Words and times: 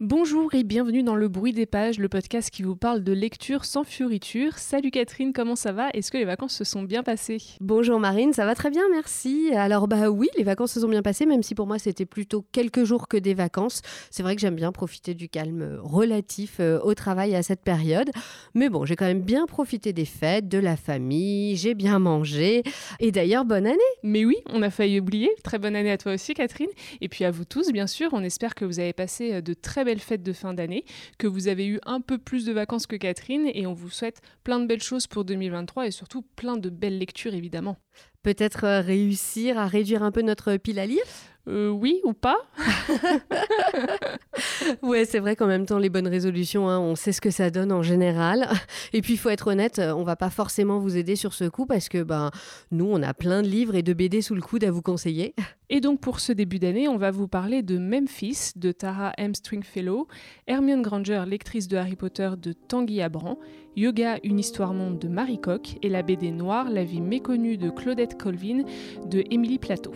Bonjour 0.00 0.52
et 0.52 0.62
bienvenue 0.62 1.02
dans 1.02 1.14
Le 1.14 1.26
Bruit 1.26 1.54
des 1.54 1.64
Pages, 1.64 1.98
le 1.98 2.10
podcast 2.10 2.50
qui 2.50 2.62
vous 2.62 2.76
parle 2.76 3.02
de 3.02 3.14
lecture 3.14 3.64
sans 3.64 3.82
fioriture. 3.82 4.58
Salut 4.58 4.90
Catherine, 4.90 5.32
comment 5.32 5.56
ça 5.56 5.72
va? 5.72 5.88
Est-ce 5.94 6.10
que 6.10 6.18
les 6.18 6.26
vacances 6.26 6.54
se 6.54 6.64
sont 6.64 6.82
bien 6.82 7.02
passées? 7.02 7.38
Bonjour 7.62 7.98
Marine, 7.98 8.34
ça 8.34 8.44
va 8.44 8.54
très 8.54 8.68
bien, 8.68 8.82
merci. 8.92 9.52
Alors 9.54 9.88
bah 9.88 10.10
oui, 10.10 10.28
les 10.36 10.44
vacances 10.44 10.72
se 10.72 10.80
sont 10.80 10.88
bien 10.88 11.00
passées, 11.00 11.24
même 11.24 11.42
si 11.42 11.54
pour 11.54 11.66
moi 11.66 11.78
c'était 11.78 12.04
plutôt 12.04 12.44
quelques 12.52 12.84
jours 12.84 13.08
que 13.08 13.16
des 13.16 13.32
vacances. 13.32 13.80
C'est 14.10 14.22
vrai 14.22 14.34
que 14.34 14.42
j'aime 14.42 14.54
bien 14.54 14.70
profiter 14.70 15.14
du 15.14 15.30
calme 15.30 15.78
relatif 15.82 16.58
euh, 16.60 16.78
au 16.82 16.92
travail 16.92 17.34
à 17.34 17.42
cette 17.42 17.62
période. 17.62 18.10
Mais 18.52 18.68
bon, 18.68 18.84
j'ai 18.84 18.96
quand 18.96 19.06
même 19.06 19.22
bien 19.22 19.46
profité 19.46 19.94
des 19.94 20.04
fêtes, 20.04 20.46
de 20.46 20.58
la 20.58 20.76
famille, 20.76 21.56
j'ai 21.56 21.72
bien 21.72 21.98
mangé. 21.98 22.64
Et 23.00 23.12
d'ailleurs, 23.12 23.46
bonne 23.46 23.66
année 23.66 23.78
Mais 24.02 24.26
oui, 24.26 24.36
on 24.50 24.60
a 24.60 24.68
failli 24.68 25.00
oublier. 25.00 25.30
Très 25.42 25.58
bonne 25.58 25.74
année 25.74 25.90
à 25.90 25.96
toi 25.96 26.12
aussi 26.12 26.34
Catherine. 26.34 26.68
Et 27.00 27.08
puis 27.08 27.24
à 27.24 27.30
vous 27.30 27.46
tous, 27.46 27.72
bien 27.72 27.86
sûr. 27.86 28.10
On 28.12 28.22
espère 28.22 28.54
que 28.54 28.66
vous 28.66 28.78
avez 28.78 28.92
passé 28.92 29.32
euh, 29.32 29.40
de 29.40 29.54
très 29.54 29.85
belle 29.86 30.00
fête 30.00 30.22
de 30.22 30.32
fin 30.34 30.52
d'année, 30.52 30.84
que 31.18 31.26
vous 31.26 31.48
avez 31.48 31.66
eu 31.66 31.80
un 31.86 32.02
peu 32.02 32.18
plus 32.18 32.44
de 32.44 32.52
vacances 32.52 32.86
que 32.86 32.96
Catherine 32.96 33.50
et 33.54 33.66
on 33.66 33.72
vous 33.72 33.88
souhaite 33.88 34.20
plein 34.44 34.60
de 34.60 34.66
belles 34.66 34.82
choses 34.82 35.06
pour 35.06 35.24
2023 35.24 35.86
et 35.86 35.90
surtout 35.90 36.22
plein 36.36 36.58
de 36.58 36.68
belles 36.68 36.98
lectures 36.98 37.34
évidemment. 37.34 37.78
Peut-être 38.22 38.64
euh, 38.64 38.80
réussir 38.80 39.58
à 39.58 39.66
réduire 39.66 40.02
un 40.02 40.12
peu 40.12 40.22
notre 40.22 40.56
pile 40.56 40.78
à 40.78 40.86
lire? 40.86 41.04
Euh, 41.48 41.70
oui 41.70 42.00
ou 42.04 42.12
pas 42.12 42.36
Ouais, 44.82 45.04
c'est 45.04 45.20
vrai 45.20 45.36
qu'en 45.36 45.46
même 45.46 45.64
temps, 45.64 45.78
les 45.78 45.90
bonnes 45.90 46.08
résolutions, 46.08 46.68
hein, 46.68 46.80
on 46.80 46.96
sait 46.96 47.12
ce 47.12 47.20
que 47.20 47.30
ça 47.30 47.50
donne 47.50 47.72
en 47.72 47.82
général. 47.82 48.48
Et 48.92 49.00
puis, 49.00 49.14
il 49.14 49.16
faut 49.16 49.28
être 49.28 49.48
honnête, 49.48 49.78
on 49.78 50.02
va 50.02 50.16
pas 50.16 50.30
forcément 50.30 50.78
vous 50.78 50.96
aider 50.96 51.14
sur 51.14 51.34
ce 51.34 51.44
coup 51.44 51.66
parce 51.66 51.88
que 51.88 52.02
ben, 52.02 52.30
nous, 52.72 52.86
on 52.86 53.02
a 53.02 53.14
plein 53.14 53.42
de 53.42 53.48
livres 53.48 53.76
et 53.76 53.82
de 53.82 53.92
BD 53.92 54.22
sous 54.22 54.34
le 54.34 54.42
coude 54.42 54.64
à 54.64 54.70
vous 54.70 54.82
conseiller. 54.82 55.34
Et 55.70 55.80
donc, 55.80 56.00
pour 56.00 56.20
ce 56.20 56.32
début 56.32 56.58
d'année, 56.58 56.88
on 56.88 56.96
va 56.96 57.10
vous 57.10 57.28
parler 57.28 57.62
de 57.62 57.78
Memphis 57.78 58.52
de 58.56 58.72
Tara 58.72 59.12
M. 59.18 59.34
Stringfellow, 59.34 60.08
Hermione 60.46 60.82
Granger, 60.82 61.24
lectrice 61.26 61.68
de 61.68 61.76
Harry 61.76 61.96
Potter 61.96 62.30
de 62.40 62.52
Tanguy 62.52 63.02
Abran, 63.02 63.38
Yoga, 63.76 64.18
une 64.22 64.38
histoire 64.38 64.72
monde 64.72 64.98
de 64.98 65.08
Marie 65.08 65.40
Coq 65.40 65.76
et 65.82 65.88
la 65.88 66.02
BD 66.02 66.30
Noire, 66.30 66.70
la 66.70 66.84
vie 66.84 67.00
méconnue 67.00 67.56
de 67.56 67.70
Claudette 67.70 68.20
Colvin 68.20 68.62
de 69.06 69.24
Émilie 69.30 69.58
Plateau. 69.58 69.92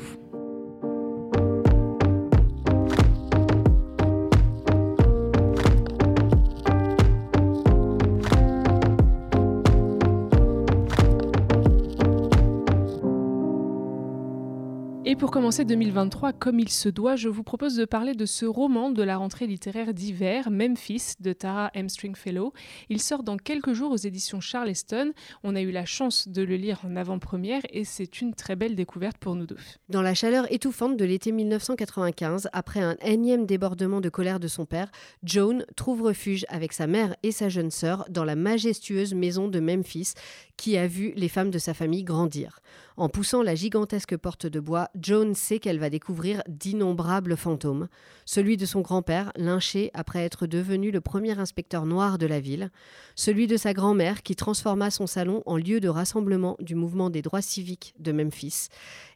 Pour 15.20 15.30
commencer 15.30 15.66
2023 15.66 16.32
comme 16.32 16.58
il 16.58 16.70
se 16.70 16.88
doit, 16.88 17.14
je 17.14 17.28
vous 17.28 17.42
propose 17.42 17.76
de 17.76 17.84
parler 17.84 18.14
de 18.14 18.24
ce 18.24 18.46
roman 18.46 18.88
de 18.88 19.02
la 19.02 19.18
rentrée 19.18 19.46
littéraire 19.46 19.92
d'hiver, 19.92 20.50
Memphis, 20.50 21.12
de 21.20 21.34
Tara 21.34 21.70
M. 21.74 21.90
Stringfellow. 21.90 22.54
Il 22.88 23.02
sort 23.02 23.22
dans 23.22 23.36
quelques 23.36 23.74
jours 23.74 23.92
aux 23.92 23.98
éditions 23.98 24.40
Charleston. 24.40 25.12
On 25.44 25.54
a 25.56 25.60
eu 25.60 25.72
la 25.72 25.84
chance 25.84 26.26
de 26.26 26.40
le 26.40 26.56
lire 26.56 26.80
en 26.86 26.96
avant-première 26.96 27.60
et 27.68 27.84
c'est 27.84 28.22
une 28.22 28.32
très 28.32 28.56
belle 28.56 28.74
découverte 28.74 29.18
pour 29.18 29.34
nous 29.34 29.44
deux. 29.44 29.58
Dans 29.90 30.00
la 30.00 30.14
chaleur 30.14 30.50
étouffante 30.50 30.96
de 30.96 31.04
l'été 31.04 31.32
1995, 31.32 32.48
après 32.54 32.80
un 32.80 32.96
énième 33.02 33.44
débordement 33.44 34.00
de 34.00 34.08
colère 34.08 34.40
de 34.40 34.48
son 34.48 34.64
père, 34.64 34.90
Joan 35.22 35.66
trouve 35.76 36.00
refuge 36.00 36.46
avec 36.48 36.72
sa 36.72 36.86
mère 36.86 37.14
et 37.22 37.30
sa 37.30 37.50
jeune 37.50 37.70
sœur 37.70 38.06
dans 38.08 38.24
la 38.24 38.36
majestueuse 38.36 39.12
maison 39.12 39.48
de 39.48 39.60
Memphis 39.60 40.14
qui 40.60 40.76
a 40.76 40.86
vu 40.86 41.14
les 41.16 41.30
femmes 41.30 41.50
de 41.50 41.58
sa 41.58 41.72
famille 41.72 42.04
grandir. 42.04 42.60
En 42.98 43.08
poussant 43.08 43.42
la 43.42 43.54
gigantesque 43.54 44.18
porte 44.18 44.44
de 44.44 44.60
bois, 44.60 44.90
Joan 44.94 45.34
sait 45.34 45.58
qu'elle 45.58 45.78
va 45.78 45.88
découvrir 45.88 46.42
d'innombrables 46.48 47.34
fantômes. 47.38 47.88
Celui 48.26 48.58
de 48.58 48.66
son 48.66 48.82
grand-père, 48.82 49.32
lynché 49.36 49.90
après 49.94 50.22
être 50.22 50.46
devenu 50.46 50.90
le 50.90 51.00
premier 51.00 51.38
inspecteur 51.38 51.86
noir 51.86 52.18
de 52.18 52.26
la 52.26 52.40
ville. 52.40 52.70
Celui 53.14 53.46
de 53.46 53.56
sa 53.56 53.72
grand-mère 53.72 54.22
qui 54.22 54.36
transforma 54.36 54.90
son 54.90 55.06
salon 55.06 55.42
en 55.46 55.56
lieu 55.56 55.80
de 55.80 55.88
rassemblement 55.88 56.58
du 56.60 56.74
mouvement 56.74 57.08
des 57.08 57.22
droits 57.22 57.40
civiques 57.40 57.94
de 57.98 58.12
Memphis. 58.12 58.68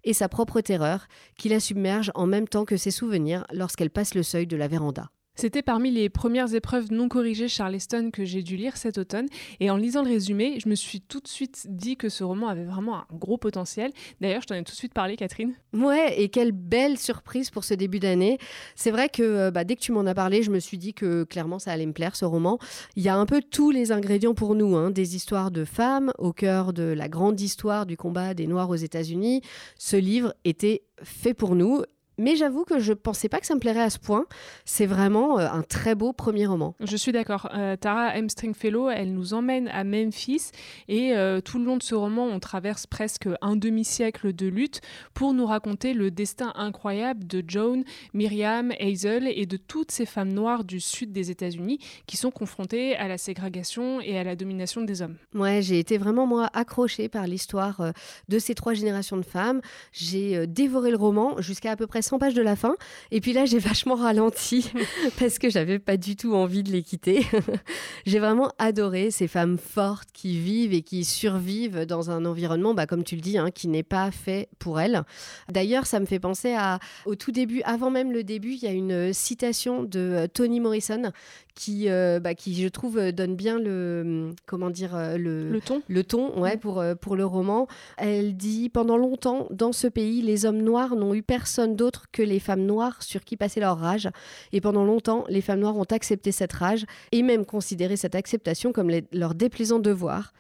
Et 0.03 0.15
sa 0.15 0.31
propre 0.31 0.63
terreur 0.63 1.09
qui 1.37 1.51
la 1.51 1.61
submerge 1.61 2.11
en 2.15 2.27
même 2.27 2.49
temps 2.49 2.65
que 2.65 2.79
ses 2.79 2.91
souvenirs 2.91 3.45
lorsqu'elle 3.53 3.91
passe 3.91 4.15
le 4.15 4.23
seuil 4.23 4.47
de 4.47 4.57
la 4.57 4.67
véranda. 4.67 5.11
C'était 5.37 5.63
parmi 5.63 5.91
les 5.91 6.09
premières 6.09 6.55
épreuves 6.55 6.93
non 6.93 7.09
corrigées 7.09 7.49
Charleston 7.49 8.11
que 8.13 8.25
j'ai 8.25 8.43
dû 8.43 8.57
lire 8.57 8.77
cet 8.77 8.99
automne. 8.99 9.27
Et 9.59 9.69
en 9.69 9.77
lisant 9.77 10.03
le 10.03 10.11
résumé, 10.11 10.61
je 10.61 10.69
me 10.69 10.77
suis 10.77 11.01
tout 11.01 11.21
de 11.21 11.27
suite 11.27 11.67
dit 11.69 11.97
que 11.97 12.09
ce 12.09 12.23
roman 12.23 12.47
avait 12.49 12.65
vraiment 12.65 12.99
un 12.99 13.07
gros 13.13 13.37
potentiel. 13.37 13.91
D'ailleurs, 14.21 14.43
je 14.43 14.47
t'en 14.47 14.55
ai 14.55 14.63
tout 14.63 14.73
de 14.73 14.77
suite 14.77 14.95
parlé, 14.95 15.17
Catherine. 15.17 15.55
Ouais, 15.73 16.21
et 16.21 16.29
quelle 16.29 16.53
belle 16.53 16.99
surprise 16.99 17.51
pour 17.51 17.65
ce 17.65 17.75
début 17.75 17.99
d'année. 17.99 18.39
C'est 18.77 18.93
vrai 18.93 19.09
que 19.09 19.23
euh, 19.23 19.51
bah, 19.51 19.65
dès 19.65 19.75
que 19.75 19.81
tu 19.81 19.91
m'en 19.91 20.07
as 20.07 20.15
parlé, 20.15 20.45
je 20.45 20.53
me 20.53 20.61
suis 20.61 20.79
dit 20.79 20.95
que 20.95 21.25
clairement 21.25 21.59
ça 21.59 21.73
allait 21.73 21.87
me 21.87 21.93
plaire 21.93 22.15
ce 22.15 22.25
roman. 22.25 22.59
Il 22.95 23.03
y 23.03 23.09
a 23.09 23.17
un 23.17 23.27
peu 23.27 23.43
tous 23.43 23.73
les 23.73 23.91
ingrédients 23.91 24.35
pour 24.35 24.55
nous, 24.55 24.77
hein. 24.77 24.91
des 24.91 25.17
histoires 25.17 25.51
de 25.51 25.65
femmes 25.65 26.13
au 26.19 26.33
cœur 26.33 26.73
de 26.73 26.85
la 26.85 27.09
grande 27.09 27.41
histoire 27.41 27.87
du 27.87 27.97
combat 27.97 28.35
des 28.35 28.47
Noirs 28.47 28.71
aux 28.71 28.77
États-Unis. 28.77 29.43
Ce 29.79 29.97
livre 29.97 30.33
était 30.45 30.83
fait 31.03 31.35
pour 31.35 31.57
nous 31.57 31.83
mais 32.19 32.37
j'avoue 32.37 32.65
que 32.65 32.79
je 32.79 32.93
pensais 32.93 33.29
pas 33.29 33.41
que 33.41 33.47
ça 33.47 33.55
me 33.55 33.61
plairait 33.61 33.83
à 33.83 33.91
ce 33.91 33.99
point. 33.99 34.27
C'est 34.65 34.87
vraiment 34.87 35.39
euh, 35.39 35.49
un 35.49 35.63
très 35.63 35.95
beau 35.95 36.13
premier 36.13 36.47
roman. 36.47 36.75
Je 36.81 36.97
suis 36.97 37.13
d'accord. 37.13 37.49
Euh, 37.55 37.77
Tara 37.77 38.17
M. 38.17 38.29
Stringfellow, 38.29 38.91
elle 38.91 39.13
nous 39.13 39.35
emmène 39.35 39.69
à 39.69 39.85
Memphis 39.85 40.51
et 40.89 41.17
euh, 41.17 41.41
tout 41.41 41.59
le 41.59 41.65
long 41.65 41.77
de 41.77 41.83
ce 41.83 41.95
roman, 41.95 42.27
on 42.27 42.41
traverse 42.41 42.87
presque 42.87 43.29
un 43.41 43.57
demi-siècle 43.57 44.33
de 44.33 44.47
lutte 44.47 44.81
pour 45.13 45.33
nous 45.33 45.47
raconter 45.47 45.95
le 45.95 46.11
destin 46.11 46.53
incroyable 46.55 47.27
de 47.27 47.43
Joan, 47.47 47.85
Myriam, 48.13 48.73
Hazel 48.81 49.29
et 49.29 49.47
de 49.47 49.57
toutes 49.57 49.91
ces 49.91 50.07
femmes 50.07 50.33
noires 50.33 50.65
du 50.65 50.81
sud 50.81 51.13
des 51.13 51.31
États-Unis 51.31 51.79
qui 52.07 52.17
sont 52.17 52.31
confrontées 52.31 52.97
à 52.97 53.09
la 53.09 53.19
ségrégation 53.19 54.01
et 54.01 54.19
à 54.19 54.25
la 54.25 54.37
domination 54.37 54.83
des 54.83 55.03
hommes. 55.03 55.17
Ouais, 55.35 55.63
j'ai 55.63 55.79
été 55.79 55.99
vraiment 55.99 56.27
moi 56.27 56.49
accrochée 56.53 57.09
par 57.09 57.27
l'histoire 57.27 57.93
de 58.29 58.39
ces 58.39 58.55
trois 58.55 58.75
générations 58.75 59.17
de 59.17 59.25
femmes. 59.25 59.61
J'ai 59.93 60.47
dévoré 60.47 60.91
le 60.91 60.97
roman 60.97 61.41
jusqu'à 61.41 61.73
à 61.73 61.77
peu 61.77 61.87
près 61.87 62.03
100 62.05 62.19
pages 62.19 62.35
de 62.35 62.43
la 62.43 62.57
fin. 62.57 62.77
Et 63.11 63.21
puis 63.21 63.33
là, 63.33 63.45
j'ai 63.45 63.59
vachement 63.59 63.95
ralenti 63.95 64.71
parce 65.19 65.39
que 65.39 65.51
j'avais 65.51 65.79
pas 65.79 65.97
du 65.97 66.17
tout 66.17 66.35
envie 66.35 66.63
de 66.63 66.71
les 66.71 66.83
quitter. 66.83 67.27
j'ai 68.07 68.19
vraiment 68.19 68.51
adoré 68.59 69.11
ces 69.11 69.29
femmes 69.29 69.59
fortes 69.59 70.09
qui 70.13 70.39
vivent 70.39 70.73
et 70.73 70.83
qui 70.83 71.05
survivent 71.05 71.87
dans 71.87 72.11
un 72.11 72.25
environnement, 72.25 72.75
bah, 72.75 72.87
comme 72.87 73.05
tu 73.05 73.17
le 73.17 73.21
dis, 73.21 73.39
hein, 73.39 73.51
qui 73.51 73.69
n'est 73.69 73.83
pas 73.83 74.11
fait 74.11 74.49
pour 74.59 74.81
elles. 74.81 75.03
D'ailleurs, 75.51 75.87
ça 75.87 76.01
me 76.01 76.07
fait 76.07 76.21
penser 76.21 76.55
à, 76.55 76.79
au 77.07 77.15
tout 77.15 77.33
début, 77.33 77.63
avant 77.63 77.91
même 77.91 78.13
le 78.13 78.23
début, 78.23 78.53
il 78.53 78.63
y 78.63 78.67
a 78.67 78.73
une 78.73 79.13
citation 79.13 79.83
de 79.83 80.01
euh, 80.01 80.27
Toni 80.27 80.61
Morrison 80.61 81.13
qui, 81.55 81.89
euh, 81.89 82.21
bah, 82.21 82.35
qui 82.35 82.61
je 82.61 82.69
trouve 82.69 82.99
euh, 82.99 83.13
donne 83.13 83.37
bien 83.37 83.59
le 83.59 84.31
comment 84.47 84.71
dire 84.71 84.97
le, 85.17 85.51
le 85.51 85.61
ton 85.61 85.83
le 85.89 86.05
ton 86.05 86.39
ouais 86.41 86.57
pour 86.57 86.83
pour 87.01 87.17
le 87.17 87.25
roman 87.25 87.69
elle 87.97 88.37
dit 88.37 88.69
pendant 88.69 88.97
longtemps 88.97 89.47
dans 89.51 89.73
ce 89.73 89.87
pays 89.87 90.21
les 90.21 90.47
hommes 90.47 90.63
noirs 90.63 90.97
n'ont 90.97 91.15
eu 91.15 91.23
personne 91.23 91.77
d'autre 91.77 91.94
que 92.13 92.23
les 92.23 92.39
femmes 92.39 92.65
noires 92.65 93.03
sur 93.03 93.25
qui 93.25 93.37
passer 93.37 93.61
leur 93.61 93.79
rage. 93.79 94.09
Et 94.53 94.61
pendant 94.61 94.85
longtemps, 94.85 95.25
les 95.29 95.41
femmes 95.41 95.61
noires 95.61 95.77
ont 95.77 95.85
accepté 95.85 96.33
cette 96.33 96.53
rage 96.53 96.85
et 97.13 97.23
même 97.23 97.45
considéré 97.45 97.97
cette 97.97 98.15
acceptation 98.15 98.73
comme 98.73 98.91
leur 99.13 99.35
déplaisant 99.35 99.79
devoir. 99.79 100.33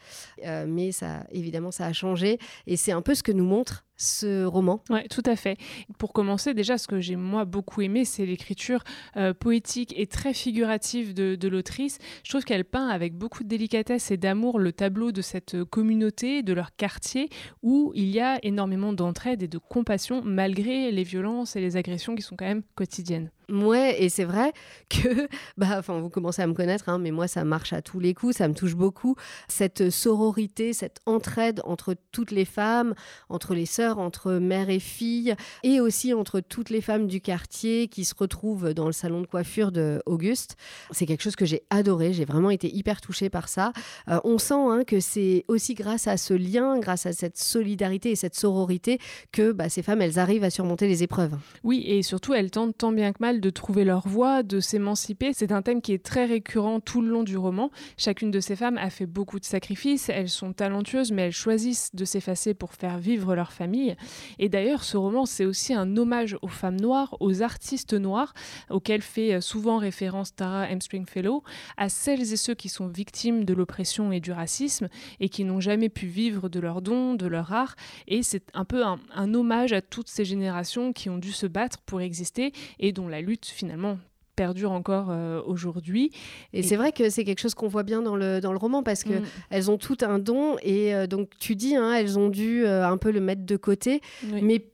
Euh, 0.44 0.66
mais 0.69 0.93
ça, 0.93 1.25
évidemment, 1.31 1.70
ça 1.70 1.87
a 1.87 1.93
changé 1.93 2.38
et 2.66 2.76
c'est 2.76 2.93
un 2.93 3.03
peu 3.03 3.14
ce 3.14 3.22
que 3.22 3.32
nous 3.32 3.44
montre 3.44 3.84
ce 3.97 4.44
roman. 4.44 4.82
Oui, 4.91 5.00
tout 5.09 5.22
à 5.27 5.37
fait. 5.37 5.56
Pour 5.99 6.12
commencer, 6.12 6.55
déjà, 6.55 6.78
ce 6.78 6.88
que 6.88 7.00
j'ai 7.00 7.16
moi 7.16 7.44
beaucoup 7.44 7.82
aimé, 7.82 8.05
c'est 8.05 8.27
l'écriture 8.27 8.82
euh, 9.16 9.34
poétique 9.34 9.94
et 9.97 10.06
très 10.06 10.34
figurative 10.34 11.15
de, 11.15 11.34
de 11.37 11.49
l'autrice. 11.49 11.99
Je 12.25 12.31
trouve 12.31 12.44
qu'elle 12.44 12.65
peint 12.65 12.88
avec 12.88 13.15
beaucoup 13.16 13.44
de 13.44 13.49
délicatesse 13.49 14.10
et 14.10 14.16
d'amour 14.16 14.59
le 14.59 14.72
tableau 14.72 15.12
de 15.12 15.22
cette 15.22 15.65
communauté, 15.65 16.43
de 16.43 16.53
leur 16.53 16.75
quartier, 16.77 17.28
où 17.62 17.93
il 17.94 18.09
y 18.09 18.21
a 18.21 18.38
énormément 18.44 18.93
d'entraide 18.93 19.43
et 19.43 19.49
de 19.49 19.59
compassion 19.59 20.22
malgré 20.25 20.91
les 20.91 21.05
violences 21.05 21.56
et 21.56 21.61
les 21.61 21.76
agressions 21.76 22.15
qui 22.15 22.22
sont 22.22 22.37
quand 22.37 22.47
même 22.47 22.62
quotidiennes. 22.75 23.31
Ouais, 23.50 24.03
et 24.03 24.09
c'est 24.09 24.25
vrai 24.25 24.53
que, 24.88 25.28
bah, 25.56 25.77
enfin, 25.78 26.00
vous 26.00 26.10
commencez 26.10 26.43
à 26.43 26.46
me 26.46 26.55
connaître, 26.55 26.88
hein, 26.88 26.99
mais 26.99 27.11
moi, 27.11 27.29
ça 27.29 27.44
marche 27.44 27.73
à 27.73 27.82
tous 27.82 28.00
les 28.00 28.14
coups, 28.14 28.37
ça 28.37 28.49
me 28.49 28.55
touche 28.55 28.75
beaucoup. 28.75 29.17
Cette 29.49 29.91
sororité, 29.91 30.73
cette 30.73 31.00
entraide 31.06 31.61
entre 31.64 31.94
toutes 32.12 32.31
les 32.31 32.44
femmes, 32.44 32.94
entre 33.29 33.55
les 33.55 33.67
sœurs, 33.67 33.99
entre 33.99 34.32
mère 34.35 34.70
et 34.70 34.81
fille, 34.81 35.35
et 35.62 35.81
aussi 35.81 36.14
entre 36.14 36.41
toutes 36.41 36.70
les 36.70 36.81
femmes 36.81 37.06
du 37.06 37.20
quartier 37.20 37.88
qui 37.88 38.05
se 38.05 38.14
retrouvent 38.17 38.75
dans 38.75 38.87
le 38.87 38.93
salon 38.93 39.20
de 39.20 39.26
coiffure 39.26 39.73
de 39.73 40.02
Auguste. 40.06 40.56
C'est 40.91 41.06
quelque 41.06 41.23
chose 41.23 41.37
que 41.37 41.46
j'ai 41.46 41.62
adoré, 41.70 42.12
j'ai 42.12 42.25
vraiment 42.25 42.50
été 42.50 42.75
hyper 42.75 43.00
touchée 43.00 43.31
par 43.31 43.49
ça. 43.49 43.73
Euh, 44.08 44.20
on 44.25 44.38
sent 44.38 44.55
hein, 44.55 44.82
que 44.87 45.00
c'est 45.00 45.44
aussi 45.49 45.75
grâce 45.75 46.06
à 46.06 46.17
ce 46.17 46.35
lien, 46.35 46.79
grâce 46.79 47.06
à 47.06 47.12
cette 47.12 47.38
solidarité 47.38 48.11
et 48.11 48.17
cette 48.17 48.35
sororité 48.35 48.99
que 49.32 49.52
bah, 49.52 49.69
ces 49.69 49.82
femmes, 49.82 50.02
elles 50.02 50.19
arrivent 50.19 50.44
à 50.44 50.50
surmonter 50.50 50.88
les 50.88 51.02
épreuves. 51.02 51.37
Oui, 51.62 51.85
et 51.87 52.02
surtout, 52.02 52.35
elles 52.35 52.50
tentent 52.50 52.76
tant 52.76 52.93
bien 52.93 53.12
que 53.12 53.19
mal 53.20 53.33
de 53.40 53.50
trouver 53.50 53.84
leur 53.84 54.06
voie, 54.06 54.42
de 54.42 54.60
s'émanciper. 54.60 55.32
C'est 55.32 55.52
un 55.52 55.62
thème 55.62 55.81
qui 55.81 55.92
est 55.92 56.04
très 56.04 56.25
récurrent 56.25 56.81
tout 56.81 57.00
le 57.00 57.08
long 57.08 57.22
du 57.22 57.36
roman. 57.36 57.70
Chacune 57.96 58.31
de 58.31 58.40
ces 58.40 58.56
femmes 58.56 58.78
a 58.78 58.90
fait 58.90 59.06
beaucoup 59.06 59.40
de 59.40 59.44
sacrifices, 59.44 60.08
elles 60.08 60.28
sont 60.28 60.52
talentueuses, 60.52 61.12
mais 61.12 61.22
elles 61.22 61.32
choisissent 61.32 61.94
de 61.94 62.04
s'effacer 62.04 62.54
pour 62.54 62.75
faire 62.75 62.98
vivre 62.98 63.34
leur 63.34 63.52
famille. 63.52 63.96
Et 64.38 64.48
d'ailleurs, 64.48 64.84
ce 64.84 64.96
roman, 64.96 65.26
c'est 65.26 65.44
aussi 65.44 65.75
un 65.75 65.96
hommage 65.96 66.36
aux 66.42 66.48
femmes 66.48 66.81
noires, 66.81 67.16
aux 67.20 67.42
artistes 67.42 67.94
noirs, 67.94 68.34
auxquels 68.70 69.02
fait 69.02 69.40
souvent 69.40 69.78
référence 69.78 70.34
Tara 70.34 70.69
M. 70.69 70.81
Stringfellow, 70.81 71.42
à 71.76 71.88
celles 71.88 72.32
et 72.32 72.36
ceux 72.36 72.54
qui 72.54 72.69
sont 72.69 72.88
victimes 72.88 73.44
de 73.44 73.54
l'oppression 73.54 74.12
et 74.12 74.20
du 74.20 74.32
racisme 74.32 74.88
et 75.20 75.28
qui 75.28 75.44
n'ont 75.44 75.60
jamais 75.60 75.88
pu 75.88 76.06
vivre 76.06 76.48
de 76.48 76.60
leurs 76.60 76.82
dons, 76.82 77.14
de 77.14 77.26
leur 77.26 77.52
art. 77.52 77.76
Et 78.08 78.22
c'est 78.22 78.44
un 78.54 78.64
peu 78.64 78.84
un, 78.84 78.98
un 79.14 79.34
hommage 79.34 79.72
à 79.72 79.81
toutes 79.81 80.08
ces 80.08 80.25
générations 80.25 80.92
qui 80.92 81.10
ont 81.10 81.19
dû 81.19 81.32
se 81.32 81.46
battre 81.46 81.81
pour 81.82 82.00
exister 82.00 82.52
et 82.78 82.92
dont 82.92 83.08
la 83.08 83.20
lutte 83.25 83.47
finalement 83.47 83.99
perdure 84.35 84.73
encore 84.73 85.09
euh, 85.11 85.41
aujourd'hui. 85.47 86.11
Et, 86.53 86.62
c'est 86.62 86.76
vrai 86.76 86.93
que 86.93 87.11
c'est 87.11 87.25
quelque 87.25 87.41
chose 87.41 87.55
qu'on 87.55 87.69
voit 87.69 87.82
bien 87.82 88.03
dans 88.03 88.17
le, 88.17 88.41
dans 88.41 88.53
le 88.53 88.59
roman 88.59 88.82
parce 88.82 89.05
que 89.05 89.15
mm. 89.15 89.25
elles 89.50 89.71
ont 89.71 89.79
tout 89.79 89.99
un 90.03 90.19
don 90.19 90.56
et 90.62 90.94
euh, 90.94 91.06
donc 91.06 91.31
tu 91.38 91.55
dis, 91.55 91.76
hein, 91.76 91.93
elles 91.94 92.19
ont 92.19 92.29
dû 92.29 92.65
euh, 92.67 92.87
un 92.87 92.97
peu 92.97 93.11
le 93.11 93.21
mettre 93.21 93.44
de 93.44 93.56
côté, 93.56 94.00
mais 94.43 94.65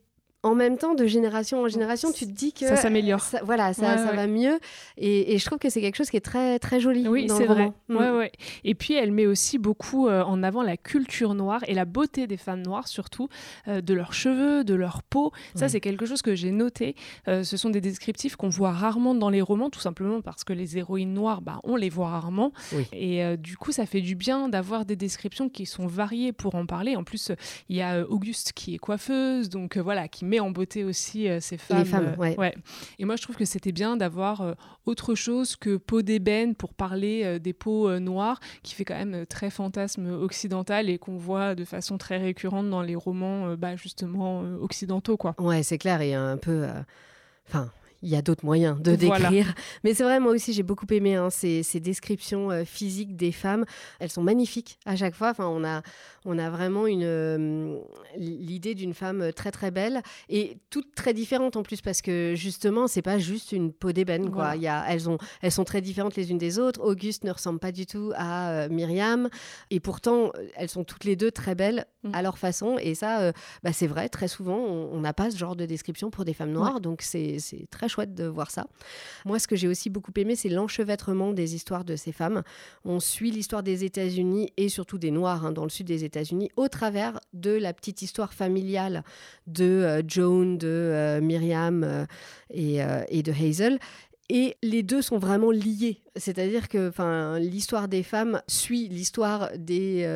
en 0.43 0.55
même 0.55 0.77
temps, 0.77 0.95
de 0.95 1.05
génération 1.05 1.61
en 1.61 1.67
génération, 1.67 2.11
tu 2.11 2.25
te 2.25 2.31
dis 2.31 2.51
que 2.51 2.65
ça 2.65 2.75
s'améliore. 2.75 3.21
Voilà, 3.43 3.73
ça, 3.73 3.97
ça 3.97 4.11
va 4.11 4.25
mieux. 4.25 4.59
Et, 4.97 5.37
je 5.37 5.45
trouve 5.45 5.59
que 5.59 5.69
c'est 5.69 5.81
quelque 5.81 5.95
chose 5.95 6.09
qui 6.09 6.17
est 6.17 6.21
très 6.21 6.57
très 6.57 6.79
joli. 6.79 7.07
Oui, 7.07 7.27
c'est 7.29 7.45
vrai. 7.45 7.71
Mm. 7.89 7.95
Ouais, 7.95 8.09
ouais. 8.09 8.31
Et 8.63 8.73
puis 8.73 8.93
elle 8.93 9.11
met 9.11 9.27
aussi 9.27 9.59
beaucoup 9.59 10.07
euh, 10.07 10.23
en 10.23 10.41
avant 10.41 10.63
la 10.63 10.77
culture 10.77 11.35
noire 11.35 11.61
et 11.67 11.73
la 11.73 11.85
beauté 11.85 12.25
des 12.25 12.37
femmes 12.37 12.61
noires, 12.61 12.87
surtout 12.87 13.29
euh, 13.67 13.81
de 13.81 13.93
leurs 13.93 14.13
cheveux, 14.13 14.63
de 14.63 14.73
leur 14.73 15.03
peau. 15.03 15.31
Ça, 15.53 15.69
c'est 15.69 15.79
quelque 15.79 16.05
chose 16.05 16.21
que 16.21 16.33
j'ai 16.33 16.51
noté. 16.51 16.95
Euh, 17.27 17.43
ce 17.43 17.55
sont 17.55 17.69
des 17.69 17.81
descriptifs 17.81 18.35
qu'on 18.35 18.49
voit 18.49 18.71
rarement 18.71 19.13
dans 19.13 19.29
les 19.29 19.41
romans, 19.41 19.69
tout 19.69 19.79
simplement 19.79 20.21
parce 20.21 20.43
que 20.43 20.53
les 20.53 20.77
héroïnes 20.77 21.13
noires, 21.13 21.41
bah, 21.41 21.59
on 21.63 21.75
les 21.75 21.89
voit 21.89 22.09
rarement. 22.09 22.51
Et 22.93 23.37
du 23.37 23.57
coup, 23.57 23.71
ça 23.71 23.85
fait 23.85 24.01
du 24.01 24.15
bien 24.15 24.49
d'avoir 24.49 24.85
des 24.85 24.95
descriptions 24.95 25.49
qui 25.49 25.65
sont 25.65 25.85
variées 25.85 26.31
pour 26.31 26.55
en 26.55 26.65
parler. 26.65 26.95
En 26.95 27.03
plus, 27.03 27.31
il 27.69 27.75
y 27.75 27.81
a 27.81 28.03
Auguste 28.07 28.53
qui 28.53 28.75
est 28.75 28.79
coiffeuse, 28.79 29.49
donc 29.49 29.77
voilà, 29.77 30.07
qui 30.07 30.25
met 30.31 30.39
en 30.39 30.49
beauté 30.49 30.83
aussi 30.83 31.27
euh, 31.27 31.39
ces 31.39 31.57
femmes. 31.57 31.85
femmes, 31.85 32.15
euh, 32.19 32.35
ouais. 32.35 32.55
Et 32.97 33.05
moi, 33.05 33.15
je 33.17 33.21
trouve 33.21 33.35
que 33.35 33.45
c'était 33.45 33.73
bien 33.73 33.97
d'avoir 33.97 34.41
euh, 34.41 34.53
autre 34.85 35.13
chose 35.13 35.55
que 35.55 35.75
peau 35.75 36.01
d'ébène 36.01 36.55
pour 36.55 36.73
parler 36.73 37.39
des 37.39 37.53
peaux 37.53 37.99
noires, 37.99 38.39
qui 38.63 38.73
fait 38.73 38.85
quand 38.85 38.97
même 38.97 39.25
très 39.25 39.49
fantasme 39.49 40.07
occidental 40.07 40.89
et 40.89 40.97
qu'on 40.97 41.17
voit 41.17 41.53
de 41.53 41.65
façon 41.65 41.97
très 41.97 42.17
récurrente 42.17 42.69
dans 42.69 42.81
les 42.81 42.95
romans, 42.95 43.55
bah, 43.55 43.75
justement 43.75 44.41
occidentaux, 44.61 45.17
quoi. 45.17 45.35
Ouais, 45.37 45.63
c'est 45.63 45.77
clair 45.77 46.01
et 46.01 46.13
un 46.13 46.37
peu. 46.37 46.65
Enfin, 47.47 47.69
il 48.01 48.09
y 48.09 48.15
a 48.15 48.21
d'autres 48.21 48.45
moyens 48.45 48.79
de 48.81 48.95
décrire. 48.95 49.53
Mais 49.83 49.93
c'est 49.93 50.03
vrai, 50.03 50.19
moi 50.19 50.31
aussi, 50.31 50.53
j'ai 50.53 50.63
beaucoup 50.63 50.85
aimé 50.91 51.15
hein, 51.15 51.29
ces, 51.29 51.63
descriptions 51.79 52.51
euh, 52.51 52.63
physiques 52.65 53.15
des 53.15 53.31
femmes. 53.31 53.65
Elles 53.99 54.09
sont 54.09 54.23
magnifiques 54.23 54.77
à 54.85 54.95
chaque 54.95 55.15
fois. 55.15 55.29
Enfin, 55.29 55.47
on 55.47 55.63
a, 55.63 55.81
on 56.25 56.37
a 56.37 56.49
vraiment 56.49 56.87
une 56.87 57.03
euh, 57.03 57.79
l'idée 58.17 58.75
d'une 58.75 58.93
femme 58.93 59.31
très 59.33 59.51
très 59.51 59.71
belle 59.71 60.01
et 60.29 60.57
toutes 60.69 60.93
très 60.95 61.13
différentes 61.13 61.55
en 61.55 61.63
plus 61.63 61.81
parce 61.81 62.01
que 62.01 62.33
justement, 62.35 62.87
c'est 62.87 63.01
pas 63.01 63.17
juste 63.17 63.51
une 63.51 63.71
peau 63.71 63.91
d'ébène. 63.91 64.31
Quoi. 64.31 64.55
Il 64.55 64.61
y 64.61 64.67
a, 64.67 64.85
elles, 64.87 65.09
ont, 65.09 65.17
elles 65.41 65.51
sont 65.51 65.63
très 65.63 65.81
différentes 65.81 66.15
les 66.15 66.31
unes 66.31 66.37
des 66.37 66.59
autres. 66.59 66.81
Auguste 66.81 67.23
ne 67.23 67.31
ressemble 67.31 67.59
pas 67.59 67.71
du 67.71 67.85
tout 67.85 68.11
à 68.15 68.51
euh, 68.51 68.69
Myriam 68.69 69.29
et 69.69 69.79
pourtant, 69.79 70.31
elles 70.55 70.69
sont 70.69 70.83
toutes 70.83 71.03
les 71.03 71.15
deux 71.15 71.31
très 71.31 71.55
belles 71.55 71.85
mm. 72.03 72.11
à 72.13 72.21
leur 72.21 72.37
façon. 72.37 72.77
Et 72.79 72.95
ça, 72.95 73.31
bah, 73.63 73.73
c'est 73.73 73.87
vrai, 73.87 74.09
très 74.09 74.27
souvent, 74.27 74.57
on 74.57 74.99
n'a 74.99 75.13
pas 75.13 75.31
ce 75.31 75.37
genre 75.37 75.55
de 75.55 75.65
description 75.65 76.09
pour 76.09 76.25
des 76.25 76.33
femmes 76.33 76.51
noires. 76.51 76.81
Donc, 76.81 77.01
c'est 77.01 77.37
très 77.69 77.89
chouette 77.89 78.13
de 78.13 78.25
voir 78.25 78.51
ça. 78.51 78.67
Moi, 79.25 79.39
ce 79.39 79.47
que 79.47 79.55
j'ai 79.55 79.67
aussi 79.67 79.89
beaucoup 79.89 80.11
aimé, 80.17 80.35
c'est 80.35 80.49
l'enchevêtrement 80.49 81.31
des 81.31 81.55
histoires 81.55 81.85
de 81.85 81.95
ces 81.95 82.11
femmes. 82.11 82.43
On 82.85 82.99
suit 82.99 83.31
l'histoire 83.31 83.63
des 83.63 83.83
États-Unis 83.83 84.51
et 84.57 84.69
surtout 84.69 84.97
des 84.97 85.11
Noirs 85.11 85.45
hein, 85.45 85.51
dans 85.51 85.63
le 85.63 85.69
sud 85.69 85.87
des 85.87 86.03
États-Unis 86.03 86.49
au 86.55 86.67
travers 86.67 87.19
de 87.33 87.51
la 87.51 87.73
petite 87.73 88.01
histoire 88.01 88.33
familiale 88.33 89.03
de 89.47 89.65
euh, 89.65 90.01
Joan, 90.07 90.57
de 90.57 90.67
euh, 90.67 91.21
Myriam 91.21 91.83
euh, 91.83 92.05
et, 92.49 92.79
et 93.09 93.23
de 93.23 93.31
Hazel 93.31 93.79
et 94.33 94.55
les 94.63 94.81
deux 94.81 95.01
sont 95.01 95.17
vraiment 95.17 95.51
liés. 95.51 96.01
C'est-à-dire 96.15 96.69
que 96.69 96.91
l'histoire 97.37 97.89
des 97.89 98.01
femmes 98.01 98.41
suit 98.47 98.87
l'histoire 98.87 99.49
des 99.57 100.07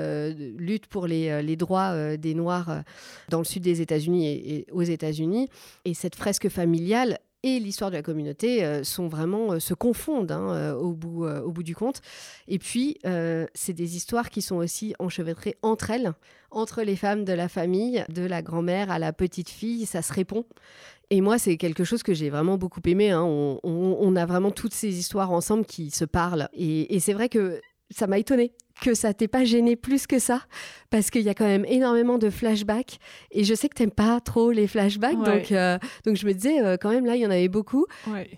luttes 0.57 0.87
pour 0.87 1.05
les, 1.05 1.43
les 1.43 1.55
droits 1.57 2.15
des 2.15 2.33
Noirs 2.33 2.83
dans 3.29 3.39
le 3.39 3.45
sud 3.45 3.63
des 3.63 3.81
États-Unis 3.81 4.27
et, 4.27 4.65
aux 4.71 4.83
États-Unis. 4.83 5.49
Et 5.83 5.93
cette 5.93 6.15
fresque 6.15 6.47
familiale, 6.47 7.19
et 7.45 7.59
l'histoire 7.59 7.91
de 7.91 7.95
la 7.95 8.01
communauté 8.01 8.65
euh, 8.65 8.83
sont 8.83 9.07
vraiment 9.07 9.51
euh, 9.51 9.59
se 9.59 9.75
confondent 9.75 10.31
hein, 10.31 10.49
euh, 10.49 10.73
au, 10.73 10.93
bout, 10.93 11.27
au 11.27 11.51
bout 11.51 11.61
du 11.61 11.75
compte. 11.75 12.01
Et 12.47 12.57
puis, 12.57 12.97
c'est 13.53 13.73
des 13.73 13.95
histoires 13.95 14.29
qui 14.29 14.41
sont 14.41 14.55
aussi 14.55 14.95
enchevêtrées 14.97 15.55
entre 15.61 15.91
elles, 15.91 16.13
entre 16.49 16.81
les 16.81 16.95
femmes 16.95 17.23
de 17.23 17.33
la 17.33 17.47
famille, 17.47 18.03
de 18.09 18.23
la 18.23 18.41
grand-mère 18.41 18.89
à 18.89 18.97
la 18.97 19.13
petite 19.13 19.49
fille, 19.49 19.85
ça 19.85 20.01
se 20.01 20.11
répond. 20.11 20.45
Et 21.09 21.21
moi, 21.21 21.37
c'est 21.37 21.57
quelque 21.57 21.83
chose 21.83 22.03
que 22.03 22.13
j'ai 22.13 22.29
vraiment 22.29 22.57
beaucoup 22.57 22.81
aimé. 22.85 23.11
Hein. 23.11 23.23
On, 23.23 24.15
a 24.15 24.25
vraiment 24.25 24.51
toutes 24.51 24.73
ces 24.73 24.97
histoires 24.97 25.31
ensemble 25.31 25.65
qui 25.65 25.91
se 25.91 26.05
parlent. 26.05 26.49
Et, 26.53 26.95
et 26.95 26.99
c'est 26.99 27.13
vrai 27.13 27.29
que 27.29 27.61
ça 27.95 28.07
m'a 28.07 28.19
étonnée 28.19 28.51
que 28.81 28.93
ça 28.93 29.13
t'ait 29.13 29.29
pas 29.29 29.45
gêné 29.45 29.77
plus 29.77 30.05
que 30.05 30.19
ça 30.19 30.41
parce 30.89 31.09
qu'il 31.09 31.21
y 31.21 31.29
a 31.29 31.33
quand 31.33 31.45
même 31.45 31.63
énormément 31.63 32.17
de 32.17 32.29
flashbacks 32.29 32.99
et 33.31 33.45
je 33.45 33.53
sais 33.53 33.69
que 33.69 33.73
t'aimes 33.73 33.89
pas 33.89 34.19
trop 34.19 34.51
les 34.51 34.67
flashbacks 34.67 35.23
donc 35.23 35.53
euh, 35.53 35.77
donc 36.05 36.17
je 36.17 36.25
me 36.25 36.33
disais 36.33 36.61
euh, 36.61 36.75
quand 36.75 36.89
même 36.89 37.05
là 37.05 37.15
il 37.15 37.21
y 37.21 37.25
en 37.25 37.31
avait 37.31 37.47
beaucoup. 37.47 37.85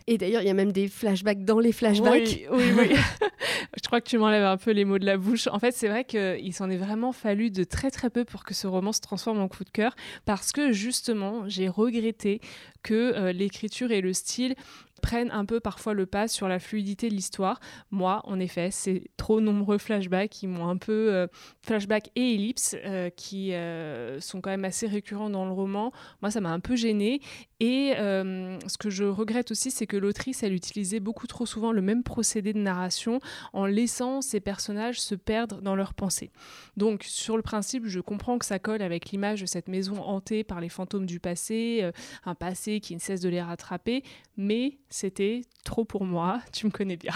Et 0.05 0.19
d'ailleurs 0.19 0.43
il 0.43 0.47
y 0.47 0.51
a 0.51 0.53
même 0.53 0.71
des 0.71 0.87
flashbacks 0.87 1.43
dans 1.43 1.59
les 1.59 1.71
flashbacks. 1.71 2.45
Oui 2.51 2.71
oui, 2.77 2.87
oui. 2.91 2.95
je 3.81 3.87
crois 3.87 3.99
que 3.99 4.07
tu 4.07 4.19
m'enlèves 4.19 4.45
un 4.45 4.57
peu 4.57 4.69
les 4.71 4.85
mots 4.85 4.99
de 4.99 5.07
la 5.07 5.17
bouche. 5.17 5.47
En 5.47 5.57
fait 5.57 5.71
c'est 5.71 5.87
vrai 5.87 6.03
qu'il 6.03 6.53
s'en 6.53 6.69
est 6.69 6.77
vraiment 6.77 7.13
fallu 7.13 7.49
de 7.49 7.63
très 7.63 7.89
très 7.89 8.11
peu 8.11 8.23
pour 8.23 8.43
que 8.43 8.53
ce 8.53 8.67
roman 8.67 8.91
se 8.91 9.01
transforme 9.01 9.39
en 9.39 9.47
coup 9.47 9.63
de 9.63 9.71
cœur 9.71 9.95
parce 10.25 10.51
que 10.51 10.71
justement 10.71 11.49
j'ai 11.49 11.67
regretté 11.67 12.41
que 12.83 12.93
euh, 12.93 13.31
l'écriture 13.31 13.91
et 13.91 14.01
le 14.01 14.13
style 14.13 14.55
prennent 15.01 15.31
un 15.31 15.45
peu 15.45 15.59
parfois 15.59 15.93
le 15.93 16.05
pas 16.05 16.27
sur 16.27 16.47
la 16.47 16.59
fluidité 16.59 17.09
de 17.09 17.13
l'histoire. 17.13 17.59
Moi, 17.91 18.21
en 18.25 18.39
effet, 18.39 18.69
c'est 18.71 19.03
trop 19.17 19.41
nombreux 19.41 19.77
flashbacks 19.77 20.29
qui 20.29 20.47
m'ont 20.47 20.67
un 20.67 20.77
peu 20.77 21.13
euh, 21.13 21.27
flashbacks 21.61 22.09
et 22.15 22.33
ellipses 22.33 22.75
euh, 22.85 23.09
qui 23.09 23.53
euh, 23.53 24.19
sont 24.19 24.41
quand 24.41 24.49
même 24.49 24.65
assez 24.65 24.87
récurrents 24.87 25.29
dans 25.29 25.45
le 25.45 25.51
roman. 25.51 25.91
Moi, 26.21 26.31
ça 26.31 26.41
m'a 26.41 26.51
un 26.51 26.59
peu 26.59 26.75
gênée. 26.75 27.21
Et 27.59 27.93
ce 27.97 28.77
que 28.77 28.91
je 28.91 29.03
regrette 29.03 29.49
aussi, 29.49 29.71
c'est 29.71 29.87
que 29.87 29.97
l'autrice, 29.97 30.43
elle 30.43 30.53
utilisait 30.53 30.99
beaucoup 30.99 31.25
trop 31.25 31.47
souvent 31.47 31.71
le 31.71 31.81
même 31.81 32.03
procédé 32.03 32.53
de 32.53 32.59
narration 32.59 33.19
en 33.51 33.65
laissant 33.65 34.21
ses 34.21 34.39
personnages 34.39 35.01
se 35.01 35.15
perdre 35.15 35.59
dans 35.61 35.75
leurs 35.75 35.95
pensées. 35.95 36.29
Donc, 36.75 37.03
sur 37.03 37.35
le 37.35 37.41
principe, 37.41 37.87
je 37.87 37.99
comprends 37.99 38.37
que 38.37 38.45
ça 38.45 38.59
colle 38.59 38.83
avec 38.83 39.09
l'image 39.09 39.41
de 39.41 39.47
cette 39.47 39.69
maison 39.69 40.03
hantée 40.03 40.43
par 40.43 40.61
les 40.61 40.69
fantômes 40.69 41.07
du 41.07 41.19
passé, 41.19 41.89
un 42.25 42.35
passé 42.35 42.79
qui 42.79 42.93
ne 42.93 42.99
cesse 42.99 43.21
de 43.21 43.29
les 43.29 43.41
rattraper, 43.41 44.03
mais 44.37 44.77
c'était 44.89 45.41
trop 45.63 45.83
pour 45.83 46.05
moi, 46.05 46.39
tu 46.53 46.65
me 46.65 46.71
connais 46.71 46.95
bien. 46.95 47.11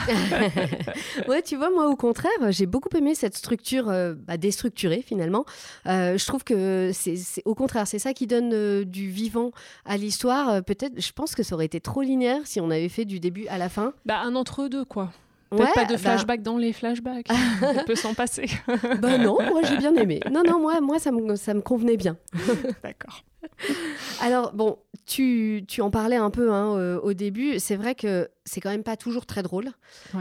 ouais, 1.27 1.41
tu 1.41 1.55
vois, 1.55 1.69
moi 1.69 1.87
au 1.87 1.95
contraire, 1.95 2.31
j'ai 2.49 2.65
beaucoup 2.65 2.89
aimé 2.97 3.15
cette 3.15 3.35
structure 3.35 3.89
euh, 3.89 4.13
bah, 4.13 4.37
déstructurée 4.37 5.01
finalement. 5.01 5.45
Euh, 5.87 6.17
je 6.17 6.25
trouve 6.25 6.43
que 6.43 6.91
c'est 6.93 7.15
au 7.45 7.55
contraire, 7.55 7.87
c'est 7.87 7.99
ça 7.99 8.13
qui 8.13 8.27
donne 8.27 8.51
euh, 8.53 8.83
du 8.83 9.09
vivant 9.09 9.51
à 9.85 9.97
l'histoire. 9.97 10.63
Peut-être, 10.63 10.99
je 10.99 11.11
pense 11.13 11.33
que 11.33 11.43
ça 11.43 11.55
aurait 11.55 11.65
été 11.65 11.79
trop 11.79 12.01
linéaire 12.01 12.41
si 12.45 12.59
on 12.59 12.69
avait 12.69 12.89
fait 12.89 13.05
du 13.05 13.19
début 13.19 13.47
à 13.47 13.57
la 13.57 13.69
fin. 13.69 13.93
Bah, 14.05 14.19
un 14.19 14.35
entre-deux, 14.35 14.85
quoi. 14.85 15.11
Peut-être 15.49 15.73
pas 15.73 15.85
de 15.85 15.93
bah 15.93 15.97
flashback 15.97 16.43
dans 16.43 16.57
les 16.57 16.71
flashbacks. 16.71 17.27
on 17.61 17.83
peut 17.83 17.95
s'en 17.95 18.13
passer. 18.13 18.45
bah 19.01 19.17
non, 19.17 19.37
moi 19.41 19.61
j'ai 19.63 19.77
bien 19.77 19.93
aimé. 19.95 20.21
Non, 20.31 20.43
non, 20.47 20.59
moi, 20.59 20.79
moi 20.79 20.97
ça, 20.97 21.11
me, 21.11 21.35
ça 21.35 21.53
me 21.53 21.61
convenait 21.61 21.97
bien. 21.97 22.17
D'accord. 22.83 23.23
Alors, 24.21 24.53
bon, 24.53 24.77
tu, 25.05 25.63
tu, 25.67 25.81
en 25.81 25.91
parlais 25.91 26.15
un 26.15 26.29
peu 26.29 26.51
hein, 26.51 26.75
euh, 26.77 26.99
au 26.99 27.13
début. 27.13 27.59
C'est 27.59 27.75
vrai 27.75 27.95
que 27.95 28.29
c'est 28.45 28.61
quand 28.61 28.69
même 28.69 28.83
pas 28.83 28.97
toujours 28.97 29.25
très 29.25 29.43
drôle. 29.43 29.71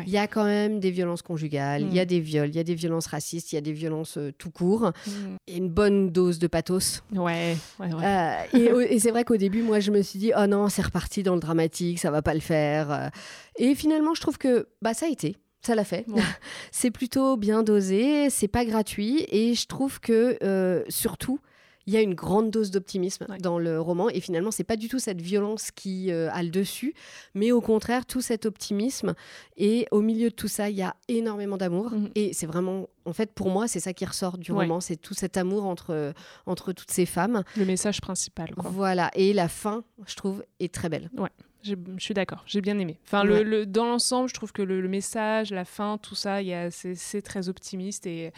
Il 0.07 0.11
y 0.11 0.19
a 0.19 0.27
quand 0.27 0.45
même 0.45 0.81
des 0.81 0.91
violences 0.91 1.23
conjugales, 1.23 1.83
il 1.83 1.95
y 1.95 2.01
a 2.01 2.05
mm. 2.05 2.07
des 2.07 2.21
viols, 2.21 2.49
il 2.49 2.57
y 2.57 2.59
a 2.59 2.65
des 2.65 2.75
violences 2.75 3.07
racistes, 3.07 3.53
il 3.53 3.55
y 3.55 3.59
a 3.59 3.63
des 3.63 3.73
violences 3.73 4.17
euh, 4.19 4.33
tout 4.37 4.51
court. 4.51 4.93
Mm. 5.07 5.11
Et 5.47 5.57
une 5.57 5.69
bonne 5.69 6.11
dose 6.11 6.39
de 6.39 6.47
pathos. 6.47 7.03
Ouais, 7.13 7.57
ouais, 7.79 7.95
ouais. 7.95 8.47
Euh, 8.55 8.87
et, 8.89 8.99
c'est 8.99 9.11
vrai 9.11 9.25
qu'au 9.25 9.37
début, 9.37 9.63
moi, 9.63 9.81
je 9.81 9.91
me 9.91 10.03
suis 10.03 10.19
dit, 10.19 10.33
oh 10.37 10.47
non, 10.47 10.69
c'est 10.69 10.83
reparti 10.83 11.23
dans 11.23 11.35
le 11.35 11.41
dramatique, 11.41 11.99
ça 11.99 12.11
va 12.11 12.23
pas 12.23 12.35
le 12.35 12.41
faire. 12.41 13.11
Et 13.59 13.75
finalement, 13.75 14.15
je 14.15 14.21
trouve 14.21 14.39
que 14.39 14.69
bah, 14.83 14.95
ça 14.95 15.07
a 15.07 15.09
été. 15.09 15.37
Ça 15.63 15.75
l'a 15.75 15.85
fait. 15.85 16.07
c'est 16.73 16.91
plutôt 16.91 17.37
bien 17.37 17.63
dosé, 17.63 18.31
c'est 18.31 18.49
pas 18.49 18.65
gratuit 18.65 19.27
et 19.29 19.55
je 19.55 19.67
trouve 19.67 20.01
que 20.01 20.85
surtout 20.89 21.39
il 21.87 21.93
y 21.95 21.97
a 21.97 22.01
une 22.01 22.15
grande 22.15 22.51
dose 22.51 22.71
d'optimisme 22.71 23.27
dans 23.41 23.59
le 23.59 23.81
roman. 23.81 24.09
Et 24.09 24.21
finalement 24.21 24.51
c'est 24.51 24.65
pas 24.65 24.77
du 24.77 24.89
tout 24.89 24.99
cette 24.99 25.21
violence 25.21 25.71
qui 25.71 26.11
euh, 26.13 26.31
a 26.33 26.43
le 26.43 26.51
dessus 26.51 26.95
mais 27.35 27.53
au 27.53 27.61
contraire 27.61 28.07
tout 28.07 28.21
cet 28.21 28.47
optimisme. 28.47 29.15
Et 29.57 29.87
au 29.91 30.01
milieu 30.01 30.31
de 30.31 30.35
tout 30.35 30.49
ça 30.49 30.71
il 30.71 30.77
y 30.77 30.83
a 30.83 30.95
énormément 31.09 31.57
d'amour. 31.57 31.91
Mhm. 31.91 32.11
et 32.15 32.33
c'est 32.33 32.47
vraiment 32.47 32.89
en 33.05 33.13
fait 33.13 33.33
pour 33.33 33.51
moi 33.51 33.69
c'est 33.69 33.81
ça 33.81 33.93
qui 33.93 34.05
ressort 34.05 34.39
du 34.39 34.53
roman. 34.53 34.81
C'est 34.81 34.97
tout 34.97 35.15
cet 35.15 35.37
amour 35.37 35.65
entre 35.65 36.13
entre 36.47 36.73
toutes 36.73 36.91
ces 36.91 37.07
femmes. 37.07 37.43
Le 37.57 37.65
message 37.65 38.01
principal 38.01 38.51
voilà. 38.57 39.11
Et 39.15 39.33
la 39.33 39.49
fin 39.49 39.85
je 40.07 40.15
trouve 40.15 40.45
est 40.59 40.73
très 40.73 40.89
belle. 40.89 41.11
Ouais 41.17 41.31
Je 41.63 41.75
suis 41.99 42.15
d'accord, 42.15 42.43
j'ai 42.47 42.61
bien 42.61 42.79
aimé. 42.79 42.99
Enfin, 43.05 43.25
le, 43.25 43.67
dans 43.67 43.85
l'ensemble, 43.85 44.29
je 44.29 44.35
trouve 44.35 44.53
que 44.53 44.63
le, 44.63 44.89
message, 44.89 45.51
la 45.51 45.65
fin, 45.65 45.99
tout 45.99 46.15
ça, 46.15 46.39
c'est 46.71 47.23
très 47.23 47.49
optimiste 47.49 48.07
et, 48.07 48.33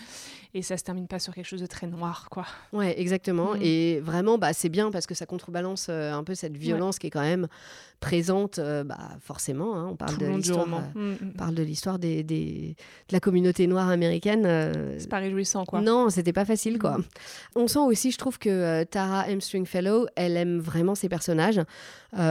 et 0.55 0.63
ça 0.63 0.77
se 0.77 0.85
termine 0.85 1.07
pas 1.07 1.19
sur 1.19 1.35
quelque 1.35 1.47
chose 1.47 1.61
de 1.61 1.67
très 1.67 1.87
noir, 1.87 2.29
quoi. 2.31 2.47
Ouais, 2.73 2.99
exactement. 3.01 3.55
Mm. 3.55 3.63
Et 3.63 4.01
vraiment, 4.01 4.39
bah, 4.39 4.53
c'est 4.53 4.69
bien 4.69 4.91
parce 4.91 5.07
que 5.07 5.15
ça 5.15 5.27
contrebalance 5.27 5.87
euh, 5.89 6.13
un 6.13 6.25
peu 6.25 6.35
cette 6.35 6.57
violence 6.57 6.99
qui 6.99 7.07
est 7.07 7.11
quand 7.11 7.21
même 7.21 7.49
présente, 8.03 8.59
euh, 8.59 8.85
bah, 8.85 8.99
forcément. 9.21 9.77
Hein. 9.77 9.89
on 9.93 9.97
parle 9.97 10.19
de, 10.19 10.27
l'histoire, 10.27 10.67
euh, 10.97 11.15
mm, 11.15 11.29
mm. 11.29 11.33
parle 11.33 11.55
de 11.55 11.63
l'histoire 11.63 11.99
des, 11.99 12.23
des, 12.23 12.77
de 13.09 13.13
la 13.13 13.21
communauté 13.21 13.67
noire 13.67 13.89
américaine. 13.89 14.47
c'est 14.99 15.09
pas 15.09 15.19
réjouissant, 15.19 15.65
quoi. 15.65 15.81
Non, 15.81 16.11
c'était 16.11 16.35
pas 16.35 16.45
facile, 16.45 16.79
quoi. 16.79 16.99
On 17.57 17.67
sent 17.67 17.79
aussi, 17.79 18.11
je 18.11 18.19
trouve 18.19 18.39
que 18.39 18.85
Tara 18.85 19.29
M. 19.29 19.41
Stringfellow, 19.41 20.07
elle 20.17 20.37
aime 20.37 20.59
vraiment 20.59 20.95
ses 20.95 21.09
personnages. 21.09 21.61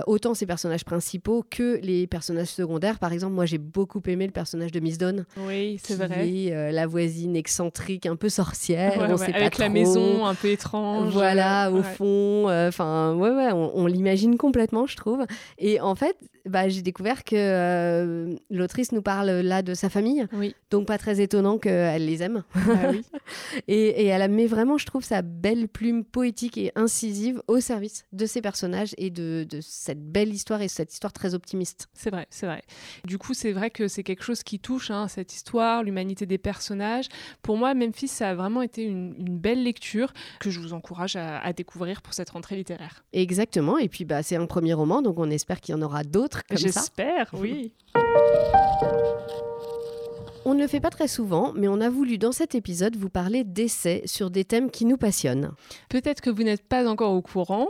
autant 0.06 0.36
ses 0.36 0.46
personnages 0.46 0.86
principaux 0.86 1.44
que 1.50 1.80
les 1.82 2.06
personnages 2.06 2.50
secondaires. 2.50 3.00
Par 3.00 3.14
exemple, 3.14 3.34
moi, 3.34 3.46
j'ai 3.46 3.58
beaucoup 3.58 4.02
aimé 4.06 4.28
le 4.28 4.32
personnage 4.32 4.72
de 4.72 4.80
Miss 4.80 4.98
Dawn. 4.98 5.26
Oui, 5.48 5.80
c'est 5.84 5.96
vrai. 5.96 6.72
la 6.72 6.86
voisine 6.86 7.36
excentrique, 7.36 8.06
un 8.06 8.16
peu 8.16 8.30
sorcière. 8.30 8.94
on 9.10 9.18
sait 9.18 9.34
avec 9.34 9.58
la 9.58 9.70
maison 9.70 10.26
un 10.26 10.36
peu 10.36 10.50
étrange. 10.50 11.14
Voilà, 11.14 11.72
au 11.72 11.82
fond. 11.82 12.50
Euh, 12.50 12.68
enfin, 12.68 13.14
ouais, 13.16 13.30
ouais, 13.30 13.52
on, 13.54 13.86
l'imagine 13.86 14.38
complètement, 14.38 14.86
je 14.86 14.96
trouve. 14.96 15.26
Et 15.64 15.80
en 15.80 15.94
fait, 15.94 16.18
bah, 16.46 16.70
j'ai 16.70 16.82
découvert 16.82 17.24
que 17.24 17.36
euh, 17.36 18.36
l'autrice 18.50 18.92
nous 18.92 19.04
parle 19.04 19.30
là 19.30 19.62
de 19.62 19.76
sa 19.76 19.90
famille. 19.90 20.26
Oui. 20.34 20.56
Donc, 20.72 20.88
pas 20.88 20.98
très 20.98 21.22
étonnant 21.22 21.60
qu'elle 21.60 22.06
les 22.06 22.24
aime. 22.24 22.44
Ah 22.56 22.90
oui. 22.90 23.04
et, 23.68 24.04
et, 24.04 24.06
elle 24.08 24.32
met 24.32 24.48
vraiment, 24.48 24.80
je 24.80 24.88
trouve, 24.88 25.04
sa 25.04 25.22
belle 25.22 25.68
plume 25.68 26.04
poétique 26.04 26.58
et 26.58 26.72
incisive 26.76 27.44
au 27.48 27.60
service 27.60 28.06
de 28.12 28.26
ses 28.26 28.42
personnages 28.42 28.96
et 28.98 29.12
de, 29.12 29.46
de 29.48 29.60
cette 29.62 30.02
belle 30.02 30.34
histoire 30.34 30.64
et 30.64 30.68
cette 30.68 30.92
histoire 30.92 31.14
très 31.14 31.36
optimiste. 31.36 31.90
C'est 31.94 32.10
vrai, 32.10 32.26
c'est 32.32 32.48
vrai. 32.48 32.64
Du 33.06 33.20
coup, 33.20 33.36
c'est 33.36 33.52
vrai 33.52 33.70
que 33.70 33.88
c'est 33.88 34.04
quelque 34.04 34.24
chose 34.24 34.42
qui 34.42 34.60
touche 34.60 34.90
hein, 34.90 35.08
cette 35.08 35.36
histoire, 35.36 35.84
l'humanité 35.84 36.26
des 36.26 36.40
personnages. 36.40 37.08
Pour 37.44 37.58
moi, 37.58 37.76
Memphis, 37.76 38.08
ça 38.08 38.30
a 38.30 38.36
vraiment 38.36 38.64
été 38.64 38.84
une, 38.84 39.12
belle 39.42 39.64
lecture 39.64 40.14
que 40.40 40.50
je 40.50 40.60
vous 40.60 40.74
encourage 40.74 41.16
à, 41.16 41.54
découvrir 41.54 42.02
pour 42.02 42.14
cette 42.14 42.30
rentrée 42.30 42.56
littéraire. 42.56 43.04
Exactement. 43.14 43.78
Et 43.78 43.90
puis, 43.90 44.06
bah, 44.06 44.24
c'est 44.24 44.36
un 44.36 44.46
premier 44.46 44.74
roman, 44.74 45.02
donc 45.02 45.20
on 45.20 45.30
espère 45.30 45.51
qu'il 45.60 45.76
y 45.76 45.78
en 45.78 45.82
aura 45.82 46.04
d'autres 46.04 46.44
comme 46.48 46.58
ça. 46.58 46.64
J'espère, 46.64 47.30
oui. 47.34 47.74
On 50.44 50.56
ne 50.56 50.60
le 50.60 50.68
fait 50.68 50.80
pas 50.80 50.90
très 50.90 51.08
souvent, 51.08 51.54
mais 51.56 51.68
on 51.68 51.80
a 51.82 51.90
voulu 51.90 52.18
dans 52.18 52.32
cet 52.32 52.56
épisode 52.56 52.96
vous 52.96 53.10
parler 53.10 53.44
d'essais 53.44 54.02
sur 54.06 54.32
des 54.32 54.44
thèmes 54.44 54.72
qui 54.72 54.86
nous 54.86 54.98
passionnent. 54.98 55.52
Peut-être 55.88 56.20
que 56.20 56.32
vous 56.32 56.42
n'êtes 56.42 56.68
pas 56.68 56.90
encore 56.90 57.14
au 57.14 57.22
courant. 57.22 57.68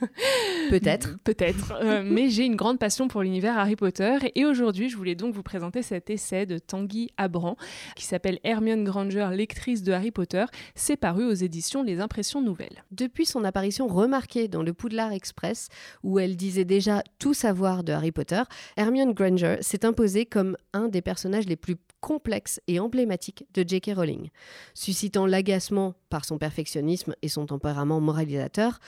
Peut-être. 0.70 1.18
Peut-être. 1.24 1.74
Euh, 1.82 2.02
mais 2.06 2.30
j'ai 2.30 2.44
une 2.44 2.56
grande 2.56 2.78
passion 2.78 3.06
pour 3.06 3.22
l'univers 3.22 3.58
Harry 3.58 3.76
Potter 3.76 4.16
et 4.34 4.46
aujourd'hui, 4.46 4.88
je 4.88 4.96
voulais 4.96 5.14
donc 5.14 5.34
vous 5.34 5.42
présenter 5.42 5.82
cet 5.82 6.08
essai 6.08 6.46
de 6.46 6.56
Tanguy 6.56 7.10
Abran 7.18 7.56
qui 7.96 8.04
s'appelle 8.04 8.38
Hermione 8.44 8.84
Granger, 8.84 9.28
lectrice 9.32 9.82
de 9.82 9.92
Harry 9.92 10.10
Potter. 10.10 10.46
C'est 10.74 10.96
paru 10.96 11.24
aux 11.24 11.34
éditions 11.34 11.82
Les 11.82 12.00
Impressions 12.00 12.40
Nouvelles. 12.40 12.84
Depuis 12.92 13.26
son 13.26 13.44
apparition 13.44 13.88
remarquée 13.88 14.48
dans 14.48 14.62
le 14.62 14.72
Poudlard 14.72 15.12
Express, 15.12 15.68
où 16.02 16.18
elle 16.18 16.36
disait 16.36 16.64
déjà 16.64 17.02
tout 17.18 17.34
savoir 17.34 17.84
de 17.84 17.92
Harry 17.92 18.12
Potter, 18.12 18.42
Hermione 18.78 19.12
Granger 19.12 19.58
s'est 19.60 19.84
imposée 19.84 20.24
comme 20.24 20.56
un 20.72 20.88
des 20.88 21.02
personnages 21.02 21.46
les 21.46 21.56
plus 21.56 21.76
complexes 22.00 22.60
et 22.66 22.80
emblématiques 22.80 23.46
de 23.54 23.64
J.K. 23.66 23.92
Rowling. 23.96 24.30
Suscitant 24.74 25.26
l'agacement 25.26 25.94
par 26.08 26.24
son 26.24 26.38
perfectionnisme 26.38 27.14
et 27.22 27.28
son 27.28 27.46
tempérament 27.46 28.00
moralisateur, 28.00 28.78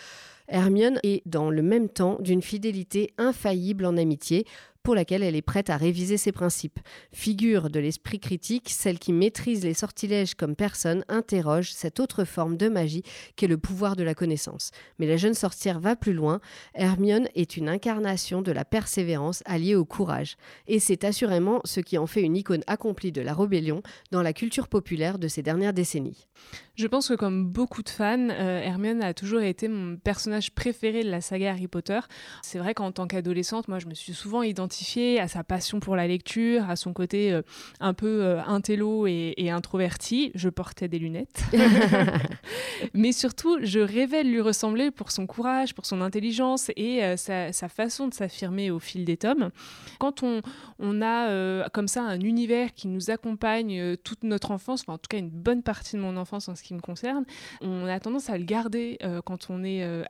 Hermione 0.48 0.98
est 1.02 1.22
dans 1.26 1.50
le 1.50 1.62
même 1.62 1.88
temps 1.88 2.16
d'une 2.20 2.42
fidélité 2.42 3.12
infaillible 3.18 3.84
en 3.84 3.96
amitié, 3.96 4.46
pour 4.88 4.94
laquelle 4.94 5.22
elle 5.22 5.36
est 5.36 5.42
prête 5.42 5.68
à 5.68 5.76
réviser 5.76 6.16
ses 6.16 6.32
principes. 6.32 6.78
Figure 7.12 7.68
de 7.68 7.78
l'esprit 7.78 8.20
critique, 8.20 8.70
celle 8.70 8.98
qui 8.98 9.12
maîtrise 9.12 9.62
les 9.62 9.74
sortilèges 9.74 10.34
comme 10.34 10.56
personne 10.56 11.04
interroge 11.08 11.72
cette 11.72 12.00
autre 12.00 12.24
forme 12.24 12.56
de 12.56 12.70
magie 12.70 13.02
qu'est 13.36 13.48
le 13.48 13.58
pouvoir 13.58 13.96
de 13.96 14.02
la 14.02 14.14
connaissance. 14.14 14.70
Mais 14.98 15.06
la 15.06 15.18
jeune 15.18 15.34
sorcière 15.34 15.78
va 15.78 15.94
plus 15.94 16.14
loin. 16.14 16.40
Hermione 16.74 17.28
est 17.34 17.58
une 17.58 17.68
incarnation 17.68 18.40
de 18.40 18.50
la 18.50 18.64
persévérance 18.64 19.42
alliée 19.44 19.74
au 19.74 19.84
courage. 19.84 20.36
Et 20.68 20.78
c'est 20.78 21.04
assurément 21.04 21.60
ce 21.64 21.80
qui 21.80 21.98
en 21.98 22.06
fait 22.06 22.22
une 22.22 22.36
icône 22.36 22.64
accomplie 22.66 23.12
de 23.12 23.20
la 23.20 23.34
rébellion 23.34 23.82
dans 24.10 24.22
la 24.22 24.32
culture 24.32 24.68
populaire 24.68 25.18
de 25.18 25.28
ces 25.28 25.42
dernières 25.42 25.74
décennies. 25.74 26.28
Je 26.76 26.86
pense 26.86 27.08
que 27.08 27.14
comme 27.14 27.44
beaucoup 27.44 27.82
de 27.82 27.88
fans, 27.88 28.30
euh, 28.30 28.62
Hermione 28.62 29.02
a 29.02 29.12
toujours 29.12 29.40
été 29.40 29.68
mon 29.68 29.96
personnage 29.96 30.37
préféré 30.54 31.02
de 31.02 31.10
la 31.10 31.20
saga 31.20 31.50
Harry 31.50 31.68
Potter. 31.68 32.00
C'est 32.42 32.58
vrai 32.58 32.74
qu'en 32.74 32.92
tant 32.92 33.06
qu'adolescente, 33.06 33.68
moi, 33.68 33.78
je 33.78 33.86
me 33.86 33.94
suis 33.94 34.14
souvent 34.14 34.42
identifiée 34.42 35.20
à 35.20 35.28
sa 35.28 35.44
passion 35.44 35.80
pour 35.80 35.96
la 35.96 36.06
lecture, 36.06 36.68
à 36.68 36.76
son 36.76 36.92
côté 36.92 37.32
euh, 37.32 37.42
un 37.80 37.94
peu 37.94 38.22
euh, 38.22 38.42
intello 38.44 39.06
et, 39.06 39.34
introverti. 39.50 40.30
Je 40.34 40.48
portais 40.48 40.88
des 40.88 40.98
lunettes. 40.98 41.42
Mais 42.94 43.12
surtout, 43.12 43.58
je 43.62 43.80
rêvais 43.80 44.24
de 44.24 44.28
lui 44.28 44.40
ressembler 44.40 44.90
pour 44.90 45.10
son 45.10 45.26
courage, 45.26 45.74
pour 45.74 45.86
son 45.86 46.00
intelligence 46.00 46.70
et 46.76 47.16
sa, 47.16 47.52
façon 47.68 48.08
de 48.08 48.14
s'affirmer 48.14 48.70
au 48.70 48.78
fil 48.78 49.04
des 49.04 49.16
tomes. 49.16 49.50
Quand 49.98 50.22
on, 50.22 50.42
on 50.78 51.02
a 51.02 51.68
comme 51.70 51.88
ça 51.88 52.02
un 52.02 52.20
univers 52.20 52.74
qui 52.74 52.88
nous 52.88 53.10
accompagne 53.10 53.96
toute 53.96 54.22
notre 54.22 54.50
enfance, 54.50 54.82
enfin 54.82 54.94
en 54.94 54.98
tout 54.98 55.08
cas 55.08 55.18
une 55.18 55.30
bonne 55.30 55.62
partie 55.62 55.96
de 55.96 56.00
mon 56.00 56.16
enfance, 56.16 56.48
en 56.48 56.54
ce 56.54 56.62
qui 56.62 56.74
me 56.74 56.80
concerne, 56.80 57.24
on 57.60 57.86
a 57.86 57.98
tendance 58.00 58.30
à 58.30 58.38
le 58.38 58.44
garder 58.44 58.98
euh, 59.02 59.20
quand 59.22 59.50
on 59.50 59.64
est 59.64 59.82
euh, 59.82 60.04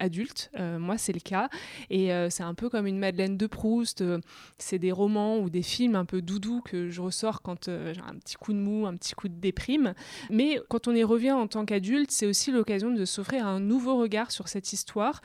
Euh, 0.59 0.79
moi, 0.79 0.99
c'est 0.99 1.13
le 1.13 1.21
cas. 1.21 1.49
Et 1.91 2.11
c'est 2.31 2.43
un 2.43 2.55
peu 2.55 2.69
comme 2.69 2.87
une 2.87 2.99
Madeleine 2.99 3.37
de 3.37 3.47
Proust. 3.47 4.05
c'est 4.59 4.79
des 4.79 4.93
romans 4.93 5.39
ou 5.39 5.51
des 5.51 5.63
films 5.63 5.95
un 5.95 6.05
peu 6.05 6.23
doudou 6.23 6.61
que 6.63 6.91
je 6.91 7.01
ressors 7.01 7.43
quand 7.43 7.67
j'ai 7.67 8.01
un 8.01 8.15
petit 8.15 8.37
coup 8.37 8.53
de 8.53 8.59
mou, 8.59 8.87
un 8.87 8.97
petit 8.97 9.15
coup 9.15 9.29
de 9.29 9.35
déprime. 9.35 9.95
Mais 10.31 10.61
quand 10.69 10.89
on 10.89 10.95
y 10.95 11.05
revient 11.05 11.33
en 11.33 11.47
tant 11.47 11.65
qu'adulte, 11.65 12.11
c'est 12.11 12.27
aussi 12.27 12.51
l'occasion 12.51 12.91
de 12.91 13.05
s'offrir 13.05 13.47
un 13.47 13.61
nouveau 13.61 13.97
regard 13.97 14.31
sur 14.31 14.49
cette 14.49 14.73
histoire 14.73 15.21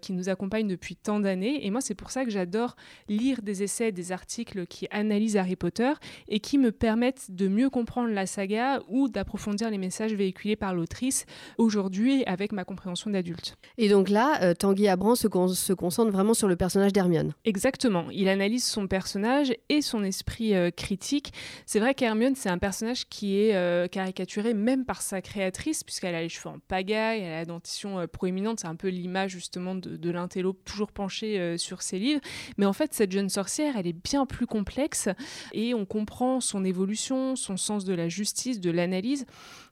qui 0.00 0.12
nous 0.12 0.28
accompagne 0.28 0.68
depuis 0.68 0.96
tant 0.96 1.20
d'années. 1.20 1.66
Et 1.66 1.70
moi, 1.70 1.80
c'est 1.80 1.94
pour 1.94 2.10
ça 2.10 2.24
que 2.24 2.30
j'adore 2.30 2.76
lire 3.08 3.42
des 3.42 3.62
essais, 3.62 3.92
des 3.92 4.12
articles 4.12 4.66
qui 4.66 4.86
analysent 4.90 5.36
Harry 5.36 5.56
Potter 5.56 5.92
et 6.28 6.40
qui 6.40 6.58
me 6.58 6.72
permettent 6.72 7.30
de 7.30 7.48
mieux 7.48 7.70
comprendre 7.70 8.10
la 8.10 8.26
saga 8.26 8.80
ou 8.88 9.08
d'approfondir 9.08 9.70
les 9.70 9.78
messages 9.78 10.12
véhiculés 10.12 10.26
véhiculé 10.26 10.56
par 10.56 10.74
l'autrice 10.74 11.24
aujourd'hui 11.56 12.24
avec 12.24 12.52
ma 12.52 12.64
compréhension 12.64 13.10
d'adulte. 13.10 13.56
Et 13.78 13.88
donc 13.88 14.08
là, 14.08 14.25
euh, 14.42 14.54
Tanguy 14.54 14.88
Abran 14.88 15.14
se, 15.14 15.26
concentre 15.28 16.10
vraiment 16.10 16.34
sur 16.34 16.48
le 16.48 16.56
personnage 16.56 16.92
d'Hermione. 16.92 17.32
Exactement. 17.44 18.06
Il 18.12 18.28
analyse 18.28 18.64
son 18.64 18.86
personnage 18.86 19.54
et 19.68 19.82
son 19.82 20.02
esprit 20.04 20.54
euh, 20.54 20.70
critique. 20.70 21.32
C'est 21.66 21.80
vrai 21.80 21.94
qu'Hermione, 21.94 22.34
c'est 22.34 22.48
un 22.48 22.58
personnage 22.58 23.08
qui 23.08 23.40
est 23.40 23.54
euh, 23.54 23.88
caricaturé 23.88 24.54
même 24.54 24.84
par 24.84 25.02
sa 25.02 25.20
créatrice, 25.20 25.84
puisqu'elle 25.84 26.14
a 26.14 26.22
les 26.22 26.28
cheveux 26.28 26.50
en 26.50 26.58
pagaille, 26.68 27.20
elle 27.20 27.32
a 27.32 27.38
la 27.38 27.44
dentition 27.44 28.06
proéminente. 28.06 28.60
C'est 28.60 28.68
un 28.68 28.76
peu 28.76 28.88
l'image 28.88 29.30
justement 29.30 29.74
de, 29.74 29.96
de 29.96 30.10
l'intello 30.10 30.52
toujours 30.64 30.92
penché 30.92 31.56
sur 31.58 31.82
ses 31.82 31.98
livres. 31.98 32.20
Mais 32.58 32.66
en 32.66 32.72
fait, 32.72 32.94
cette 32.94 33.12
jeune 33.12 33.28
sorcière, 33.28 33.76
elle 33.76 33.86
est 33.86 33.92
bien 33.92 34.26
plus 34.26 34.46
complexe 34.46 35.08
et 35.52 35.74
on 35.74 35.84
comprend 35.84 36.40
son 36.40 36.64
évolution, 36.64 37.36
son 37.36 37.56
sens 37.56 37.84
de 37.84 37.94
la 37.94 38.08
justice, 38.08 38.60
de 38.60 38.70
l'analyse, 38.70 39.26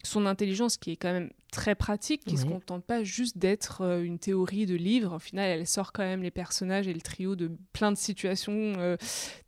son 0.04 0.26
intelligence 0.26 0.76
qui 0.76 0.92
est 0.92 0.96
quand 0.96 1.12
même 1.12 1.30
très 1.54 1.74
pratique, 1.76 2.24
qui 2.24 2.34
ne 2.34 2.38
se 2.40 2.46
contente 2.46 2.84
pas 2.84 3.04
juste 3.04 3.38
d'être 3.38 3.82
euh, 3.82 4.02
une 4.02 4.18
théorie 4.18 4.66
de 4.66 4.74
livre. 4.74 5.14
Au 5.14 5.18
final, 5.20 5.48
elle 5.48 5.66
sort 5.66 5.92
quand 5.92 6.02
même 6.02 6.22
les 6.22 6.32
personnages 6.32 6.88
et 6.88 6.92
le 6.92 7.00
trio 7.00 7.36
de 7.36 7.50
plein 7.72 7.92
de 7.92 7.96
situations 7.96 8.52
euh, 8.54 8.96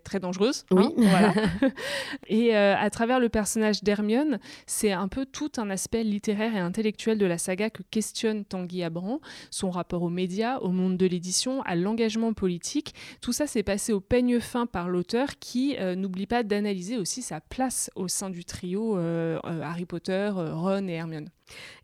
très 0.05 0.21
dangereuses. 0.21 0.65
Oui. 0.71 0.85
Hein, 0.85 0.93
voilà. 0.97 1.35
et 2.29 2.57
euh, 2.57 2.77
à 2.77 2.91
travers 2.91 3.19
le 3.19 3.29
personnage 3.29 3.83
d'Hermione, 3.83 4.39
c'est 4.67 4.93
un 4.93 5.09
peu 5.09 5.27
tout 5.27 5.51
un 5.57 5.69
aspect 5.69 6.05
littéraire 6.05 6.55
et 6.55 6.61
intellectuel 6.61 7.19
de 7.19 7.27
la 7.27 7.39
saga 7.39 7.71
que 7.71 7.83
questionne 7.91 8.45
Tanguy 8.45 8.85
Abran, 8.85 9.21
son 9.51 9.71
rapport 9.71 10.03
aux 10.05 10.11
médias, 10.11 10.59
au 10.59 10.71
monde 10.71 10.97
de 10.97 11.07
l'édition, 11.07 11.63
à 11.63 11.75
l'engagement 11.75 12.33
politique. 12.35 12.95
Tout 13.21 13.33
ça 13.33 13.49
s'est 13.49 13.65
passé 13.65 13.93
au 13.93 14.01
peigne 14.01 14.39
fin 14.39 14.67
par 14.67 14.89
l'auteur 14.89 15.39
qui 15.41 15.77
n'oublie 15.97 16.27
pas 16.27 16.45
d'analyser 16.45 16.97
aussi 16.99 17.23
sa 17.23 17.41
place 17.41 17.91
au 17.97 18.07
sein 18.07 18.31
du 18.31 18.45
trio 18.45 18.97
Harry 19.45 19.87
Potter, 19.87 20.31
Ron 20.51 20.89
et 20.89 20.95
Hermione. 20.95 21.31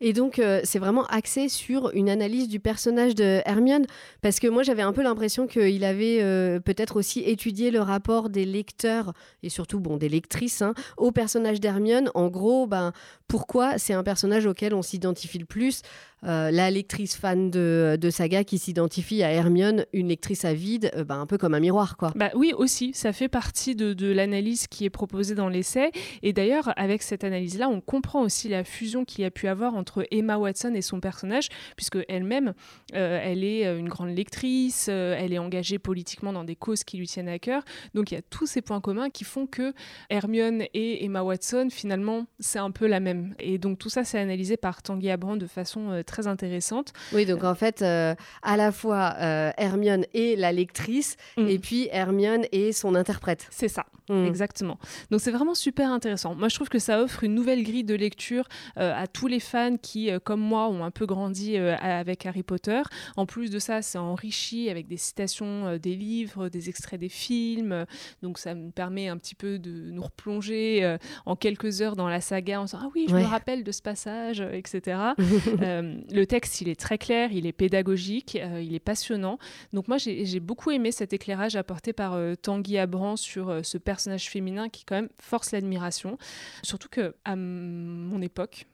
Et 0.01 0.13
donc, 0.13 0.39
euh, 0.39 0.61
c'est 0.65 0.79
vraiment 0.79 1.05
axé 1.07 1.49
sur 1.49 1.91
une 1.95 2.11
analyse 2.11 2.49
du 2.49 2.61
personnage 2.61 3.15
de 3.15 3.41
Hermione, 3.45 3.87
parce 4.21 4.41
que 4.41 4.49
moi, 4.49 4.63
j'avais 4.63 4.83
un 4.83 4.93
peu 4.93 5.03
l'impression 5.03 5.47
qu'il 5.47 5.85
avait 5.85 6.19
euh, 6.21 6.61
peut-être 6.61 6.97
aussi 6.97 7.21
étudié 7.21 7.71
le 7.71 7.81
rapport 7.81 8.29
des 8.29 8.45
lecteurs, 8.45 9.13
et 9.43 9.49
surtout, 9.49 9.81
bon, 9.81 9.97
des 9.97 10.09
lectrices, 10.09 10.63
hein, 10.63 10.75
au 10.97 11.13
personnage 11.13 11.61
d'Hermione. 11.61 12.11
En 12.15 12.29
gros, 12.29 12.67
ben, 12.67 12.93
pourquoi 13.29 13.79
c'est 13.79 13.95
un 13.95 14.03
personnage 14.03 14.47
auquel 14.47 14.75
on 14.75 14.83
s'identifie 14.83 15.39
le 15.39 15.47
plus 15.47 15.83
la 16.25 16.71
lectrice 16.71 17.17
fan 17.17 17.51
de, 17.51 17.99
saga 18.11 18.45
qui 18.45 18.59
s'identifie 18.59 19.25
à 19.25 19.33
Hermione, 19.33 19.87
une 19.93 20.07
lectrice 20.07 20.45
à 20.45 20.55
vide, 20.55 20.93
bah, 21.09 21.17
un 21.17 21.27
peu 21.27 21.37
comme 21.37 21.53
un 21.53 21.59
miroir, 21.59 21.97
quoi. 21.97 22.13
Bah 22.15 22.31
oui, 22.37 22.53
aussi, 22.57 22.93
ça 22.95 23.13
fait 23.13 23.29
partie 23.29 23.75
de, 23.75 23.93
de 23.93 24.13
l'analyse 24.13 24.69
qui 24.69 24.85
est 24.85 24.91
proposée 24.91 25.35
dans 25.35 25.49
l'essai. 25.49 25.91
Et 26.23 26.33
d'ailleurs, 26.33 26.73
avec 26.77 27.03
cette 27.03 27.25
analyse-là, 27.25 27.69
on 27.69 27.81
comprend 27.81 28.23
aussi 28.23 28.49
la 28.49 28.63
fusion 28.63 29.05
qu'il 29.05 29.23
y 29.23 29.25
a 29.25 29.33
pu 29.33 29.49
entre 29.61 30.07
Emma 30.11 30.39
Watson 30.39 30.75
et 30.75 30.83
son 30.83 31.01
personnage, 31.01 31.49
puisque 31.77 31.99
elle-même, 32.09 32.55
elle 32.93 33.45
est 33.45 33.65
une 33.65 33.89
grande 33.89 34.15
lectrice, 34.15 34.89
elle 34.89 35.33
est 35.33 35.39
engagée 35.39 35.79
politiquement 35.79 36.33
dans 36.33 36.45
des 36.45 36.57
causes 36.57 36.85
qui 36.85 36.97
lui 36.97 37.07
tiennent 37.07 37.29
à 37.29 37.39
cœur. 37.39 37.63
Donc 37.95 38.11
il 38.11 38.15
y 38.15 38.19
a 38.19 38.23
tous 38.23 38.47
ces 38.47 38.63
points 38.63 38.81
communs 38.81 39.11
qui 39.11 39.25
font 39.25 39.47
que 39.47 39.73
Hermione 40.11 40.65
et 40.75 41.05
Emma 41.05 41.23
Watson, 41.23 41.69
finalement, 41.71 42.27
c'est 42.39 42.59
un 42.59 42.71
peu 42.71 42.87
la 42.87 43.01
même. 43.01 43.35
Et 43.39 43.59
donc 43.59 43.79
tout 43.79 43.89
ça, 43.89 44.05
c'est 44.05 44.19
analysé 44.19 44.57
par 44.57 44.83
Tanguy 44.83 45.11
Abrand 45.11 45.37
de 45.37 45.47
façon 45.47 45.91
euh, 45.91 46.03
très 46.03 46.27
intéressante. 46.27 46.93
Oui, 47.13 47.27
donc 47.27 47.45
en 47.45 47.55
fait, 47.55 47.83
euh, 47.83 48.15
à 48.43 48.57
la 48.57 48.73
fois 48.73 49.15
euh, 49.21 49.51
Hermione 49.57 50.05
et 50.15 50.37
la 50.37 50.53
lectrice, 50.53 51.17
mm. 51.37 51.49
et 51.49 51.59
puis 51.59 51.89
Hermione 51.91 52.45
et 52.53 52.73
son 52.73 52.95
interprète. 52.95 53.47
C'est 53.51 53.69
ça, 53.69 53.87
mm. 54.09 54.27
exactement. 54.27 54.79
Donc 55.11 55.21
c'est 55.21 55.31
vraiment 55.31 55.55
super 55.55 55.91
intéressant. 55.91 56.35
Moi, 56.35 56.49
je 56.49 56.55
trouve 56.55 56.69
que 56.69 56.79
ça 56.79 57.01
offre 57.01 57.25
une 57.25 57.35
nouvelle 57.35 57.63
grille 57.63 57.85
de 57.85 57.95
lecture 57.95 58.45
à 58.77 59.07
tous 59.07 59.27
les 59.27 59.41
fans 59.41 59.77
qui, 59.77 60.11
comme 60.25 60.41
moi, 60.41 60.69
ont 60.69 60.85
un 60.85 60.91
peu 60.91 61.07
grandi 61.07 61.57
avec 61.57 62.27
Harry 62.27 62.43
Potter. 62.43 62.83
En 63.17 63.27
plus 63.27 63.51
de 63.51 63.59
ça, 63.59 63.83
c'est 63.83 63.99
enrichi 63.99 64.71
avec 64.71 64.87
des 64.87 64.97
citations 64.97 65.77
des 65.77 65.95
livres, 65.95 66.49
des 66.49 66.69
extraits 66.69 67.01
des 67.01 67.09
films. 67.09 67.87
Donc 68.23 68.39
ça 68.39 68.55
me 68.55 68.71
permet 68.71 69.09
un 69.09 69.17
petit 69.17 69.35
peu 69.35 69.59
de 69.59 69.91
nous 69.91 70.03
replonger 70.03 70.85
euh, 70.85 70.99
en 71.27 71.37
quelques 71.37 71.83
heures 71.83 71.97
dans 71.97 72.09
la 72.09 72.21
saga 72.21 72.61
en 72.61 72.65
disant 72.65 72.79
Ah 72.83 72.89
oui, 72.95 73.07
je 73.09 73.15
me 73.15 73.25
rappelle 73.25 73.65
de 73.65 73.73
ce 73.73 73.83
passage, 73.83 74.41
euh, 74.41 74.53
etc. 74.53 74.99
Euh, 75.63 75.97
le 76.11 76.27
texte, 76.27 76.61
il 76.61 76.69
est 76.69 76.79
très 76.79 76.99
clair, 76.99 77.31
il 77.33 77.47
est 77.47 77.53
pédagogique, 77.53 78.39
il 78.61 78.75
est 78.75 78.81
passionnant. 78.81 79.39
Donc 79.73 79.87
moi, 79.87 79.97
j'ai 79.99 80.41
beaucoup 80.41 80.71
aimé 80.71 80.91
cet 80.91 81.13
éclairage 81.13 81.57
apporté 81.57 81.93
par 81.93 82.19
Tanguy 82.41 82.79
Abran 82.79 83.17
sur 83.17 83.61
ce 83.63 83.79
personnage 83.79 83.92
féminin 84.19 84.69
qui 84.69 84.85
quand 84.85 84.97
même 84.97 85.09
force 85.21 85.53
l'admiration. 85.53 86.19
Surtout 86.63 86.89
que 86.89 87.15
à 87.25 87.37
mon 87.37 88.21
époque, 88.23 88.67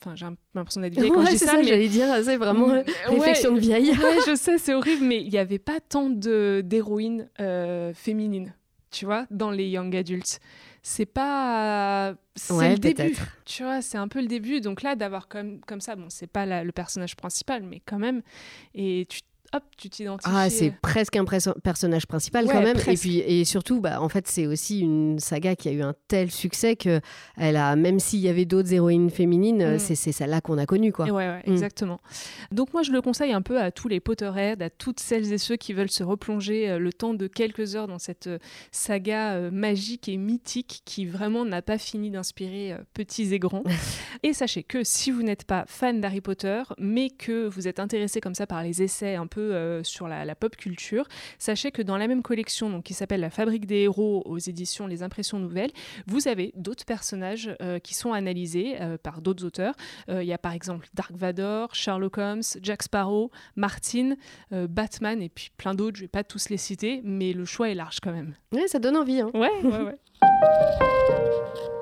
Enfin, 0.00 0.16
j'ai 0.16 0.26
l'impression 0.56 0.80
d'être 0.80 0.94
vieille 0.94 1.08
quand 1.08 1.24
je 1.24 1.30
dis 1.30 1.38
ça. 1.38 1.56
mais... 1.56 1.62
j'allais 1.62 1.86
dire, 1.86 2.08
c'est 2.24 2.36
vraiment 2.36 2.74
une 2.74 2.84
réflexion 3.06 3.52
de 3.52 3.60
vieille. 3.60 3.90
ouais, 3.92 4.18
je 4.26 4.34
sais, 4.34 4.58
c'est 4.58 4.74
horrible, 4.74 5.04
mais 5.04 5.22
il 5.22 5.30
n'y 5.30 5.38
avait 5.38 5.60
pas 5.60 5.78
tant 5.78 6.10
d'héroïnes 6.10 7.28
féminines 7.94 8.52
tu 8.96 9.04
vois, 9.04 9.26
dans 9.30 9.50
les 9.50 9.68
young 9.68 9.94
adults. 9.94 10.40
C'est 10.82 11.06
pas. 11.06 12.14
C'est 12.34 12.70
le 12.70 12.78
début. 12.78 13.16
Tu 13.44 13.62
vois, 13.62 13.82
c'est 13.82 13.98
un 13.98 14.08
peu 14.08 14.20
le 14.20 14.26
début. 14.26 14.60
Donc 14.60 14.82
là, 14.82 14.94
d'avoir 14.94 15.28
comme, 15.28 15.60
comme 15.60 15.80
ça, 15.80 15.96
bon, 15.96 16.06
c'est 16.08 16.28
pas 16.28 16.62
le 16.62 16.72
personnage 16.72 17.16
principal, 17.16 17.62
mais 17.62 17.80
quand 17.84 17.98
même. 17.98 18.22
Et 18.74 19.06
tu 19.08 19.20
hop, 19.56 19.64
tu 19.76 19.88
t'identifies. 19.88 20.30
Ah, 20.34 20.50
c'est 20.50 20.72
presque 20.82 21.16
un 21.16 21.24
personnage 21.62 22.06
principal 22.06 22.46
quand 22.46 22.62
même. 22.62 22.76
Et 22.86 22.96
puis 22.96 23.18
et 23.18 23.44
surtout, 23.44 23.80
bah, 23.80 24.00
en 24.00 24.08
fait, 24.08 24.26
c'est 24.26 24.46
aussi 24.46 24.80
une 24.80 25.18
saga 25.18 25.56
qui 25.56 25.68
a 25.68 25.72
eu 25.72 25.82
un 25.82 25.94
tel 26.08 26.30
succès 26.30 26.76
que 26.76 27.00
elle 27.36 27.56
a, 27.56 27.76
même 27.76 27.98
s'il 27.98 28.20
y 28.20 28.28
avait 28.28 28.44
d'autres 28.44 28.72
héroïnes 28.72 29.10
féminines, 29.10 29.74
mm. 29.74 29.78
c'est 29.78 30.12
celle-là 30.12 30.40
qu'on 30.40 30.58
a 30.58 30.66
connue, 30.66 30.92
quoi. 30.92 31.06
ouais, 31.06 31.38
mm. 31.38 31.52
exactement. 31.52 32.00
Donc 32.52 32.72
moi, 32.72 32.82
je 32.82 32.92
le 32.92 33.00
conseille 33.00 33.32
un 33.32 33.42
peu 33.42 33.60
à 33.60 33.70
tous 33.70 33.88
les 33.88 34.00
Potterheads, 34.00 34.62
à 34.62 34.70
toutes 34.70 35.00
celles 35.00 35.32
et 35.32 35.38
ceux 35.38 35.56
qui 35.56 35.72
veulent 35.72 35.90
se 35.90 36.04
replonger 36.04 36.70
euh, 36.70 36.78
le 36.78 36.92
temps 36.92 37.14
de 37.14 37.26
quelques 37.26 37.76
heures 37.76 37.88
dans 37.88 37.98
cette 37.98 38.26
euh, 38.26 38.38
saga 38.70 39.34
euh, 39.34 39.50
magique 39.50 40.08
et 40.08 40.16
mythique 40.16 40.82
qui 40.84 41.06
vraiment 41.06 41.44
n'a 41.44 41.62
pas 41.62 41.78
fini 41.78 42.10
d'inspirer 42.10 42.76
petits 42.94 43.34
et 43.34 43.38
grands. 43.38 43.64
et 44.22 44.32
sachez 44.32 44.62
que 44.62 44.84
si 44.84 45.10
vous 45.10 45.22
n'êtes 45.22 45.44
pas 45.44 45.64
fan 45.66 46.00
d'Harry 46.00 46.20
Potter, 46.20 46.62
mais 46.78 47.10
que 47.10 47.46
vous 47.46 47.68
êtes 47.68 47.80
intéressé 47.80 48.20
comme 48.20 48.34
ça 48.34 48.46
par 48.46 48.62
les 48.62 48.82
essais 48.82 49.14
un 49.14 49.26
peu 49.26 49.45
euh, 49.52 49.82
sur 49.82 50.08
la, 50.08 50.34
pop 50.34 50.56
culture. 50.56 51.06
Sachez 51.38 51.70
que 51.70 51.82
dans 51.82 51.96
la 51.96 52.08
même 52.08 52.22
collection, 52.22 52.70
donc, 52.70 52.84
qui 52.84 52.94
s'appelle 52.94 53.20
La 53.20 53.30
Fabrique 53.30 53.66
des 53.66 53.82
héros 53.82 54.22
aux 54.26 54.38
éditions 54.38 54.86
Les 54.86 55.02
Impressions 55.02 55.38
Nouvelles, 55.38 55.70
vous 56.06 56.28
avez 56.28 56.52
d'autres 56.56 56.84
personnages 56.84 57.54
euh, 57.62 57.78
qui 57.78 57.94
sont 57.94 58.12
analysés 58.12 58.76
euh, 58.80 58.98
par 58.98 59.20
d'autres 59.20 59.44
auteurs. 59.44 59.74
Il 60.08 60.22
y 60.22 60.32
a 60.32 60.38
par 60.38 60.52
exemple 60.52 60.88
Dark 60.94 61.12
Vador, 61.12 61.74
Sherlock 61.74 62.18
Holmes, 62.18 62.42
Jack 62.62 62.82
Sparrow, 62.82 63.30
Martin, 63.54 64.14
Batman 64.50 65.20
et 65.22 65.28
puis 65.28 65.50
plein 65.56 65.74
d'autres. 65.74 65.96
Je 65.96 66.02
vais 66.02 66.08
pas 66.08 66.24
tous 66.24 66.48
les 66.48 66.56
citer, 66.56 67.00
mais 67.04 67.32
le 67.32 67.44
choix 67.44 67.70
est 67.70 67.74
large 67.74 67.98
quand 68.00 68.12
même. 68.12 68.34
Ouais, 68.52 68.66
ça 68.68 68.78
donne 68.78 68.96
envie. 68.96 69.20
Hein. 69.20 69.30
Ouais, 69.34 69.50
ouais, 69.62 69.82
ouais. 69.82 69.98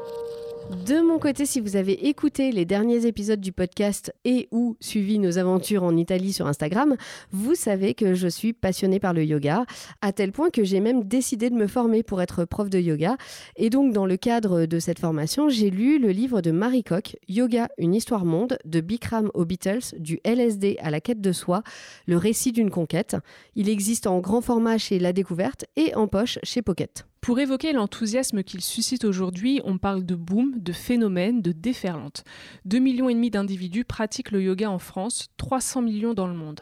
De 0.74 1.00
mon 1.00 1.18
côté, 1.18 1.46
si 1.46 1.60
vous 1.60 1.76
avez 1.76 2.08
écouté 2.08 2.50
les 2.50 2.64
derniers 2.64 3.06
épisodes 3.06 3.40
du 3.40 3.52
podcast 3.52 4.12
et 4.24 4.48
ou 4.50 4.76
suivi 4.80 5.18
nos 5.20 5.38
aventures 5.38 5.84
en 5.84 5.96
Italie 5.96 6.32
sur 6.32 6.46
Instagram, 6.48 6.96
vous 7.30 7.54
savez 7.54 7.94
que 7.94 8.14
je 8.14 8.26
suis 8.26 8.52
passionnée 8.52 8.98
par 8.98 9.14
le 9.14 9.24
yoga, 9.24 9.64
à 10.02 10.12
tel 10.12 10.32
point 10.32 10.50
que 10.50 10.64
j'ai 10.64 10.80
même 10.80 11.04
décidé 11.04 11.48
de 11.48 11.54
me 11.54 11.68
former 11.68 12.02
pour 12.02 12.20
être 12.20 12.44
prof 12.44 12.68
de 12.68 12.80
yoga. 12.80 13.16
Et 13.56 13.70
donc, 13.70 13.92
dans 13.92 14.04
le 14.04 14.16
cadre 14.16 14.66
de 14.66 14.78
cette 14.80 14.98
formation, 14.98 15.48
j'ai 15.48 15.70
lu 15.70 15.98
le 15.98 16.10
livre 16.10 16.40
de 16.40 16.50
Marie 16.50 16.84
Koch, 16.84 17.16
Yoga, 17.28 17.68
une 17.78 17.94
histoire 17.94 18.24
monde, 18.24 18.58
de 18.64 18.80
Bikram 18.80 19.30
aux 19.32 19.44
Beatles, 19.44 19.96
du 19.98 20.20
LSD 20.24 20.76
à 20.80 20.90
la 20.90 21.00
quête 21.00 21.20
de 21.20 21.32
soi, 21.32 21.62
le 22.06 22.16
récit 22.16 22.52
d'une 22.52 22.70
conquête. 22.70 23.16
Il 23.54 23.68
existe 23.68 24.06
en 24.06 24.18
grand 24.18 24.40
format 24.40 24.76
chez 24.78 24.98
La 24.98 25.12
Découverte 25.12 25.66
et 25.76 25.94
en 25.94 26.08
poche 26.08 26.38
chez 26.42 26.62
Pocket. 26.62 27.06
Pour 27.24 27.40
évoquer 27.40 27.72
l'enthousiasme 27.72 28.42
qu'il 28.42 28.60
suscite 28.60 29.06
aujourd'hui, 29.06 29.62
on 29.64 29.78
parle 29.78 30.04
de 30.04 30.14
boom, 30.14 30.58
de 30.58 30.72
phénomène, 30.72 31.40
de 31.40 31.52
déferlante. 31.52 32.22
2,5 32.68 32.80
millions 32.80 33.30
d'individus 33.30 33.86
pratiquent 33.86 34.30
le 34.30 34.42
yoga 34.42 34.70
en 34.70 34.78
France, 34.78 35.30
300 35.38 35.80
millions 35.80 36.12
dans 36.12 36.26
le 36.26 36.34
monde. 36.34 36.60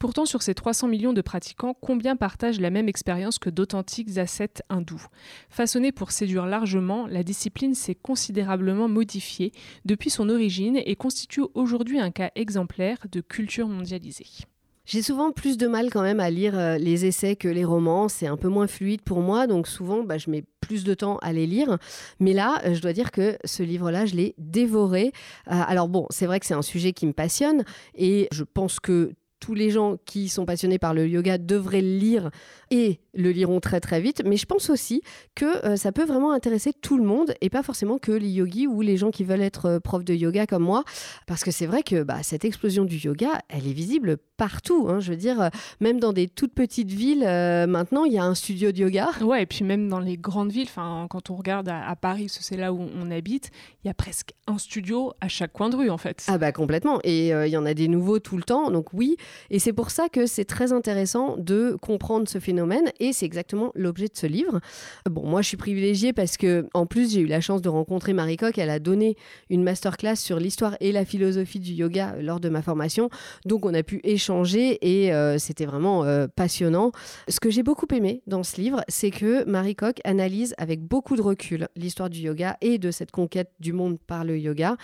Pourtant, 0.00 0.26
sur 0.26 0.42
ces 0.42 0.56
300 0.56 0.88
millions 0.88 1.12
de 1.12 1.20
pratiquants, 1.20 1.76
combien 1.80 2.16
partagent 2.16 2.58
la 2.58 2.70
même 2.70 2.88
expérience 2.88 3.38
que 3.38 3.48
d'authentiques 3.48 4.18
ascètes 4.18 4.64
hindous? 4.70 5.06
Façonnée 5.48 5.92
pour 5.92 6.10
séduire 6.10 6.46
largement, 6.46 7.06
la 7.06 7.22
discipline 7.22 7.76
s'est 7.76 7.94
considérablement 7.94 8.88
modifiée 8.88 9.52
depuis 9.84 10.10
son 10.10 10.28
origine 10.30 10.80
et 10.84 10.96
constitue 10.96 11.44
aujourd'hui 11.54 12.00
un 12.00 12.10
cas 12.10 12.32
exemplaire 12.34 13.06
de 13.12 13.20
culture 13.20 13.68
mondialisée. 13.68 14.26
J'ai 14.84 15.02
souvent 15.02 15.30
plus 15.30 15.56
de 15.56 15.68
mal 15.68 15.90
quand 15.90 16.02
même 16.02 16.18
à 16.18 16.28
lire 16.28 16.58
euh, 16.58 16.76
les 16.76 17.06
essais 17.06 17.36
que 17.36 17.48
les 17.48 17.64
romans. 17.64 18.08
C'est 18.08 18.26
un 18.26 18.36
peu 18.36 18.48
moins 18.48 18.66
fluide 18.66 19.02
pour 19.02 19.20
moi, 19.20 19.46
donc 19.46 19.68
souvent 19.68 20.02
bah, 20.02 20.18
je 20.18 20.28
mets 20.28 20.44
plus 20.60 20.82
de 20.82 20.94
temps 20.94 21.18
à 21.18 21.32
les 21.32 21.46
lire. 21.46 21.78
Mais 22.18 22.32
là, 22.32 22.60
euh, 22.64 22.74
je 22.74 22.82
dois 22.82 22.92
dire 22.92 23.12
que 23.12 23.36
ce 23.44 23.62
livre-là, 23.62 24.06
je 24.06 24.16
l'ai 24.16 24.34
dévoré. 24.38 25.12
Euh, 25.48 25.62
alors 25.66 25.88
bon, 25.88 26.06
c'est 26.10 26.26
vrai 26.26 26.40
que 26.40 26.46
c'est 26.46 26.54
un 26.54 26.62
sujet 26.62 26.92
qui 26.92 27.06
me 27.06 27.12
passionne 27.12 27.64
et 27.94 28.28
je 28.32 28.42
pense 28.42 28.80
que 28.80 29.12
tous 29.42 29.54
les 29.54 29.70
gens 29.70 29.96
qui 30.06 30.28
sont 30.28 30.46
passionnés 30.46 30.78
par 30.78 30.94
le 30.94 31.08
yoga 31.08 31.36
devraient 31.36 31.82
le 31.82 31.98
lire 31.98 32.30
et 32.70 33.00
le 33.12 33.32
liront 33.32 33.58
très 33.58 33.80
très 33.80 34.00
vite. 34.00 34.22
Mais 34.24 34.36
je 34.36 34.46
pense 34.46 34.70
aussi 34.70 35.02
que 35.34 35.66
euh, 35.66 35.74
ça 35.74 35.90
peut 35.90 36.04
vraiment 36.04 36.30
intéresser 36.30 36.72
tout 36.72 36.96
le 36.96 37.02
monde 37.02 37.34
et 37.40 37.50
pas 37.50 37.64
forcément 37.64 37.98
que 37.98 38.12
les 38.12 38.28
yogis 38.28 38.68
ou 38.68 38.82
les 38.82 38.96
gens 38.96 39.10
qui 39.10 39.24
veulent 39.24 39.42
être 39.42 39.66
euh, 39.66 39.80
profs 39.80 40.04
de 40.04 40.14
yoga 40.14 40.46
comme 40.46 40.62
moi. 40.62 40.84
Parce 41.26 41.42
que 41.42 41.50
c'est 41.50 41.66
vrai 41.66 41.82
que 41.82 42.04
bah, 42.04 42.22
cette 42.22 42.44
explosion 42.44 42.84
du 42.84 42.98
yoga, 42.98 43.40
elle 43.48 43.66
est 43.66 43.72
visible 43.72 44.16
partout. 44.36 44.86
Hein. 44.88 45.00
Je 45.00 45.10
veux 45.10 45.16
dire, 45.16 45.40
euh, 45.40 45.48
même 45.80 45.98
dans 45.98 46.12
des 46.12 46.28
toutes 46.28 46.54
petites 46.54 46.92
villes, 46.92 47.24
maintenant, 47.68 48.04
il 48.04 48.12
y 48.12 48.18
a 48.18 48.24
un 48.24 48.36
studio 48.36 48.70
de 48.70 48.78
yoga. 48.78 49.10
Ouais, 49.22 49.42
et 49.42 49.46
puis 49.46 49.64
même 49.64 49.88
dans 49.88 49.98
les 49.98 50.16
grandes 50.16 50.52
villes, 50.52 50.68
quand 50.72 51.30
on 51.30 51.34
regarde 51.34 51.68
à, 51.68 51.88
à 51.88 51.96
Paris, 51.96 52.28
c'est 52.28 52.56
là 52.56 52.72
où 52.72 52.80
on 52.80 53.10
habite, 53.10 53.50
il 53.82 53.88
y 53.88 53.90
a 53.90 53.94
presque 53.94 54.34
un 54.46 54.58
studio 54.58 55.12
à 55.20 55.26
chaque 55.26 55.52
coin 55.52 55.68
de 55.68 55.74
rue 55.74 55.90
en 55.90 55.98
fait. 55.98 56.24
Ah 56.28 56.38
bah 56.38 56.52
complètement. 56.52 57.00
Et 57.02 57.28
il 57.30 57.48
y 57.48 57.56
en 57.56 57.66
a 57.66 57.74
des 57.74 57.88
nouveaux 57.88 58.20
tout 58.20 58.36
le 58.36 58.44
temps. 58.44 58.70
Donc 58.70 58.92
oui, 58.92 59.16
et 59.50 59.58
c'est 59.58 59.72
pour 59.72 59.90
ça 59.90 60.08
que 60.08 60.26
c'est 60.26 60.44
très 60.44 60.72
intéressant 60.72 61.36
de 61.36 61.76
comprendre 61.80 62.28
ce 62.28 62.38
phénomène 62.38 62.90
et 63.00 63.12
c'est 63.12 63.26
exactement 63.26 63.72
l'objet 63.74 64.08
de 64.08 64.16
ce 64.16 64.26
livre. 64.26 64.60
Bon, 65.10 65.26
moi 65.26 65.42
je 65.42 65.48
suis 65.48 65.56
privilégiée 65.56 66.12
parce 66.12 66.36
que 66.36 66.66
en 66.74 66.86
plus 66.86 67.12
j'ai 67.12 67.20
eu 67.20 67.26
la 67.26 67.40
chance 67.40 67.62
de 67.62 67.68
rencontrer 67.68 68.12
Marie 68.12 68.36
Coq. 68.36 68.58
Elle 68.58 68.70
a 68.70 68.78
donné 68.78 69.16
une 69.50 69.62
masterclass 69.62 70.16
sur 70.16 70.38
l'histoire 70.38 70.76
et 70.80 70.92
la 70.92 71.04
philosophie 71.04 71.60
du 71.60 71.72
yoga 71.72 72.16
lors 72.20 72.40
de 72.40 72.48
ma 72.48 72.62
formation. 72.62 73.10
Donc 73.44 73.66
on 73.66 73.74
a 73.74 73.82
pu 73.82 74.00
échanger 74.04 74.78
et 74.82 75.12
euh, 75.12 75.38
c'était 75.38 75.66
vraiment 75.66 76.04
euh, 76.04 76.26
passionnant. 76.34 76.92
Ce 77.28 77.40
que 77.40 77.50
j'ai 77.50 77.62
beaucoup 77.62 77.86
aimé 77.92 78.22
dans 78.26 78.42
ce 78.42 78.60
livre, 78.60 78.82
c'est 78.88 79.10
que 79.10 79.44
Marie 79.44 79.76
Coq 79.76 80.00
analyse 80.04 80.54
avec 80.58 80.80
beaucoup 80.80 81.16
de 81.16 81.22
recul 81.22 81.68
l'histoire 81.76 82.10
du 82.10 82.20
yoga 82.20 82.56
et 82.60 82.78
de 82.78 82.90
cette 82.90 83.10
conquête 83.10 83.50
du 83.60 83.72
monde 83.72 83.98
par 84.06 84.24
le 84.24 84.38
yoga. 84.38 84.76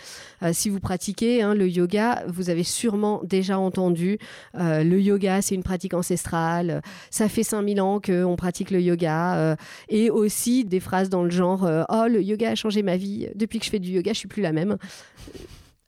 Euh, 0.42 0.50
si 0.52 0.68
vous 0.68 0.80
pratiquez 0.80 1.42
hein, 1.42 1.54
le 1.54 1.68
yoga, 1.68 2.24
vous 2.28 2.50
avez 2.50 2.64
sûrement 2.64 3.20
déjà 3.24 3.58
entendu 3.58 4.18
euh, 4.56 4.84
le 4.84 5.00
yoga, 5.00 5.42
c'est 5.42 5.54
une 5.54 5.62
pratique 5.62 5.94
ancestrale. 5.94 6.82
Ça 7.10 7.28
fait 7.28 7.42
5000 7.42 7.80
ans 7.80 8.00
qu'on 8.00 8.36
pratique 8.36 8.70
le 8.70 8.80
yoga. 8.80 9.36
Euh, 9.36 9.56
et 9.88 10.10
aussi 10.10 10.64
des 10.64 10.80
phrases 10.80 11.08
dans 11.08 11.22
le 11.22 11.30
genre 11.30 11.64
euh, 11.64 11.84
Oh, 11.88 12.04
le 12.08 12.22
yoga 12.22 12.50
a 12.50 12.54
changé 12.54 12.82
ma 12.82 12.96
vie. 12.96 13.28
Depuis 13.34 13.58
que 13.58 13.64
je 13.64 13.70
fais 13.70 13.78
du 13.78 13.90
yoga, 13.90 14.12
je 14.12 14.18
suis 14.18 14.28
plus 14.28 14.42
la 14.42 14.52
même. 14.52 14.76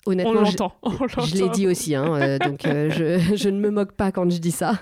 Honnêtement, 0.06 0.32
on 0.32 0.42
l'entend. 0.42 0.72
Je, 1.26 1.36
l'ai 1.36 1.50
dit 1.50 1.66
aussi, 1.66 1.94
hein, 1.94 2.38
donc 2.38 2.60
je, 2.64 3.48
ne 3.50 3.60
me 3.60 3.70
moque 3.70 3.92
pas 3.92 4.10
quand 4.10 4.28
je 4.30 4.38
dis 4.38 4.50
ça. 4.50 4.80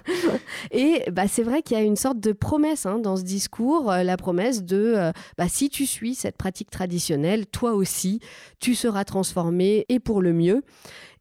Et 0.71 1.03
bah, 1.11 1.27
c'est 1.27 1.43
vrai 1.43 1.63
qu'il 1.63 1.77
y 1.77 1.81
a 1.81 1.83
une 1.83 1.97
sorte 1.97 2.21
de 2.21 2.31
promesse 2.31 2.87
hein, 2.87 3.01
dans 3.01 3.17
ce 3.17 3.25
discours, 3.25 3.91
la 3.91 4.17
promesse 4.17 4.63
de 4.63 5.11
bah, 5.37 5.49
si 5.49 5.71
tu 5.71 5.87
suis 5.87 6.15
cette 6.15 6.37
pratique 6.37 6.71
traditionnelle, 6.71 7.47
toi 7.47 7.73
aussi, 7.73 8.21
tu 8.61 8.77
seras 8.77 9.05
transformé 9.05 9.87
et 9.89 9.99
pour 9.99 10.23
le 10.23 10.33
mieux. 10.33 10.63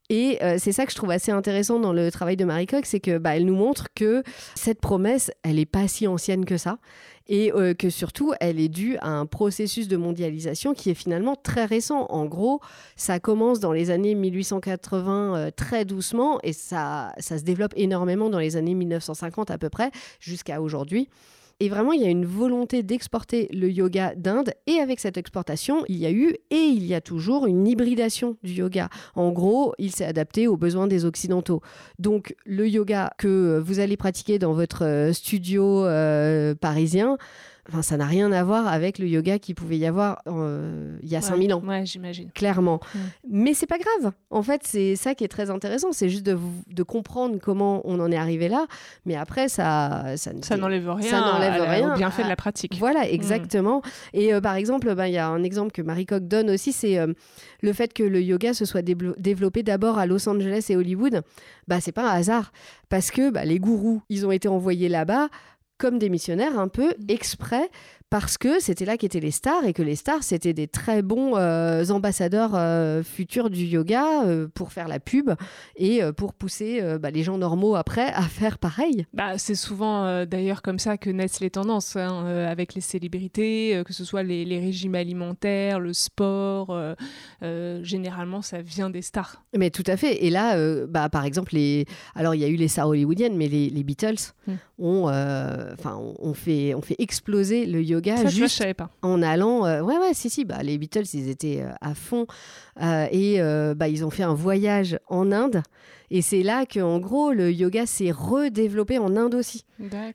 Et 0.10 0.38
euh, 0.42 0.56
c'est 0.58 0.72
ça 0.72 0.86
que 0.86 0.92
je 0.92 0.96
trouve 0.96 1.12
assez 1.12 1.32
intéressant 1.32 1.80
dans 1.80 1.92
le 1.92 2.10
travail 2.12 2.38
de 2.38 2.46
Marie 2.46 2.66
Coq, 2.66 2.86
c'est 2.86 3.02
que 3.02 3.18
bah, 3.18 3.36
elle 3.36 3.46
nous 3.46 3.56
montre 3.56 3.88
que 3.94 4.24
cette 4.56 4.80
promesse, 4.80 5.32
elle 5.44 5.58
n'est 5.58 5.66
pas 5.66 5.90
si 5.90 6.08
ancienne 6.08 6.46
que 6.46 6.56
ça, 6.56 6.78
et 7.28 7.52
euh, 7.52 7.74
que 7.74 7.90
surtout, 7.90 8.34
elle 8.40 8.58
est 8.58 8.70
due 8.70 8.96
à 9.02 9.10
un 9.10 9.26
processus 9.26 9.90
de 9.90 9.98
mondialisation 9.98 10.74
qui 10.74 10.90
est 10.90 10.94
finalement 10.94 11.36
très 11.36 11.66
récent. 11.66 12.06
En 12.10 12.26
gros, 12.26 12.62
ça 12.96 13.20
commence 13.20 13.60
dans 13.60 13.74
les 13.74 13.90
années 13.90 14.16
1880 14.16 15.36
euh, 15.36 15.52
très 15.54 15.84
doucement, 15.84 16.40
et 16.42 16.54
ça, 16.54 17.12
ça 17.18 17.38
se 17.38 17.44
développe 17.44 17.74
énormément 17.76 18.30
dans 18.30 18.40
les 18.40 18.56
années 18.56 18.76
1950 18.76 19.52
à 19.52 19.58
peu 19.58 19.70
près, 19.70 19.92
jusqu'à 20.22 20.62
aujourd'hui. 20.62 21.10
Et 21.60 21.70
vraiment, 21.70 21.92
il 21.92 22.02
y 22.02 22.06
a 22.06 22.10
une 22.10 22.26
volonté 22.26 22.84
d'exporter 22.84 23.50
le 23.52 23.72
yoga 23.72 24.14
d'Inde. 24.16 24.52
Et 24.68 24.80
avec 24.80 25.00
cette 25.00 25.18
exportation, 25.18 25.84
il 25.88 25.98
y 25.98 26.06
a 26.06 26.12
eu 26.12 26.36
et 26.52 26.56
il 26.56 26.86
y 26.86 26.94
a 26.94 27.02
toujours 27.02 27.48
une 27.48 27.68
hybridation 27.68 28.38
du 28.44 28.54
yoga. 28.54 28.90
En 29.16 29.32
gros, 29.32 29.74
il 29.80 29.92
s'est 29.92 30.06
adapté 30.06 30.48
aux 30.48 30.58
besoins 30.58 30.86
des 30.86 31.06
Occidentaux. 31.06 31.62
Donc, 31.98 32.36
le 32.46 32.68
yoga 32.68 33.12
que 33.18 33.58
vous 33.58 33.80
allez 33.80 33.98
pratiquer 33.98 34.38
dans 34.38 34.54
votre 34.54 34.86
euh, 34.86 35.14
studio 35.14 35.86
euh, 35.86 36.54
parisien, 36.54 37.18
Enfin, 37.70 37.82
ça 37.82 37.98
n'a 37.98 38.06
rien 38.06 38.32
à 38.32 38.44
voir 38.44 38.68
avec 38.68 38.98
le 38.98 39.08
yoga 39.08 39.40
qu'il 39.40 39.56
pouvait 39.56 39.78
y 39.78 39.86
avoir 39.86 40.22
euh, 40.28 40.98
il 41.04 41.10
y 41.10 41.16
a 41.16 41.22
5000 41.22 41.54
ans. 41.54 41.62
Ouais, 41.66 41.86
j'imagine. 41.86 42.32
Clairement. 42.32 42.80
Mais 43.30 43.54
c'est 43.54 43.66
pas 43.66 43.78
grave. 43.78 44.14
En 44.30 44.42
fait, 44.42 44.62
c'est 44.64 44.96
ça 44.96 45.16
qui 45.16 45.26
est 45.26 45.28
très 45.28 45.50
intéressant. 45.50 45.92
C'est 45.92 46.08
juste 46.08 46.26
de, 46.26 46.38
de, 46.68 46.84
comprendre 46.84 47.38
comment 47.42 47.82
on 47.84 48.00
en 48.00 48.10
est 48.12 48.18
arrivé 48.18 48.48
là. 48.48 48.68
Mais 49.06 49.16
après, 49.16 49.50
ça. 49.50 50.16
Ça, 50.16 50.32
ça 50.42 50.58
n'enlève 50.58 50.90
rien. 50.90 51.10
Ça 51.10 51.20
n'enlève 51.20 51.62
rien. 51.62 51.94
Au 51.94 51.98
bienfait 51.98 52.24
de 52.24 52.30
la 52.30 52.38
pratique. 52.38 52.78
Voilà, 52.80 53.02
mm. 53.02 53.10
exactement. 53.12 53.82
Et 54.14 54.34
euh, 54.34 54.40
par 54.40 54.56
exemple, 54.56 54.94
ben, 54.96 55.08
il 55.08 55.14
y 55.14 55.18
a 55.18 55.28
un 55.28 55.44
exemple 55.44 55.72
que 55.72 55.82
Marie 55.82 56.06
Coq 56.06 56.26
donne 56.28 56.50
aussi 56.50 56.72
c'est 56.72 56.98
euh, 56.98 57.14
le 57.62 57.74
fait 57.74 57.94
que 57.94 58.04
le 58.04 58.22
yoga 58.22 58.54
se 58.54 58.66
soit 58.66 58.82
développé 58.82 59.64
d'abord 59.64 59.98
à 59.98 60.06
Los 60.06 60.28
Angeles 60.30 60.68
et 60.70 60.76
Hollywood. 60.76 61.22
Bah, 61.68 61.82
c'est 61.82 61.92
pas 61.92 62.10
un 62.10 62.16
hasard. 62.16 62.52
Parce 62.90 63.12
que 63.12 63.30
bah, 63.30 63.44
les 63.44 63.60
gourous, 63.60 64.02
ils 64.10 64.26
ont 64.26 64.32
été 64.32 64.48
envoyés 64.48 64.90
là-bas 64.90 65.30
comme 65.78 66.00
des 66.00 66.10
missionnaires 66.10 66.60
un 66.60 66.68
peu 66.68 66.90
mmh. 66.90 67.10
exprès 67.10 67.70
parce 68.10 68.38
que 68.38 68.62
c'était 68.62 68.86
là 68.86 68.98
qu'étaient 68.98 69.20
les 69.20 69.32
stars 69.32 69.66
et 69.66 69.74
que 69.74 69.82
les 69.82 69.96
stars 69.96 70.24
c'était 70.24 70.54
des 70.54 70.68
très 70.68 71.02
bons 71.02 71.36
euh, 71.36 71.86
ambassadeurs 71.90 72.52
euh, 72.56 73.04
futurs 73.04 73.50
du 73.50 73.66
yoga 73.66 74.24
euh, 74.26 74.48
pour 74.54 74.72
faire 74.72 74.88
la 74.88 75.00
pub 75.00 75.32
et 75.76 76.02
pour 76.16 76.34
pousser 76.34 76.82
bah, 77.00 77.12
les 77.12 77.24
gens 77.24 77.38
normaux 77.38 77.76
après 77.76 78.08
à 78.14 78.24
faire 78.24 78.58
pareil. 78.58 79.06
Bah, 79.14 79.38
c'est 79.38 79.56
souvent 79.56 80.26
d'ailleurs 80.26 80.62
comme 80.62 80.80
ça 80.80 80.98
que 80.98 81.10
naissent 81.10 81.40
les 81.40 81.50
tendances 81.50 81.96
hein, 81.96 82.26
avec 82.26 82.74
les 82.74 82.82
célébrités, 82.82 83.82
que 83.86 83.94
ce 83.94 84.04
soit 84.06 84.24
les, 84.24 84.46
les, 84.46 84.60
régimes 84.60 84.96
alimentaires, 84.96 85.80
le 85.80 85.94
sport. 85.94 86.76
généralement, 87.42 88.42
ça 88.42 88.62
vient 88.62 88.90
des 88.90 89.02
stars. 89.02 89.44
Mais 89.56 89.70
tout 89.70 89.84
à 89.86 89.98
fait. 89.98 90.26
Et 90.26 90.30
là, 90.30 90.58
bah, 90.88 91.10
par 91.10 91.26
exemple, 91.26 91.54
les... 91.54 91.86
alors 92.16 92.36
il 92.36 92.42
y 92.42 92.46
a 92.46 92.48
eu 92.48 92.56
les 92.56 92.68
stars 92.68 92.88
hollywoodiennes, 92.88 93.38
mais 93.38 93.48
les, 93.48 93.70
les 93.70 93.84
Beatles 93.84 94.34
mmh. 94.48 94.54
Ont, 94.80 95.06
enfin, 95.06 96.00
on 96.20 96.34
fait, 96.34 96.74
on 96.74 96.82
fait 96.82 96.96
exploser 97.00 97.66
le 97.66 97.82
yoga 97.82 98.26
juste 98.28 98.64
en 99.02 99.22
allant. 99.22 99.66
Euh, 99.66 99.82
ouais, 99.82 99.98
ouais, 99.98 100.14
si, 100.14 100.30
si. 100.30 100.46
Bah, 100.46 100.64
les 100.64 100.78
Beatles, 100.78 101.06
ils 101.14 101.30
étaient 101.30 101.62
euh, 101.62 101.72
à 101.82 101.94
fond 101.94 102.28
euh, 102.82 103.08
et 103.12 103.40
bah, 103.76 103.88
ils 103.88 104.06
ont 104.06 104.10
fait 104.10 104.24
un 104.24 104.34
voyage 104.34 105.00
en 105.08 105.32
Inde. 105.32 105.64
Et 106.10 106.22
c'est 106.22 106.44
là 106.44 106.66
que, 106.66 106.80
en 106.80 107.00
gros, 107.00 107.34
le 107.34 107.52
yoga 107.52 107.86
s'est 107.86 108.12
redéveloppé 108.12 108.98
en 108.98 109.16
Inde 109.18 109.36
aussi. 109.36 109.66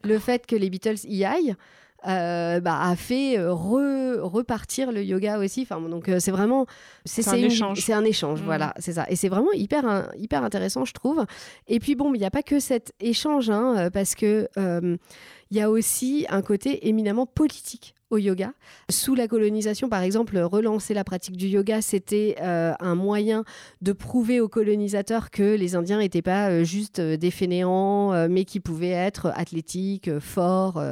Le 0.04 0.18
fait 0.18 0.46
que 0.46 0.56
les 0.56 0.70
Beatles 0.70 1.04
y 1.04 1.24
aillent. 1.24 1.54
Bah, 2.04 2.80
a 2.80 2.96
fait 2.96 3.38
repartir 3.38 4.92
le 4.92 5.02
yoga 5.04 5.38
aussi. 5.38 5.62
Enfin, 5.62 5.80
donc 5.80 6.10
c'est 6.18 6.30
vraiment 6.30 6.66
c'est 7.04 7.26
un, 7.28 7.36
échange. 7.36 7.80
C'est 7.80 7.92
un 7.92 8.04
échange, 8.04 8.42
mmh. 8.42 8.44
voilà, 8.44 8.74
c'est 8.78 8.94
ça. 8.94 9.06
Et 9.08 9.16
c'est 9.16 9.28
vraiment 9.28 9.52
hyper 9.52 10.08
hyper 10.16 10.44
intéressant, 10.44 10.84
je 10.84 10.92
trouve. 10.92 11.24
Et 11.68 11.80
puis 11.80 11.94
bon, 11.94 12.14
il 12.14 12.18
n'y 12.18 12.26
a 12.26 12.30
pas 12.30 12.42
que 12.42 12.60
cet 12.60 12.92
échange, 13.00 13.50
hein, 13.50 13.90
parce 13.92 14.14
que 14.14 14.48
il 14.56 15.56
y 15.56 15.60
a 15.60 15.70
aussi 15.70 16.26
un 16.30 16.42
côté 16.42 16.88
éminemment 16.88 17.26
politique 17.26 17.94
au 18.12 18.18
yoga. 18.18 18.52
Sous 18.90 19.14
la 19.14 19.26
colonisation, 19.26 19.88
par 19.88 20.02
exemple, 20.02 20.38
relancer 20.38 20.92
la 20.92 21.02
pratique 21.02 21.36
du 21.36 21.48
yoga, 21.48 21.80
c'était 21.80 22.36
euh, 22.42 22.74
un 22.78 22.94
moyen 22.94 23.42
de 23.80 23.92
prouver 23.92 24.38
aux 24.38 24.48
colonisateurs 24.48 25.30
que 25.30 25.56
les 25.56 25.74
Indiens 25.74 25.98
n'étaient 25.98 26.20
pas 26.20 26.50
euh, 26.50 26.62
juste 26.62 26.98
euh, 26.98 27.16
des 27.16 27.30
fainéants, 27.30 28.28
mais 28.28 28.44
qui 28.44 28.60
pouvaient 28.60 28.90
être 28.90 29.32
athlétiques, 29.34 30.18
forts, 30.18 30.82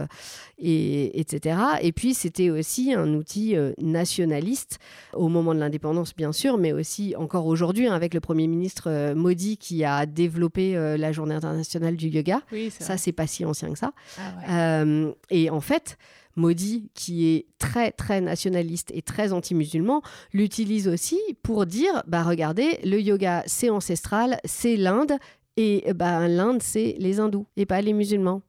et, 0.58 1.20
etc. 1.20 1.58
Et 1.82 1.92
puis, 1.92 2.14
c'était 2.14 2.48
aussi 2.48 2.94
un 2.94 3.12
outil 3.14 3.54
nationaliste 3.78 4.78
au 5.12 5.28
moment 5.28 5.54
de 5.54 5.60
l'indépendance, 5.60 6.14
bien 6.16 6.32
sûr, 6.32 6.56
mais 6.56 6.72
aussi 6.72 7.14
encore 7.16 7.46
aujourd'hui, 7.46 7.86
hein, 7.86 7.92
avec 7.92 8.14
le 8.14 8.20
Premier 8.20 8.46
ministre 8.46 9.12
Modi 9.12 9.58
qui 9.58 9.84
a 9.84 10.06
développé 10.06 10.74
la 10.96 11.12
Journée 11.12 11.34
internationale 11.34 11.96
du 11.96 12.08
yoga. 12.08 12.40
ça, 12.78 12.96
c'est 12.96 13.12
pas 13.12 13.26
si 13.26 13.44
ancien 13.44 13.70
que 13.72 13.78
ça. 13.78 13.92
Ah 14.18 14.84
et 15.30 15.50
en 15.50 15.60
fait, 15.60 15.98
Modi, 16.36 16.90
qui 16.94 17.26
est 17.28 17.46
très 17.58 17.90
très 17.92 18.20
nationaliste 18.20 18.90
et 18.94 19.02
très 19.02 19.32
anti-musulman, 19.32 20.02
l'utilise 20.32 20.88
aussi 20.88 21.18
pour 21.42 21.66
dire 21.66 22.02
bah 22.06 22.22
regardez, 22.22 22.78
le 22.84 23.00
yoga 23.00 23.42
c'est 23.46 23.70
ancestral, 23.70 24.38
c'est 24.44 24.76
l'Inde 24.76 25.12
et 25.56 25.92
bah, 25.94 26.26
l'Inde, 26.28 26.62
c'est 26.62 26.96
les 26.98 27.20
hindous 27.20 27.46
et 27.56 27.66
pas 27.66 27.82
les 27.82 27.92
musulmans. 27.92 28.40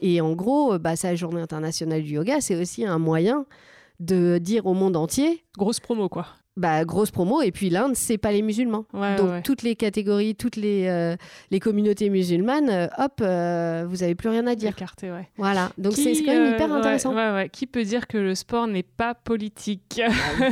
Et 0.00 0.20
en 0.20 0.32
gros, 0.32 0.78
bah, 0.78 0.96
sa 0.96 1.14
journée 1.14 1.40
internationale 1.40 2.02
du 2.02 2.14
yoga, 2.14 2.40
c'est 2.40 2.56
aussi 2.56 2.84
un 2.84 2.98
moyen 2.98 3.46
de 4.00 4.38
dire 4.38 4.66
au 4.66 4.74
monde 4.74 4.96
entier. 4.96 5.44
Grosse 5.56 5.80
promo, 5.80 6.08
quoi 6.08 6.26
bah, 6.56 6.84
grosse 6.84 7.10
promo. 7.10 7.40
Et 7.42 7.50
puis 7.50 7.70
l'Inde, 7.70 7.92
c'est 7.94 8.18
pas 8.18 8.32
les 8.32 8.42
musulmans. 8.42 8.84
Donc 8.92 9.42
toutes 9.42 9.62
les 9.62 9.74
catégories, 9.74 10.34
toutes 10.34 10.56
les, 10.56 10.86
euh, 10.86 11.16
les 11.50 11.60
communautés 11.60 12.10
musulmanes, 12.10 12.68
euh, 12.68 12.86
hop, 12.98 13.20
euh, 13.20 13.86
vous 13.88 14.02
avez 14.02 14.14
plus 14.14 14.28
rien 14.28 14.46
à 14.46 14.54
dire. 14.54 14.70
Écarté, 14.70 15.10
ouais. 15.10 15.28
Voilà. 15.36 15.70
Donc 15.78 15.94
c'est 15.94 16.12
quand 16.22 16.32
même 16.32 16.54
hyper 16.54 16.72
intéressant. 16.72 17.14
Qui 17.52 17.66
peut 17.66 17.84
dire 17.84 18.06
que 18.06 18.18
le 18.18 18.34
sport 18.34 18.66
n'est 18.66 18.82
pas 18.82 19.14
politique 19.14 20.00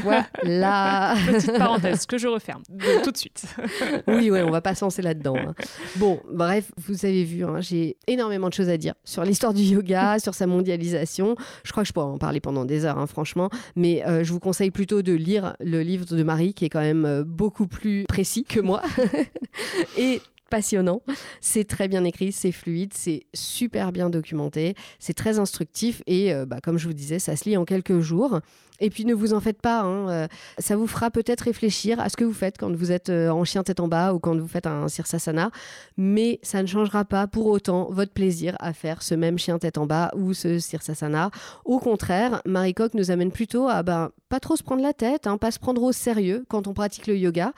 Voilà. 0.02 1.14
Petite 1.26 1.58
parenthèse 1.58 2.06
que 2.06 2.18
je 2.18 2.28
referme 2.28 2.62
tout 3.04 3.10
de 3.10 3.16
suite. 3.16 3.44
oui, 4.06 4.30
ouais, 4.30 4.42
on 4.42 4.50
va 4.50 4.60
pas 4.60 4.74
se 4.74 4.84
lancer 4.84 5.02
là-dedans. 5.02 5.36
Hein. 5.36 5.54
Bon, 5.96 6.20
bref, 6.32 6.70
vous 6.78 7.04
avez 7.04 7.24
vu, 7.24 7.44
hein, 7.44 7.60
j'ai 7.60 7.96
énormément 8.06 8.48
de 8.48 8.54
choses 8.54 8.68
à 8.68 8.76
dire 8.76 8.94
sur 9.04 9.24
l'histoire 9.24 9.54
du 9.54 9.62
yoga, 9.62 10.18
sur 10.22 10.34
sa 10.34 10.46
mondialisation. 10.46 11.36
Je 11.64 11.72
crois 11.72 11.82
que 11.82 11.88
je 11.88 11.92
pourrais 11.92 12.06
en 12.06 12.18
parler 12.18 12.40
pendant 12.40 12.64
des 12.64 12.84
heures, 12.84 12.98
hein, 12.98 13.06
franchement. 13.06 13.50
Mais 13.76 14.02
je 14.22 14.32
vous 14.32 14.40
conseille 14.40 14.70
plutôt 14.70 15.02
de 15.02 15.12
lire 15.12 15.56
le 15.60 15.82
livre 15.82 15.89
de 15.98 16.22
Marie 16.22 16.54
qui 16.54 16.64
est 16.64 16.68
quand 16.68 16.80
même 16.80 17.04
euh, 17.04 17.24
beaucoup 17.24 17.66
plus 17.66 18.04
précis 18.08 18.44
que 18.44 18.60
moi. 18.60 18.82
Et 19.98 20.20
passionnant. 20.50 21.00
C'est 21.40 21.64
très 21.64 21.88
bien 21.88 22.04
écrit, 22.04 22.32
c'est 22.32 22.52
fluide, 22.52 22.92
c'est 22.94 23.22
super 23.32 23.92
bien 23.92 24.10
documenté, 24.10 24.74
c'est 24.98 25.14
très 25.14 25.38
instructif 25.38 26.02
et 26.06 26.34
euh, 26.34 26.44
bah, 26.44 26.58
comme 26.62 26.78
je 26.78 26.86
vous 26.86 26.92
disais, 26.92 27.18
ça 27.18 27.36
se 27.36 27.48
lit 27.48 27.56
en 27.56 27.64
quelques 27.64 28.00
jours. 28.00 28.40
Et 28.82 28.88
puis 28.88 29.04
ne 29.04 29.12
vous 29.12 29.34
en 29.34 29.40
faites 29.40 29.60
pas, 29.60 29.82
hein, 29.82 30.08
euh, 30.08 30.28
ça 30.58 30.74
vous 30.74 30.86
fera 30.86 31.10
peut-être 31.10 31.42
réfléchir 31.42 32.00
à 32.00 32.08
ce 32.08 32.16
que 32.16 32.24
vous 32.24 32.32
faites 32.32 32.56
quand 32.56 32.74
vous 32.74 32.92
êtes 32.92 33.10
en 33.10 33.44
chien 33.44 33.62
tête 33.62 33.78
en 33.78 33.88
bas 33.88 34.14
ou 34.14 34.18
quand 34.18 34.34
vous 34.34 34.48
faites 34.48 34.66
un 34.66 34.88
sirsasana, 34.88 35.50
mais 35.98 36.40
ça 36.42 36.62
ne 36.62 36.66
changera 36.66 37.04
pas 37.04 37.26
pour 37.26 37.46
autant 37.46 37.90
votre 37.90 38.12
plaisir 38.12 38.56
à 38.58 38.72
faire 38.72 39.02
ce 39.02 39.14
même 39.14 39.38
chien 39.38 39.58
tête 39.58 39.76
en 39.76 39.84
bas 39.84 40.10
ou 40.16 40.32
ce 40.32 40.58
sirsasana. 40.58 41.30
Au 41.66 41.78
contraire, 41.78 42.40
Marie 42.46 42.72
Coq 42.72 42.94
nous 42.94 43.10
amène 43.10 43.32
plutôt 43.32 43.68
à 43.68 43.82
ben, 43.82 44.10
pas 44.30 44.40
trop 44.40 44.56
se 44.56 44.62
prendre 44.62 44.82
la 44.82 44.94
tête, 44.94 45.26
hein, 45.26 45.36
pas 45.36 45.50
se 45.50 45.58
prendre 45.58 45.82
au 45.82 45.92
sérieux 45.92 46.44
quand 46.48 46.66
on 46.66 46.72
pratique 46.72 47.06
le 47.06 47.16
yoga. 47.16 47.52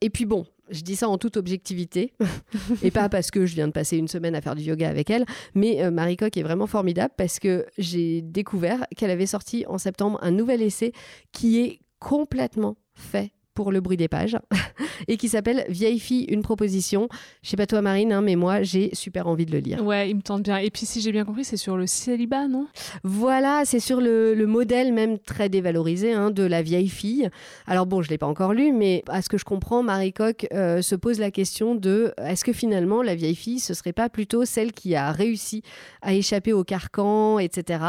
Et 0.00 0.10
puis 0.10 0.26
bon, 0.26 0.46
je 0.70 0.82
dis 0.82 0.96
ça 0.96 1.08
en 1.08 1.18
toute 1.18 1.36
objectivité, 1.36 2.12
et 2.82 2.90
pas 2.90 3.08
parce 3.08 3.30
que 3.30 3.46
je 3.46 3.54
viens 3.54 3.68
de 3.68 3.72
passer 3.72 3.96
une 3.96 4.08
semaine 4.08 4.34
à 4.34 4.40
faire 4.40 4.54
du 4.54 4.62
yoga 4.62 4.88
avec 4.88 5.10
elle, 5.10 5.24
mais 5.54 5.82
euh, 5.82 5.90
Marie 5.90 6.16
Coq 6.16 6.36
est 6.36 6.42
vraiment 6.42 6.66
formidable 6.66 7.14
parce 7.16 7.38
que 7.38 7.66
j'ai 7.78 8.22
découvert 8.22 8.86
qu'elle 8.96 9.10
avait 9.10 9.26
sorti 9.26 9.64
en 9.68 9.78
septembre 9.78 10.18
un 10.22 10.30
nouvel 10.30 10.62
essai 10.62 10.92
qui 11.32 11.60
est 11.60 11.80
complètement 11.98 12.76
fait 12.94 13.32
pour 13.56 13.72
le 13.72 13.80
bruit 13.80 13.96
des 13.96 14.06
pages 14.06 14.38
et 15.08 15.16
qui 15.16 15.28
s'appelle 15.28 15.64
Vieille 15.68 15.98
fille, 15.98 16.24
une 16.24 16.42
proposition. 16.42 17.08
Je 17.42 17.50
sais 17.50 17.56
pas 17.56 17.66
toi 17.66 17.82
Marine, 17.82 18.12
hein, 18.12 18.20
mais 18.20 18.36
moi 18.36 18.62
j'ai 18.62 18.94
super 18.94 19.26
envie 19.26 19.46
de 19.46 19.50
le 19.52 19.58
lire. 19.58 19.84
Ouais, 19.84 20.10
il 20.10 20.16
me 20.16 20.22
tente 20.22 20.42
bien. 20.42 20.58
Et 20.58 20.70
puis 20.70 20.86
si 20.86 21.00
j'ai 21.00 21.10
bien 21.10 21.24
compris, 21.24 21.44
c'est 21.44 21.56
sur 21.56 21.76
le 21.76 21.86
célibat, 21.86 22.46
non? 22.46 22.68
Voilà, 23.02 23.62
c'est 23.64 23.80
sur 23.80 24.00
le, 24.00 24.46
modèle 24.46 24.92
même 24.92 25.18
très 25.18 25.48
dévalorisé 25.48 26.12
hein, 26.12 26.30
de 26.30 26.44
la 26.44 26.62
vieille 26.62 26.88
fille. 26.88 27.28
Alors 27.66 27.86
bon, 27.86 28.02
je 28.02 28.10
l'ai 28.10 28.18
pas 28.18 28.26
encore 28.26 28.52
lu, 28.52 28.72
mais 28.72 29.02
à 29.08 29.22
ce 29.22 29.28
que 29.28 29.38
je 29.38 29.44
comprends, 29.44 29.82
Marie 29.82 30.12
Coq 30.12 30.46
euh, 30.52 30.82
se 30.82 30.94
pose 30.94 31.18
la 31.18 31.30
question 31.30 31.74
de 31.74 32.12
est-ce 32.18 32.44
que 32.44 32.52
finalement 32.52 33.02
la 33.02 33.14
vieille 33.14 33.34
fille, 33.34 33.58
ce 33.58 33.74
serait 33.74 33.92
pas 33.92 34.08
plutôt 34.08 34.44
celle 34.44 34.72
qui 34.72 34.94
a 34.94 35.10
réussi 35.10 35.62
à 36.02 36.12
échapper 36.12 36.52
au 36.52 36.62
carcan, 36.62 37.38
etc. 37.38 37.80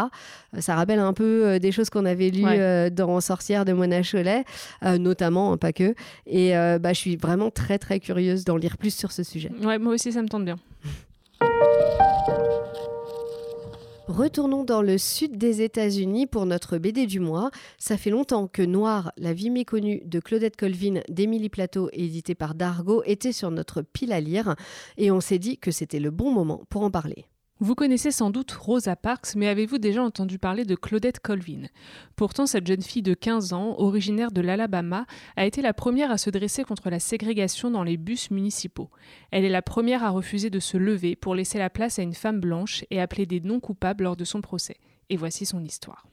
Euh, 0.56 0.62
ça 0.62 0.76
rappelle 0.76 1.00
un 1.00 1.14
peu 1.14 1.46
euh, 1.46 1.60
des 1.60 1.72
choses 1.72 1.90
qu'on 1.90 2.06
avait 2.06 2.30
lues 2.30 2.92
dans 2.92 3.20
Sorcière 3.20 3.66
de 3.66 3.74
Mona 3.74 4.02
Cholet, 4.02 4.46
notamment 4.84 5.57
pas 5.58 5.74
que. 5.74 5.96
Et 6.26 6.56
euh, 6.58 6.80
bah, 6.80 6.94
je 6.94 7.00
suis 7.00 7.16
vraiment 7.16 7.52
très 7.52 7.78
très 7.80 8.00
curieuse 8.00 8.46
d'en 8.46 8.58
lire 8.58 8.78
plus 8.78 8.94
sur 8.94 9.12
ce 9.12 9.24
sujet. 9.24 9.52
Ouais, 9.64 9.78
moi 9.80 9.94
aussi 9.94 10.12
ça 10.12 10.22
me 10.22 10.28
tente 10.28 10.46
bien. 10.46 10.58
Retournons 14.08 14.64
dans 14.64 14.82
le 14.82 14.98
sud 14.98 15.38
des 15.38 15.62
États-Unis 15.62 16.28
pour 16.28 16.46
notre 16.46 16.78
BD 16.78 17.08
du 17.08 17.20
mois. 17.20 17.52
Ça 17.78 17.98
fait 17.98 18.10
longtemps 18.10 18.48
que 18.48 18.62
Noir, 18.62 19.12
la 19.18 19.34
vie 19.34 19.50
méconnue 19.50 20.02
de 20.06 20.22
Claudette 20.22 20.56
Colvin 20.56 21.02
d'Émilie 21.10 21.50
Plateau, 21.50 21.90
édité 21.92 22.34
par 22.34 22.56
Dargo, 22.56 23.04
était 23.06 23.34
sur 23.34 23.52
notre 23.52 23.82
pile 23.82 24.14
à 24.14 24.22
lire 24.22 24.56
et 24.96 25.12
on 25.12 25.20
s'est 25.20 25.40
dit 25.40 25.58
que 25.58 25.72
c'était 25.72 26.00
le 26.00 26.10
bon 26.10 26.32
moment 26.32 26.64
pour 26.70 26.84
en 26.84 26.90
parler. 26.90 27.26
Vous 27.60 27.74
connaissez 27.74 28.12
sans 28.12 28.30
doute 28.30 28.52
Rosa 28.52 28.96
Parks, 28.96 29.34
mais 29.36 29.48
avez-vous 29.48 29.80
déjà 29.80 30.04
entendu 30.04 30.38
parler 30.38 30.64
de 30.64 30.76
Claudette 30.76 31.20
Colvin? 31.20 31.64
Pourtant, 32.16 32.46
cette 32.46 32.68
jeune 32.68 32.84
fille 32.84 33.02
de 33.02 33.16
15 33.16 33.52
ans, 33.54 33.74
originaire 33.80 34.32
de 34.32 34.42
l'Alabama, 34.42 35.08
a 35.36 35.44
été 35.44 35.64
la 35.64 35.74
première 35.74 36.12
à 36.12 36.20
se 36.20 36.30
dresser 36.30 36.64
contre 36.64 36.92
la 36.92 37.00
ségrégation 37.00 37.72
dans 37.72 37.82
les 37.82 37.98
bus 37.98 38.30
municipaux. 38.30 38.92
Elle 39.32 39.44
est 39.44 39.50
la 39.50 39.64
première 39.64 40.04
à 40.04 40.12
refuser 40.12 40.52
de 40.52 40.60
se 40.60 40.78
lever 40.78 41.16
pour 41.16 41.34
laisser 41.34 41.58
la 41.58 41.72
place 41.72 41.98
à 41.98 42.04
une 42.04 42.14
femme 42.14 42.40
blanche 42.40 42.86
et 42.92 43.02
appeler 43.02 43.26
des 43.26 43.40
non 43.40 43.60
coupables 43.60 44.04
lors 44.04 44.16
de 44.16 44.24
son 44.24 44.42
procès. 44.42 44.78
Et 45.10 45.18
voici 45.18 45.48
son 45.48 45.64
histoire. 45.64 46.06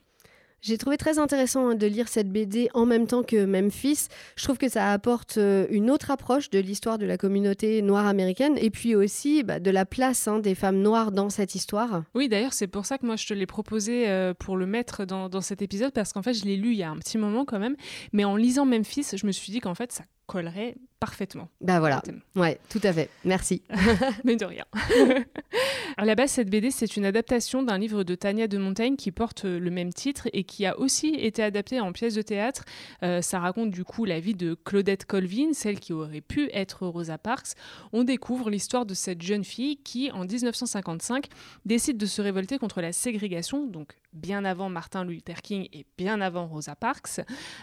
J'ai 0.65 0.79
trouvé 0.79 0.97
très 0.97 1.19
intéressant 1.19 1.69
hein, 1.69 1.75
de 1.75 1.87
lire 1.87 2.09
cette 2.09 2.31
BD 2.31 2.71
en 2.73 2.87
même 2.87 3.07
temps 3.07 3.23
que 3.23 3.45
Memphis. 3.45 4.09
Je 4.35 4.45
trouve 4.45 4.57
que 4.57 4.71
ça 4.71 4.93
apporte 4.93 5.37
euh, 5.37 5.67
une 5.69 5.91
autre 5.91 6.11
approche 6.11 6.49
de 6.49 6.59
l'histoire 6.59 6.97
de 6.97 7.05
la 7.05 7.19
communauté 7.19 7.83
noire 7.83 8.07
américaine 8.07 8.57
et 8.57 8.71
puis 8.71 8.95
aussi 8.95 9.43
bah, 9.43 9.61
de 9.61 9.71
la 9.71 9.85
place 9.85 10.27
hein, 10.27 10.39
des 10.39 10.55
femmes 10.55 10.81
noires 10.81 11.13
dans 11.13 11.29
cette 11.29 11.55
histoire. 11.55 12.05
Oui, 12.15 12.31
d'ailleurs, 12.31 12.55
c'est 12.55 12.67
pour 12.67 12.87
ça 12.87 12.97
que 12.97 13.05
moi 13.05 13.17
je 13.17 13.27
te 13.27 13.35
l'ai 13.35 13.45
proposé 13.45 14.09
euh, 14.09 14.33
pour 14.33 14.57
le 14.57 14.65
mettre 14.65 15.05
dans, 15.05 15.29
dans 15.29 15.43
cet 15.43 15.61
épisode 15.61 15.93
parce 15.93 16.15
qu'en 16.15 16.23
fait, 16.23 16.33
je 16.33 16.47
l'ai 16.47 16.57
lu 16.57 16.71
il 16.71 16.79
y 16.79 16.83
a 16.83 16.89
un 16.89 16.97
petit 16.97 17.19
moment 17.19 17.45
quand 17.45 17.59
même. 17.59 17.77
Mais 18.15 18.25
en 18.25 18.35
lisant 18.35 18.65
Memphis, 18.65 19.09
je 19.15 19.27
me 19.27 19.33
suis 19.33 19.53
dit 19.53 19.61
qu'en 19.61 19.75
fait, 19.75 19.93
ça 19.93 20.05
collerait 20.27 20.77
parfaitement. 21.05 21.51
Bah 21.61 21.81
voilà. 21.81 22.03
Ouais, 22.35 22.59
tout 22.71 22.81
à 22.83 22.91
fait. 22.91 23.11
Merci. 23.27 23.61
Mais 24.25 24.37
de 24.37 24.47
rien. 24.47 24.65
à 25.99 26.07
la 26.07 26.15
base, 26.15 26.31
cette 26.31 26.49
BD, 26.49 26.71
c'est 26.71 26.97
une 26.97 27.05
adaptation 27.05 27.63
d'un 27.63 27.77
livre 27.77 28.05
de 28.05 28.15
Tania 28.15 28.49
de 28.49 28.57
Montaigne 28.57 28.97
qui 28.97 29.13
porte 29.13 29.45
le 29.45 29.71
même 29.71 29.93
titre 29.93 30.29
et 30.33 30.45
qui 30.45 30.65
a 30.65 30.79
aussi 30.79 31.09
été 31.09 31.43
adapté 31.43 31.79
en 31.79 31.93
pièce 31.93 32.15
de 32.15 32.23
théâtre. 32.23 32.65
Euh, 33.03 33.21
ça 33.21 33.39
raconte 33.39 33.71
du 33.71 33.85
coup 33.85 34.07
la 34.07 34.19
vie 34.19 34.35
de 34.35 34.55
Claudette 34.55 35.05
Colvin, 35.05 35.53
celle 35.53 35.79
qui 35.79 35.93
aurait 35.93 36.23
pu 36.23 36.49
être 36.55 36.87
Rosa 36.87 37.19
Parks. 37.19 37.53
On 37.93 38.03
découvre 38.03 38.49
l'histoire 38.49 38.87
de 38.87 38.95
cette 38.95 39.21
jeune 39.21 39.45
fille 39.45 39.77
qui, 39.77 40.11
en 40.11 40.25
1955, 40.25 41.27
décide 41.67 41.99
de 41.99 42.07
se 42.07 42.23
révolter 42.23 42.57
contre 42.57 42.81
la 42.81 42.93
ségrégation, 42.93 43.67
donc 43.67 43.93
bien 44.15 44.45
avant 44.45 44.71
Martin 44.71 45.05
Luther 45.05 45.43
King 45.43 45.69
et 45.73 45.85
bien 45.99 46.21
avant 46.21 46.47
Rosa 46.47 46.77
Parks. 46.77 47.21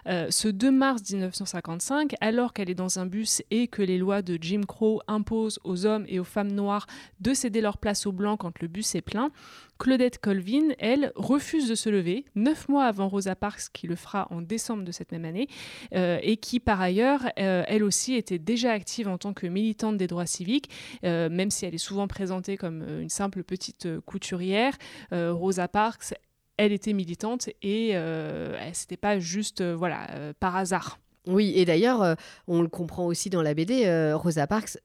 Euh, 0.08 0.27
ce 0.30 0.47
2 0.47 0.69
mars 0.69 1.01
1955, 1.10 2.13
alors 2.21 2.54
qu'elle 2.54 2.69
est 2.69 2.75
dans 2.75 2.99
un 2.99 3.06
bus 3.06 3.31
et 3.52 3.67
que 3.67 3.82
les 3.82 3.98
lois 3.98 4.22
de 4.22 4.38
Jim 4.39 4.62
Crow 4.67 5.02
imposent 5.08 5.60
aux 5.63 5.86
hommes 5.86 6.06
et 6.08 6.20
aux 6.20 6.24
femmes 6.24 6.52
noires 6.52 6.88
de 7.20 7.34
céder 7.34 7.62
leur 7.62 7.78
place 7.78 8.06
aux 8.06 8.12
blancs 8.12 8.39
quand 8.39 8.60
le 8.60 8.67
bus 8.67 8.96
est 8.96 9.02
plein, 9.02 9.32
Claudette 9.80 10.20
Colvin, 10.20 10.70
elle, 10.78 11.12
refuse 11.15 11.67
de 11.67 11.74
se 11.74 11.89
lever, 11.89 12.26
neuf 12.36 12.70
mois 12.70 12.86
avant 12.86 13.08
Rosa 13.08 13.36
Parks, 13.36 13.72
qui 13.74 13.88
le 13.88 13.96
fera 13.96 14.28
en 14.30 14.41
décembre 14.41 14.84
de 14.84 14.91
cette 14.91 15.12
même 15.12 15.26
année, 15.26 15.48
euh, 15.96 16.20
et 16.22 16.38
qui 16.38 16.60
par 16.60 16.80
ailleurs, 16.80 17.24
euh, 17.39 17.63
elle 17.67 17.84
aussi, 17.84 18.13
était 18.13 18.38
déjà 18.38 18.72
active 18.72 19.08
en 19.08 19.17
tant 19.17 19.34
que 19.34 19.48
militante 19.48 19.98
des 19.98 20.08
droits 20.08 20.28
civiques, 20.28 20.70
même 21.04 21.50
si 21.50 21.65
elle 21.65 21.74
est 21.74 21.80
souvent 21.80 22.08
présentée 22.08 22.58
comme 22.58 22.84
une 23.02 23.10
simple 23.10 23.44
petite 23.44 23.88
couturière. 24.06 24.74
Rosa 25.12 25.67
Parks, 25.67 26.13
elle 26.62 26.74
était 26.74 26.94
militante 26.94 27.50
et 27.62 27.96
euh, 27.96 28.56
c'était 28.74 28.98
pas 28.98 29.20
juste 29.20 29.62
euh, 29.62 29.76
voilà 29.76 30.12
euh, 30.12 30.34
par 30.39 30.56
hasard. 30.56 31.00
Oui, 31.27 31.53
et 31.55 31.65
d'ailleurs, 31.65 32.01
euh, 32.01 32.15
on 32.47 32.62
le 32.62 32.67
comprend 32.67 33.05
aussi 33.05 33.29
dans 33.29 33.41
la 33.41 33.53
BD, 33.53 34.13
Rosa 34.13 34.47
Parks 34.47 34.77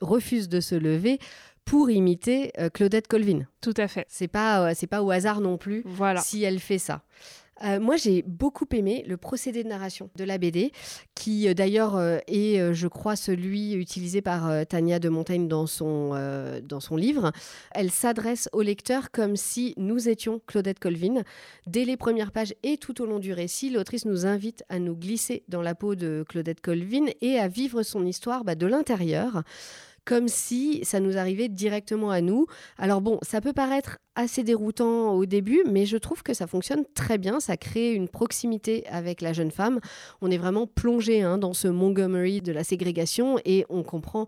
refuse 0.00 0.48
de 0.48 0.60
se 0.60 0.74
lever 0.74 1.18
pour 1.64 1.90
imiter 1.90 2.52
Claudette 2.74 3.08
Colvin. 3.08 3.46
Tout 3.60 3.74
à 3.76 3.88
fait. 3.88 4.04
C'est 4.08 4.28
pas 4.28 4.74
c'est 4.74 4.86
pas 4.86 5.02
au 5.02 5.10
hasard 5.10 5.40
non 5.40 5.56
plus 5.56 5.82
voilà. 5.86 6.20
si 6.20 6.42
elle 6.42 6.58
fait 6.58 6.78
ça. 6.78 7.02
Euh, 7.62 7.78
moi, 7.78 7.96
j'ai 7.96 8.22
beaucoup 8.22 8.66
aimé 8.72 9.04
le 9.06 9.16
procédé 9.16 9.62
de 9.62 9.68
narration 9.68 10.10
de 10.16 10.24
la 10.24 10.38
BD, 10.38 10.72
qui 11.14 11.48
euh, 11.48 11.54
d'ailleurs 11.54 11.96
euh, 11.96 12.18
est, 12.26 12.74
je 12.74 12.88
crois, 12.88 13.16
celui 13.16 13.74
utilisé 13.74 14.22
par 14.22 14.66
Tania 14.66 14.98
de 14.98 15.08
Montaigne 15.08 15.48
dans 15.48 15.66
son, 15.66 16.96
livre. 16.96 17.32
Elle 17.72 17.90
s'adresse 17.90 18.48
au 18.52 18.62
lecteur 18.62 19.10
comme 19.10 19.36
si 19.36 19.74
nous 19.76 20.08
étions 20.08 20.40
Claudette 20.46 20.78
Colvin. 20.78 21.22
Dès 21.66 21.84
les 21.84 21.96
premières 21.96 22.32
pages 22.32 22.54
et 22.62 22.76
tout 22.76 23.00
au 23.00 23.06
long 23.06 23.18
du 23.18 23.32
récit, 23.32 23.70
l'autrice 23.70 24.04
nous 24.04 24.26
invite 24.26 24.64
à 24.68 24.78
nous 24.78 24.94
glisser 24.94 25.44
dans 25.48 25.62
la 25.62 25.74
peau 25.74 25.94
de 25.94 26.24
Claudette 26.28 26.60
Colvin 26.60 27.06
et 27.20 27.38
à 27.38 27.48
vivre 27.48 27.82
son 27.82 28.06
histoire 28.06 28.44
bah, 28.44 28.54
de 28.54 28.66
l'intérieur 28.66 29.42
comme 30.04 30.28
si 30.28 30.84
ça 30.84 31.00
nous 31.00 31.16
arrivait 31.16 31.48
directement 31.48 32.10
à 32.10 32.20
nous. 32.20 32.46
Alors 32.78 33.00
bon, 33.00 33.18
ça 33.22 33.40
peut 33.40 33.52
paraître 33.52 33.98
assez 34.14 34.42
déroutant 34.42 35.14
au 35.14 35.26
début, 35.26 35.62
mais 35.70 35.86
je 35.86 35.96
trouve 35.96 36.22
que 36.22 36.34
ça 36.34 36.46
fonctionne 36.46 36.84
très 36.94 37.18
bien. 37.18 37.40
Ça 37.40 37.56
crée 37.56 37.92
une 37.92 38.08
proximité 38.08 38.86
avec 38.88 39.20
la 39.20 39.32
jeune 39.32 39.50
femme. 39.50 39.80
On 40.20 40.30
est 40.30 40.38
vraiment 40.38 40.66
plongé 40.66 41.22
hein, 41.22 41.38
dans 41.38 41.52
ce 41.52 41.68
Montgomery 41.68 42.40
de 42.40 42.52
la 42.52 42.64
ségrégation 42.64 43.38
et 43.44 43.64
on 43.68 43.82
comprend 43.82 44.26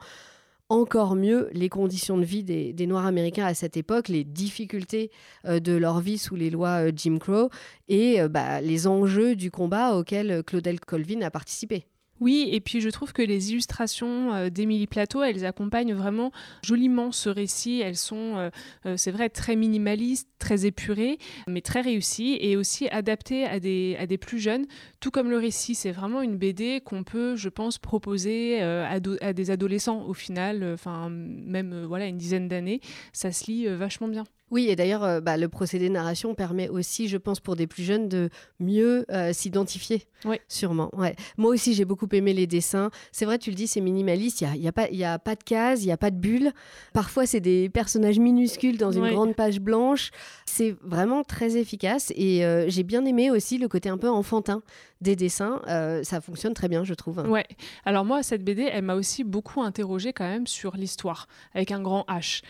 encore 0.68 1.14
mieux 1.14 1.48
les 1.52 1.68
conditions 1.68 2.18
de 2.18 2.24
vie 2.24 2.42
des, 2.42 2.86
Noirs 2.86 3.06
américains 3.06 3.46
à 3.46 3.54
cette 3.54 3.76
époque, 3.76 4.08
les 4.08 4.24
difficultés 4.24 5.10
euh, 5.44 5.60
de 5.60 5.72
leur 5.72 6.00
vie 6.00 6.18
sous 6.18 6.36
les 6.36 6.50
lois 6.50 6.86
euh, 6.86 6.92
Jim 6.94 7.18
Crow 7.18 7.50
et 7.88 8.20
euh, 8.20 8.28
bah, 8.28 8.60
les 8.60 8.86
enjeux 8.86 9.36
du 9.36 9.50
combat 9.50 9.96
auquel 9.96 10.42
Claudel 10.44 10.80
Colvin 10.80 11.22
a 11.22 11.30
participé. 11.30 11.86
Oui, 12.20 12.48
et 12.50 12.60
puis 12.60 12.80
je 12.80 12.88
trouve 12.88 13.12
que 13.12 13.22
les 13.22 13.52
illustrations 13.52 14.32
euh, 14.32 14.48
d'Émilie 14.48 14.86
Plateau, 14.86 15.22
elles 15.22 15.44
accompagnent 15.44 15.94
vraiment 15.94 16.32
joliment 16.62 17.12
ce 17.12 17.28
récit. 17.28 17.80
Elles 17.80 17.96
sont, 17.96 18.36
euh, 18.36 18.50
euh, 18.86 18.96
c'est 18.96 19.10
vrai, 19.10 19.28
très 19.28 19.54
minimalistes, 19.54 20.28
très 20.38 20.64
épurées, 20.64 21.18
mais 21.46 21.60
très 21.60 21.82
réussies 21.82 22.38
et 22.40 22.56
aussi 22.56 22.88
adaptées 22.88 23.44
à 23.44 23.60
des, 23.60 24.18
plus 24.20 24.38
jeunes, 24.38 24.66
tout 25.00 25.10
comme 25.10 25.30
le 25.30 25.36
récit. 25.36 25.74
C'est 25.74 25.92
vraiment 25.92 26.22
une 26.22 26.38
BD 26.38 26.80
qu'on 26.80 27.04
peut, 27.04 27.36
je 27.36 27.50
pense, 27.50 27.78
proposer 27.78 28.62
à, 28.62 28.98
à, 29.20 29.32
des 29.32 29.50
adolescents 29.50 30.04
au 30.06 30.14
final, 30.14 30.76
même 31.20 31.84
voilà, 31.84 32.06
une 32.06 32.18
dizaine 32.18 32.48
d'années. 32.48 32.80
Ça 33.12 33.32
se 33.32 33.50
lit 33.50 33.66
vachement 33.66 34.08
bien. 34.08 34.24
Oui, 34.50 34.68
et 34.68 34.76
d'ailleurs, 34.76 35.02
euh, 35.02 35.20
bah, 35.20 35.36
le 35.36 35.48
procédé 35.48 35.88
de 35.88 35.94
narration 35.94 36.34
permet 36.34 36.68
aussi, 36.68 37.08
je 37.08 37.16
pense, 37.16 37.40
pour 37.40 37.56
des 37.56 37.66
plus 37.66 37.82
jeunes 37.82 38.08
de 38.08 38.30
mieux 38.60 39.04
euh, 39.10 39.32
s'identifier. 39.32 40.04
Oui. 40.24 40.36
Sûrement. 40.46 40.88
Ouais. 40.96 41.16
Moi 41.36 41.50
aussi, 41.50 41.74
j'ai 41.74 41.84
beaucoup 41.84 42.06
aimé 42.12 42.32
les 42.32 42.46
dessins. 42.46 42.90
C'est 43.10 43.24
vrai, 43.24 43.38
tu 43.38 43.50
le 43.50 43.56
dis, 43.56 43.66
c'est 43.66 43.80
minimaliste. 43.80 44.42
Il 44.42 44.46
n'y 44.46 44.52
a, 44.52 44.56
y 44.56 44.68
a, 44.68 44.72
pas, 44.72 44.88
y 44.90 45.04
a 45.04 45.18
pas 45.18 45.34
de 45.34 45.42
cases, 45.42 45.82
il 45.82 45.86
n'y 45.86 45.92
a 45.92 45.96
pas 45.96 46.12
de 46.12 46.16
bulles. 46.16 46.52
Parfois, 46.92 47.26
c'est 47.26 47.40
des 47.40 47.68
personnages 47.68 48.20
minuscules 48.20 48.78
dans 48.78 48.92
une 48.92 49.10
grande 49.10 49.34
page 49.34 49.60
blanche. 49.60 50.10
C'est 50.46 50.76
vraiment 50.80 51.24
très 51.24 51.56
efficace. 51.56 52.12
Et 52.14 52.44
euh, 52.44 52.66
j'ai 52.68 52.84
bien 52.84 53.04
aimé 53.04 53.32
aussi 53.32 53.58
le 53.58 53.66
côté 53.66 53.88
un 53.88 53.98
peu 53.98 54.08
enfantin 54.08 54.62
des 55.02 55.14
dessins. 55.14 55.60
ça 56.04 56.22
fonctionne 56.22 56.54
très 56.54 56.68
bien, 56.68 56.82
je 56.82 56.94
trouve. 56.94 57.18
Ouais. 57.28 57.46
Alors, 57.84 58.06
moi, 58.06 58.22
cette 58.22 58.42
BD, 58.42 58.62
elle 58.62 58.84
m'a 58.84 58.94
aussi 58.94 59.24
beaucoup 59.24 59.60
interrogée 59.60 60.14
quand 60.14 60.26
même 60.26 60.46
sur 60.46 60.74
l'histoire, 60.74 61.28
avec 61.54 61.70
un 61.70 61.82
grand 61.82 62.06
H, 62.08 62.42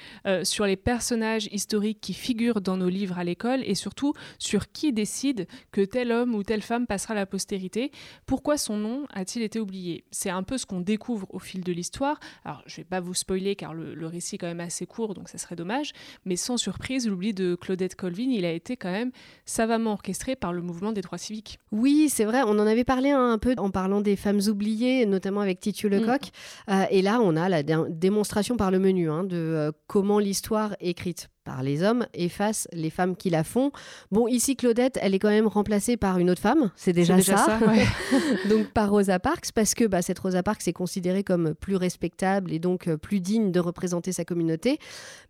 sur 0.44 0.64
les 0.64 0.76
personnages 0.76 1.48
historiques 1.50 1.86
qui 1.94 2.14
figurent 2.14 2.61
dans 2.61 2.77
nos 2.77 2.88
livres 2.88 3.18
à 3.18 3.25
l'école 3.25 3.62
et 3.64 3.75
surtout 3.75 4.14
sur 4.38 4.72
qui 4.72 4.92
décide 4.92 5.46
que 5.70 5.81
tel 5.81 6.12
homme 6.12 6.35
ou 6.35 6.42
telle 6.42 6.62
femme 6.62 6.87
passera 6.87 7.12
à 7.12 7.16
la 7.16 7.27
postérité. 7.27 7.90
Pourquoi 8.27 8.59
son 8.59 8.77
nom 8.77 9.07
a-t-il 9.12 9.42
été 9.42 9.61
oublié? 9.61 10.05
C'est 10.11 10.31
un 10.31 10.42
peu 10.42 10.59
ce 10.59 10.66
qu'on 10.66 10.81
découvre 10.81 11.27
au 11.31 11.38
fil 11.38 11.62
de 11.62 11.72
l'histoire. 11.72 12.18
Alors, 12.44 12.62
je 12.66 12.75
ne 12.75 12.77
vais 12.79 12.88
pas 12.88 13.01
vous 13.01 13.14
spoiler 13.14 13.57
car 13.57 13.75
le, 13.75 14.07
récit 14.07 14.37
est 14.37 14.38
quand 14.38 14.46
même 14.46 14.61
assez 14.61 14.87
court, 14.87 15.14
donc 15.14 15.29
ça 15.29 15.38
serait 15.38 15.57
dommage. 15.57 15.92
Mais 16.25 16.37
sans 16.37 16.57
surprise, 16.57 17.09
l'oubli 17.09 17.33
de 17.33 17.55
Claudette 17.55 17.94
Colvin, 17.94 18.31
il 18.31 18.44
a 18.44 18.53
été 18.53 18.77
quand 18.77 18.92
même 18.92 19.12
savamment 19.44 19.92
orchestré 19.92 20.37
par 20.37 20.53
le 20.53 20.62
mouvement 20.62 20.92
des 20.92 21.01
droits 21.01 21.18
civiques. 21.18 21.59
Oui, 21.72 22.09
c'est 22.09 22.25
vrai. 22.25 22.42
On 22.44 22.59
en 22.59 22.66
avait 22.66 22.85
parlé 22.85 23.11
un 23.11 23.38
peu 23.38 23.55
en 23.59 23.70
parlant 23.70 24.01
des 24.01 24.16
femmes 24.16 24.40
oubliées, 24.49 25.07
notamment 25.07 25.40
avec 25.40 25.61
Titu 25.61 25.88
Lecoq. 25.88 26.31
Mm. 26.68 26.72
Euh, 26.72 26.85
et 26.90 27.03
là, 27.03 27.20
on 27.20 27.37
a 27.37 27.49
la 27.49 27.62
démonstration 27.62 28.57
par 28.57 28.70
le 28.70 28.79
menu 28.79 29.11
hein, 29.11 29.25
de 29.25 29.37
euh, 29.37 29.72
comment 29.87 30.18
l'histoire 30.18 30.75
est 30.81 30.96
écrite 30.96 31.29
par 31.46 31.62
les 31.62 31.85
hommes 31.85 32.06
efface 32.12 32.66
les 32.72 32.90
femmes 32.90 33.16
qui 33.16 33.30
la 33.30 33.44
font. 33.44 33.70
Bon, 34.11 34.26
ici, 34.26 34.56
Claudette, 34.56 34.98
elle 35.00 35.14
est 35.14 35.20
quand 35.20 35.30
même 35.30 35.46
remplacée 35.46 35.96
par 35.96 36.18
une 36.18 36.28
autre 36.28 36.42
femme, 36.42 36.72
c'est 36.74 36.92
déjà, 36.92 37.22
ça. 37.22 37.59
donc 38.50 38.66
par 38.72 38.90
Rosa 38.90 39.18
Parks, 39.20 39.52
parce 39.54 39.74
que 39.74 39.85
bah, 39.85 40.02
cette 40.02 40.18
Rosa 40.18 40.42
Parks 40.42 40.66
est 40.66 40.72
considérée 40.72 41.22
comme 41.22 41.54
plus 41.54 41.76
respectable 41.76 42.52
et 42.52 42.59
donc 42.59 42.88
euh, 42.88 42.96
plus 42.96 43.20
digne 43.20 43.52
de 43.52 43.61
représenter 43.61 44.11
sa 44.11 44.24
communauté. 44.24 44.78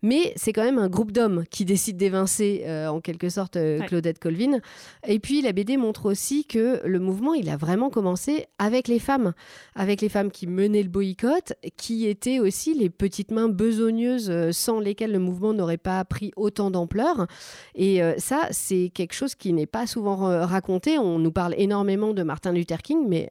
Mais 0.02 0.33
c'est 0.37 0.55
quand 0.55 0.64
même 0.64 0.79
un 0.79 0.88
groupe 0.88 1.12
d'hommes 1.12 1.44
qui 1.50 1.66
décide 1.66 1.98
d'évincer 1.98 2.62
euh, 2.64 2.88
en 2.88 3.00
quelque 3.00 3.29
sorte 3.29 3.57
euh, 3.57 3.81
Claudette 3.81 4.18
Colvin. 4.18 4.61
Et 5.07 5.18
puis 5.18 5.42
la 5.42 5.52
BD 5.52 5.76
montre 5.76 6.07
aussi 6.07 6.46
que 6.46 6.81
le 6.87 6.98
mouvement, 6.98 7.35
il 7.35 7.50
a 7.50 7.59
vraiment 7.59 7.90
commencé 7.90 8.46
avec 8.59 8.88
les 8.88 8.98
femmes, 8.98 9.35
avec 9.74 10.00
les 10.00 10.09
femmes 10.09 10.31
qui 10.31 10.46
menaient 10.46 10.83
le 10.83 10.88
boycott, 10.88 11.52
qui 11.76 12.07
étaient 12.07 12.40
aussi 12.40 12.72
les 12.72 12.88
petites 12.88 13.33
mains 13.33 13.48
besogneuses 13.48 14.50
sans 14.52 14.81
lesquelles 14.81 15.12
le 15.12 15.18
mouvement 15.18 15.52
n'aurait 15.52 15.76
pas 15.76 16.06
pris 16.07 16.33
autant 16.37 16.71
d'ampleur. 16.71 17.27
Et 17.75 18.03
euh, 18.03 18.14
ça, 18.19 18.49
c'est 18.51 18.90
quelque 18.95 19.12
chose 19.12 19.35
qui 19.35 19.53
n'est 19.53 19.66
pas 19.66 19.87
souvent 19.87 20.16
raconté. 20.47 20.99
On 20.99 21.19
nous 21.19 21.33
parle 21.33 21.55
énormément 21.59 22.14
de 22.14 22.23
Martin 22.23 22.53
Luther 22.53 22.83
King, 22.83 23.07
mais 23.09 23.31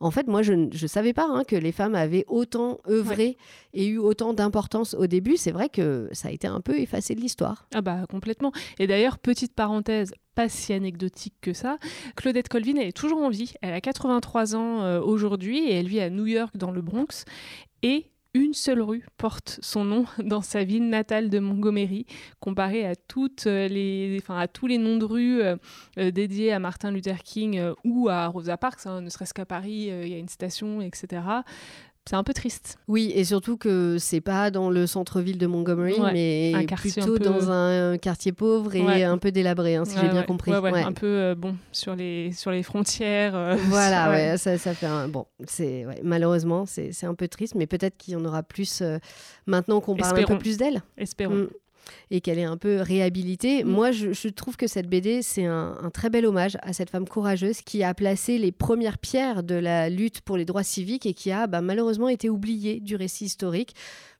en 0.00 0.10
fait, 0.10 0.26
moi, 0.26 0.42
je 0.42 0.52
ne 0.52 0.86
savais 0.86 1.12
pas 1.12 1.26
hein, 1.28 1.42
que 1.46 1.56
les 1.56 1.72
femmes 1.72 1.94
avaient 1.94 2.24
autant 2.28 2.78
œuvré 2.88 3.36
et 3.72 3.86
eu 3.86 3.98
autant 3.98 4.34
d'importance 4.34 4.94
au 4.94 5.06
début. 5.06 5.36
C'est 5.36 5.52
vrai 5.52 5.68
que 5.68 6.08
ça 6.12 6.28
a 6.28 6.30
été 6.30 6.46
un 6.46 6.60
peu 6.60 6.78
effacé 6.78 7.14
de 7.14 7.20
l'histoire. 7.20 7.66
Ah 7.74 7.80
bah 7.80 8.04
complètement. 8.10 8.52
Et 8.78 8.86
d'ailleurs, 8.86 9.18
petite 9.18 9.54
parenthèse, 9.54 10.12
pas 10.34 10.48
si 10.48 10.72
anecdotique 10.72 11.34
que 11.40 11.52
ça. 11.52 11.78
Claudette 12.16 12.48
Colvin, 12.48 12.76
elle 12.76 12.88
est 12.88 12.96
toujours 12.96 13.22
en 13.22 13.30
vie. 13.30 13.54
Elle 13.62 13.72
a 13.72 13.80
83 13.80 14.54
ans 14.54 14.82
euh, 14.82 15.00
aujourd'hui 15.00 15.64
et 15.64 15.74
elle 15.74 15.88
vit 15.88 16.00
à 16.00 16.10
New 16.10 16.26
York, 16.26 16.56
dans 16.56 16.70
le 16.70 16.82
Bronx. 16.82 17.24
Et 17.82 18.10
une 18.36 18.54
seule 18.54 18.80
rue 18.80 19.04
porte 19.16 19.58
son 19.62 19.84
nom 19.84 20.04
dans 20.18 20.42
sa 20.42 20.64
ville 20.64 20.88
natale 20.88 21.30
de 21.30 21.38
Montgomery, 21.38 22.06
comparé 22.40 22.86
à, 22.86 22.94
toutes 22.94 23.46
les, 23.46 24.18
enfin, 24.20 24.38
à 24.38 24.48
tous 24.48 24.66
les 24.66 24.78
noms 24.78 24.96
de 24.96 25.04
rues 25.04 25.42
euh, 25.42 25.56
euh, 25.98 26.10
dédiés 26.10 26.52
à 26.52 26.58
Martin 26.58 26.90
Luther 26.90 27.22
King 27.22 27.60
ou 27.84 28.08
à 28.08 28.26
Rosa 28.26 28.56
Parks, 28.56 28.86
hein, 28.86 29.00
ne 29.00 29.10
serait-ce 29.10 29.34
qu'à 29.34 29.46
Paris, 29.46 29.90
il 29.90 30.08
y 30.08 30.14
a 30.14 30.18
une 30.18 30.28
station, 30.28 30.80
etc 30.80 31.20
c'est 32.08 32.14
un 32.14 32.22
peu 32.22 32.32
triste. 32.34 32.78
Oui, 32.86 33.12
et 33.14 33.24
surtout 33.24 33.56
que 33.56 33.98
c'est 33.98 34.20
pas 34.20 34.52
dans 34.52 34.70
le 34.70 34.86
centre-ville 34.86 35.38
de 35.38 35.46
Montgomery, 35.46 35.96
mais 36.12 36.52
plutôt 36.76 37.18
dans 37.18 37.50
un 37.50 37.98
quartier 37.98 38.32
pauvre 38.32 38.74
et 38.74 39.02
un 39.04 39.18
peu 39.18 39.32
délabré, 39.32 39.74
hein, 39.76 39.84
si 39.84 39.98
j'ai 39.98 40.08
bien 40.08 40.22
compris. 40.22 40.52
Un 40.52 40.92
peu 40.92 41.06
euh, 41.06 41.34
bon 41.34 41.56
sur 41.72 41.96
les 41.96 42.32
sur 42.32 42.50
les 42.50 42.62
frontières. 42.62 43.34
Euh, 43.34 43.56
voilà, 43.68 44.10
ouais. 44.10 44.38
ça, 44.38 44.56
ça 44.58 44.74
fait 44.74 44.86
un 44.86 45.08
bon. 45.08 45.26
C'est 45.46 45.84
malheureusement 46.02 46.64
c'est 46.66 47.04
un 47.04 47.14
peu 47.14 47.28
triste, 47.28 47.54
mais 47.54 47.66
peut-être 47.66 47.96
qu'il 47.96 48.14
y 48.14 48.16
en 48.16 48.24
aura 48.24 48.42
plus 48.42 48.82
euh, 48.82 48.98
maintenant 49.46 49.80
qu'on 49.80 49.96
parle 49.96 50.20
un 50.20 50.24
peu 50.24 50.38
plus 50.38 50.58
d'elle. 50.58 50.82
Espérons. 50.96 51.34
Mm 51.34 51.48
et 52.10 52.20
qu'elle 52.20 52.38
est 52.38 52.44
un 52.44 52.56
peu 52.56 52.80
réhabilitée. 52.80 53.64
Mm. 53.64 53.68
Moi, 53.68 53.90
je, 53.92 54.28
trouve 54.28 54.56
que 54.56 54.66
cette 54.66 54.88
BD, 54.88 55.22
c'est 55.22 55.44
un, 55.44 55.90
très 55.92 56.10
bel 56.10 56.26
hommage 56.26 56.56
à 56.62 56.72
cette 56.72 56.90
femme 56.90 57.08
courageuse 57.08 57.62
qui 57.62 57.82
a 57.82 57.94
placé 57.94 58.38
les 58.38 58.52
premières 58.52 58.98
pierres 58.98 59.42
de 59.42 59.54
la 59.54 59.88
lutte 59.88 60.20
pour 60.20 60.36
les 60.36 60.44
droits 60.44 60.62
civiques 60.62 61.06
et 61.06 61.14
qui 61.14 61.30
a 61.30 61.46
bah, 61.46 61.60
malheureusement 61.60 62.08
été 62.08 62.28
oubliée 62.28 62.80
du 62.80 62.96
récit 62.96 63.26
historique. 63.26 63.74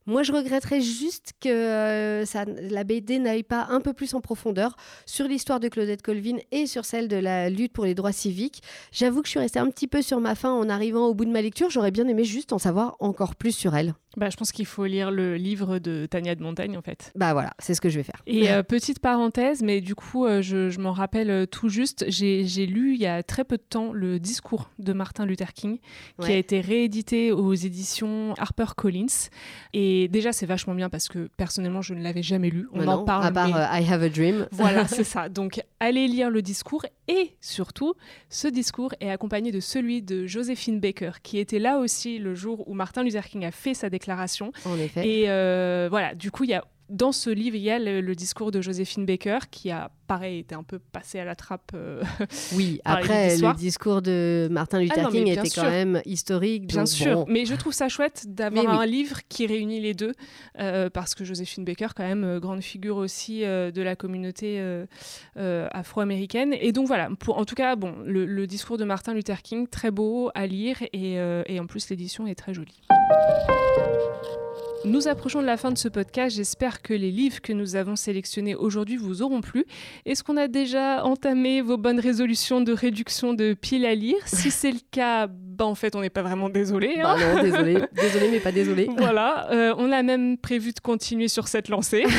Moi, 0.09 0.23
je 0.23 0.31
regretterais 0.31 0.81
juste 0.81 1.33
que 1.41 1.49
euh, 1.49 2.25
ça, 2.25 2.45
la 2.45 2.85
BD 2.85 3.19
n'aille 3.19 3.43
pas 3.43 3.67
un 3.71 3.81
peu 3.81 3.93
plus 3.93 4.15
en 4.15 4.21
profondeur 4.21 4.77
sur 5.05 5.27
l'histoire 5.27 5.59
de 5.59 5.69
Claudette 5.69 6.03
Colvin 6.03 6.37
et 6.53 6.67
sur 6.67 6.85
celle 6.85 7.09
de 7.09 7.17
la 7.17 7.51
lutte 7.51 7.73
pour 7.73 7.85
les 7.85 7.95
droits 7.97 8.13
civiques. 8.13 8.63
J'avoue 8.93 9.21
que 9.21 9.27
je 9.27 9.33
suis 9.33 9.41
restée 9.41 9.59
un 9.59 9.69
petit 9.69 9.89
peu 9.89 10.03
sur 10.03 10.21
ma 10.21 10.37
faim 10.37 10.53
en 10.53 10.69
arrivant 10.69 11.07
au 11.07 11.15
bout 11.15 11.25
de 11.25 11.33
ma 11.33 11.43
lecture. 11.43 11.71
J'aurais 11.71 11.91
bien 11.91 12.07
aimé 12.07 12.23
juste 12.23 12.53
en 12.53 12.59
savoir 12.59 12.97
encore 13.01 13.35
plus 13.35 13.51
sur 13.51 13.75
elle. 13.75 13.95
Bah, 14.17 14.31
je 14.31 14.37
pense 14.37 14.51
qu'il 14.51 14.65
faut 14.65 14.87
lire 14.87 15.11
le 15.11 15.37
livre 15.37 15.79
de 15.79 16.07
Tania 16.07 16.35
de 16.35 16.43
Montagne, 16.43 16.77
en 16.77 16.83
fait. 16.83 17.13
Bah 17.15 17.35
voilà, 17.35 17.53
c'est 17.59 17.75
ce 17.75 17.83
que 17.83 17.91
je 17.91 17.99
vais 17.99 18.03
faire. 18.03 18.23
Et 18.27 18.51
euh, 18.51 18.63
petite 18.63 18.99
parenthèse, 18.99 19.63
mais 19.63 19.83
du 19.83 19.95
coup, 19.95 20.25
euh, 20.25 20.41
je, 20.41 20.81
m'en 20.81 20.93
rappelle 20.93 21.31
euh, 21.31 21.47
tout 21.47 21.69
juste, 21.69 22.07
j'ai 22.09 22.67
lu 22.67 22.95
il 22.95 23.01
y 23.01 23.07
a 23.07 23.23
très 23.23 23.45
peu 23.45 23.59
de 23.59 23.63
temps 23.63 23.93
le 23.93 24.19
discours 24.19 24.71
de 24.79 24.95
Martin 24.95 25.27
Luther 25.27 25.53
King, 25.53 25.79
qui 26.21 26.33
a 26.33 26.37
été 26.37 26.61
réédité 26.61 27.31
aux 27.31 27.53
éditions 27.53 28.35
HarperCollins. 28.39 29.29
Et 29.75 30.09
déjà, 30.09 30.33
c'est 30.33 30.47
vachement 30.47 30.75
bien 30.75 30.89
parce 30.89 31.09
que 31.09 31.29
personnellement, 31.37 31.83
je 31.83 31.93
ne 31.93 32.03
l'avais 32.03 32.23
jamais 32.23 32.49
lu. 32.49 32.69
On 32.73 32.87
en 32.89 33.05
parle. 33.05 33.27
À 33.27 33.33
part 33.33 33.49
I 33.49 33.93
Have 33.93 34.03
a 34.03 34.09
Dream. 34.09 34.47
Voilà, 34.53 34.89
c'est 34.89 35.05
ça. 35.05 35.29
Donc, 35.29 35.63
allez 35.79 36.09
lire 36.09 36.31
le 36.31 36.41
discours. 36.41 36.87
Et 37.09 37.37
surtout, 37.41 37.95
ce 38.31 38.49
discours 38.49 38.95
est 39.01 39.11
accompagné 39.11 39.53
de 39.53 39.61
celui 39.61 40.03
de 40.03 40.27
Josephine 40.27 40.81
Baker, 40.81 41.13
qui 41.23 41.39
était 41.39 41.59
là 41.59 41.79
aussi 41.79 42.19
le 42.19 42.35
jour 42.35 42.69
où 42.69 42.75
Martin 42.75 43.05
Luther 43.05 43.27
King 43.27 43.45
a 43.45 43.53
fait 43.53 43.75
sa 43.75 43.91
déclaration 43.91 44.53
en 44.65 44.77
effet. 44.79 45.09
Et 45.09 45.31
euh, 45.31 45.87
voilà, 45.89 46.15
du 46.15 46.31
coup, 46.31 46.45
il 46.45 46.51
y 46.51 46.55
a 46.55 46.65
dans 46.89 47.13
ce 47.13 47.31
livre, 47.31 47.57
il 47.57 47.63
y 47.63 47.71
a 47.71 47.79
le, 47.79 48.15
discours 48.15 48.51
de 48.51 48.61
Joséphine 48.61 49.05
Baker 49.05 49.39
qui 49.51 49.71
a, 49.71 49.91
pareil, 50.07 50.39
été 50.41 50.55
un 50.55 50.63
peu 50.63 50.79
passé 50.79 51.19
à 51.19 51.25
la 51.25 51.35
trappe. 51.35 51.73
Euh, 51.75 52.03
oui, 52.55 52.81
après, 52.85 53.37
le 53.37 53.55
discours 53.55 54.03
de 54.03 54.49
Martin 54.51 54.81
Luther 54.81 55.07
ah 55.07 55.11
King 55.11 55.27
était 55.27 55.51
quand 55.51 55.69
même 55.69 56.01
historique. 56.05 56.67
Bien 56.67 56.87
sûr, 56.87 57.25
mais 57.29 57.45
je 57.45 57.55
trouve 57.55 57.73
ça 57.73 57.89
chouette 57.89 58.25
d'avoir 58.29 58.81
un 58.81 58.87
livre 58.87 59.21
qui 59.29 59.47
réunit 59.47 59.81
les 59.81 59.95
deux, 59.95 60.13
euh, 60.59 60.89
parce 60.89 61.15
que 61.15 61.25
Joséphine 61.25 61.65
Baker, 61.65 61.89
quand 61.97 62.07
même, 62.07 62.39
grande 62.39 62.63
figure 62.63 62.97
aussi 62.97 63.41
de 63.41 63.83
la 63.83 63.97
communauté 63.97 64.63
afro-américaine. 65.37 66.55
Et 66.61 66.73
donc 66.73 66.87
voilà, 66.87 67.09
pour, 67.19 67.39
en 67.39 67.45
tout 67.45 67.57
cas, 67.57 67.77
bon, 67.77 67.95
le, 68.05 68.47
discours 68.47 68.79
de 68.79 68.85
Martin 68.85 69.13
Luther 69.13 69.43
King, 69.43 69.67
très 69.67 69.91
beau 69.91 70.31
à 70.35 70.47
lire, 70.47 70.77
et, 70.93 71.15
et 71.47 71.61
en 71.61 71.67
plus, 71.67 71.91
l'édition 71.91 72.27
est 72.27 72.37
très 72.37 72.55
jolie. 72.55 72.81
Nous 74.85 75.09
approchons 75.09 75.41
de 75.41 75.47
la 75.47 75.57
fin 75.57 75.73
de 75.73 75.79
ce 75.79 75.89
podcast. 75.89 76.37
J'espère 76.37 76.81
que 76.83 76.95
les 76.95 77.11
livres 77.11 77.41
que 77.41 77.53
nous 77.53 77.77
avons 77.77 77.97
sélectionnés 77.97 78.55
aujourd'hui 78.55 78.97
vous 78.97 79.23
auront 79.23 79.41
plu. 79.41 79.65
Est-ce 80.05 80.23
qu'on 80.23 80.37
a 80.37 80.47
déjà 80.49 81.05
entamé 81.05 81.61
vos 81.61 81.77
bonnes 81.77 81.99
résolutions 81.99 82.61
de 82.61 82.73
réduction 82.73 83.35
de 83.35 83.55
piles 83.55 83.85
à 83.87 83.95
lire? 83.95 84.19
Si 84.27 84.51
c'est 84.51 84.71
le 84.71 84.79
cas, 84.91 85.27
bah 85.29 85.65
en 85.65 85.75
fait, 85.75 85.97
on 85.97 86.01
n'est 86.03 86.11
pas 86.11 86.23
vraiment 86.23 86.49
désolé. 86.49 87.01
Hein. 87.03 87.17
Bah 87.19 87.35
non, 87.35 87.43
désolé. 87.43 87.79
désolé, 87.95 88.29
mais 88.31 88.41
pas 88.41 88.53
désolé. 88.53 88.89
Voilà. 88.97 89.51
Euh, 89.51 89.75
on 89.79 89.91
a 89.91 90.03
même 90.03 90.39
prévu 90.39 90.73
de 90.73 90.81
continuer 90.81 91.29
sur 91.29 91.49
cette 91.49 91.69
lancée. 91.69 92.05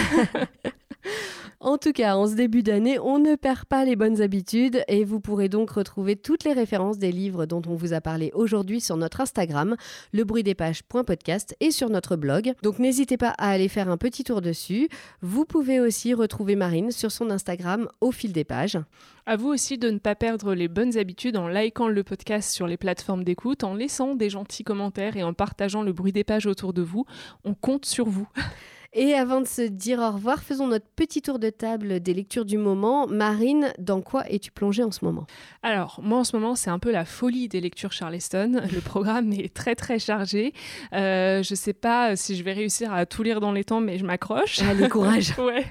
En 1.59 1.79
tout 1.79 1.91
cas, 1.91 2.15
en 2.15 2.27
ce 2.27 2.35
début 2.35 2.61
d'année, 2.61 2.99
on 2.99 3.17
ne 3.17 3.33
perd 3.33 3.65
pas 3.65 3.83
les 3.83 3.95
bonnes 3.95 4.21
habitudes 4.21 4.83
et 4.87 5.03
vous 5.03 5.19
pourrez 5.19 5.49
donc 5.49 5.71
retrouver 5.71 6.15
toutes 6.15 6.43
les 6.43 6.53
références 6.53 6.99
des 6.99 7.11
livres 7.11 7.47
dont 7.47 7.63
on 7.65 7.73
vous 7.73 7.93
a 7.93 8.01
parlé 8.01 8.29
aujourd'hui 8.35 8.79
sur 8.79 8.95
notre 8.95 9.21
Instagram, 9.21 9.75
lebruitdespages.podcast 10.13 11.55
et 11.59 11.71
sur 11.71 11.89
notre 11.89 12.15
blog. 12.15 12.53
Donc 12.61 12.77
n'hésitez 12.77 13.17
pas 13.17 13.33
à 13.39 13.49
aller 13.49 13.69
faire 13.69 13.89
un 13.89 13.97
petit 13.97 14.23
tour 14.23 14.41
dessus. 14.41 14.87
Vous 15.23 15.45
pouvez 15.45 15.79
aussi 15.79 16.13
retrouver 16.13 16.55
Marine 16.55 16.91
sur 16.91 17.11
son 17.11 17.31
Instagram 17.31 17.89
au 18.01 18.11
fil 18.11 18.33
des 18.33 18.43
pages. 18.43 18.77
À 19.25 19.35
vous 19.35 19.47
aussi 19.47 19.79
de 19.79 19.89
ne 19.89 19.97
pas 19.97 20.13
perdre 20.13 20.53
les 20.53 20.67
bonnes 20.67 20.95
habitudes 20.95 21.37
en 21.37 21.47
likant 21.47 21.87
le 21.87 22.03
podcast 22.03 22.51
sur 22.51 22.67
les 22.67 22.77
plateformes 22.77 23.23
d'écoute, 23.23 23.63
en 23.63 23.73
laissant 23.73 24.13
des 24.13 24.29
gentils 24.29 24.63
commentaires 24.63 25.17
et 25.17 25.23
en 25.23 25.33
partageant 25.33 25.81
le 25.81 25.91
bruit 25.91 26.13
des 26.13 26.23
pages 26.23 26.45
autour 26.45 26.71
de 26.71 26.83
vous. 26.83 27.05
On 27.43 27.55
compte 27.55 27.85
sur 27.85 28.05
vous. 28.05 28.29
Et 28.93 29.13
avant 29.13 29.41
de 29.41 29.47
se 29.47 29.61
dire 29.61 29.99
au 29.99 30.11
revoir, 30.11 30.41
faisons 30.41 30.67
notre 30.67 30.87
petit 30.95 31.21
tour 31.21 31.39
de 31.39 31.49
table 31.49 31.99
des 31.99 32.13
lectures 32.13 32.45
du 32.45 32.57
moment. 32.57 33.05
Marine, 33.07 33.73
dans 33.77 34.01
quoi 34.01 34.29
es-tu 34.29 34.51
plongée 34.51 34.83
en 34.83 34.91
ce 34.91 35.03
moment? 35.03 35.27
Alors, 35.61 35.99
moi 36.01 36.19
en 36.19 36.23
ce 36.23 36.35
moment, 36.35 36.55
c'est 36.55 36.69
un 36.69 36.79
peu 36.79 36.91
la 36.91 37.03
folie 37.03 37.49
des 37.49 37.59
lectures 37.59 37.91
Charleston. 37.91 38.61
Le 38.73 38.79
programme 38.79 39.33
est 39.33 39.53
très 39.53 39.75
très 39.75 39.99
chargé. 39.99 40.53
Euh, 40.93 41.43
je 41.43 41.53
ne 41.53 41.55
sais 41.55 41.73
pas 41.73 42.15
si 42.15 42.35
je 42.35 42.43
vais 42.43 42.53
réussir 42.53 42.93
à 42.93 43.05
tout 43.05 43.23
lire 43.23 43.41
dans 43.41 43.51
les 43.51 43.63
temps, 43.63 43.81
mais 43.81 43.97
je 43.97 44.05
m'accroche. 44.05 44.61
Allez, 44.61 44.87
courage 44.89 45.37
ouais. 45.37 45.65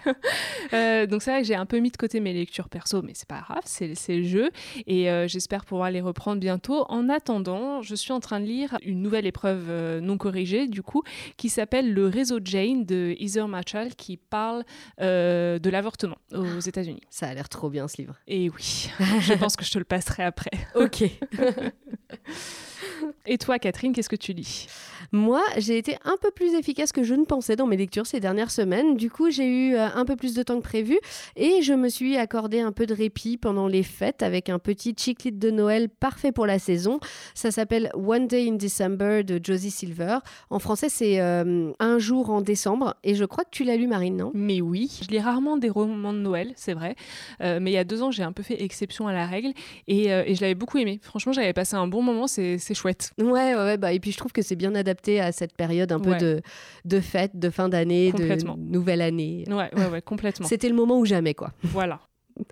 Euh, 0.73 1.07
donc 1.07 1.23
c'est 1.23 1.31
vrai 1.31 1.41
que 1.41 1.47
j'ai 1.47 1.55
un 1.55 1.67
peu 1.67 1.79
mis 1.79 1.91
de 1.91 1.97
côté 1.97 2.21
mes 2.21 2.33
lectures 2.33 2.69
perso, 2.69 3.03
mais 3.03 3.13
c'est 3.15 3.29
pas 3.29 3.41
grave, 3.41 3.63
c'est 3.65 4.17
le 4.17 4.25
jeu. 4.25 4.51
Et 4.87 5.11
euh, 5.11 5.27
j'espère 5.27 5.65
pouvoir 5.65 5.91
les 5.91 6.01
reprendre 6.01 6.41
bientôt. 6.41 6.85
En 6.89 7.09
attendant, 7.09 7.83
je 7.83 7.95
suis 7.95 8.13
en 8.13 8.21
train 8.21 8.41
de 8.41 8.47
lire 8.47 8.77
une 8.83 9.01
nouvelle 9.01 9.27
épreuve 9.27 10.01
non 10.01 10.19
corrigée, 10.19 10.67
du 10.67 10.83
coup, 10.83 11.03
qui 11.37 11.49
s'appelle 11.49 11.93
Le 11.93 12.07
réseau 12.07 12.41
Jane 12.45 12.85
de 12.85 13.06
Heather 13.19 13.49
Marshall 13.49 13.95
qui 13.95 14.17
parle 14.17 14.65
euh, 15.01 15.59
de 15.59 15.71
l'avortement 15.71 16.19
aux 16.33 16.61
États-Unis. 16.61 17.03
Ça 17.11 17.29
a 17.29 17.35
l'air 17.35 17.49
trop 17.49 17.71
bien 17.71 17.89
ce 17.89 17.99
livre. 17.99 18.17
Et 18.27 18.49
oui, 18.51 18.91
je 19.21 19.35
pense 19.39 19.57
que 19.57 19.65
je 19.65 19.71
te 19.71 19.79
le 19.79 19.85
passerai 19.85 20.25
après. 20.25 20.51
ok. 20.75 21.05
Et 23.27 23.39
toi, 23.39 23.59
Catherine, 23.59 23.93
qu'est-ce 23.93 24.09
que 24.09 24.17
tu 24.17 24.33
lis? 24.33 24.67
Moi, 25.13 25.43
j'ai 25.57 25.79
été 25.79 25.97
un 26.05 26.17
peu 26.21 26.31
plus 26.31 26.55
efficace 26.55 26.93
que 26.93 27.03
je 27.03 27.15
ne 27.15 27.25
pensais 27.25 27.57
dans 27.57 27.67
mes 27.67 27.77
lectures 27.77 28.07
ces 28.07 28.21
dernières 28.21 28.51
semaines. 28.51 28.97
Du 28.97 29.11
coup, 29.11 29.31
j'ai 29.31 29.47
eu 29.47 29.75
euh, 29.75 29.89
un 29.95 30.05
peu 30.05 30.17
plus 30.17 30.35
de 30.35 30.43
temps 30.43 30.59
que 30.59 30.65
prévu 30.65 30.99
et 31.37 31.63
je 31.63 31.73
me 31.73 31.89
suis 31.89 32.17
accordé 32.17 32.61
un 32.61 32.73
peu 32.73 32.87
de 32.87 32.95
répit 32.95 33.37
pendant 33.37 33.69
les 33.69 33.83
fêtes 33.83 34.23
avec 34.23 34.49
un 34.49 34.59
petit 34.59 34.95
chiclit 34.97 35.33
de 35.33 35.51
Noël 35.51 35.89
parfait 35.89 36.33
pour 36.33 36.47
la 36.47 36.59
saison. 36.59 36.99
Ça 37.35 37.51
s'appelle 37.51 37.91
One 37.95 38.27
Day 38.27 38.49
in 38.49 38.55
December 38.55 39.23
de 39.23 39.41
Josie 39.43 39.71
Silver. 39.71 40.19
En 40.51 40.59
français, 40.59 40.89
c'est 40.89 41.21
euh, 41.21 41.73
Un 41.79 41.99
jour 41.99 42.31
en 42.31 42.41
décembre. 42.41 42.97
Et 43.05 43.15
je 43.15 43.25
crois 43.25 43.45
que 43.45 43.51
tu 43.51 43.65
l'as 43.65 43.77
lu, 43.77 43.87
Marine, 43.87 44.17
non? 44.17 44.31
Mais 44.35 44.61
oui, 44.61 44.99
je 45.03 45.09
lis 45.09 45.21
rarement 45.21 45.57
des 45.57 45.71
romans 45.71 46.13
de 46.13 46.19
Noël, 46.19 46.53
c'est 46.57 46.75
vrai. 46.75 46.97
Euh, 47.43 47.59
mais 47.61 47.71
il 47.71 47.75
y 47.75 47.79
a 47.79 47.85
deux 47.85 48.03
ans, 48.03 48.11
j'ai 48.11 48.23
un 48.23 48.33
peu 48.33 48.43
fait 48.43 48.63
exception 48.63 49.07
à 49.07 49.13
la 49.13 49.27
règle 49.27 49.53
et, 49.87 50.07
et 50.07 50.35
je 50.35 50.41
l'avais 50.41 50.55
beaucoup 50.55 50.79
aimé. 50.79 50.99
Franchement, 51.03 51.33
j'avais 51.33 51.53
passé 51.53 51.77
un 51.77 51.87
bon 51.87 52.03
moment, 52.03 52.27
c'est 52.27 52.59
chouette. 52.75 52.96
Ouais, 53.19 53.55
ouais, 53.55 53.77
bah, 53.77 53.93
et 53.93 54.01
puis 54.01 54.13
je 54.13 54.19
trouve 54.19 54.33
que 54.33 54.43
c'est 54.43 54.57
bien 54.57 54.75
adapté 54.75 55.21
à 55.21 55.33
cette 55.33 55.55
période 55.55 55.93
un 55.93 56.01
peu 56.01 56.17
de, 56.17 56.41
de 56.85 57.01
fête, 57.01 57.39
de 57.39 57.51
fin 57.51 57.69
d'année, 57.69 58.13
de 58.13 58.57
nouvelle 58.57 59.03
année. 59.03 59.45
Ouais, 59.49 59.71
ouais, 59.77 59.87
ouais 59.91 60.03
complètement. 60.03 60.47
C'était 60.47 60.69
le 60.69 60.75
moment 60.75 60.99
ou 60.99 61.05
jamais, 61.05 61.35
quoi. 61.35 61.53
Voilà. 61.63 62.01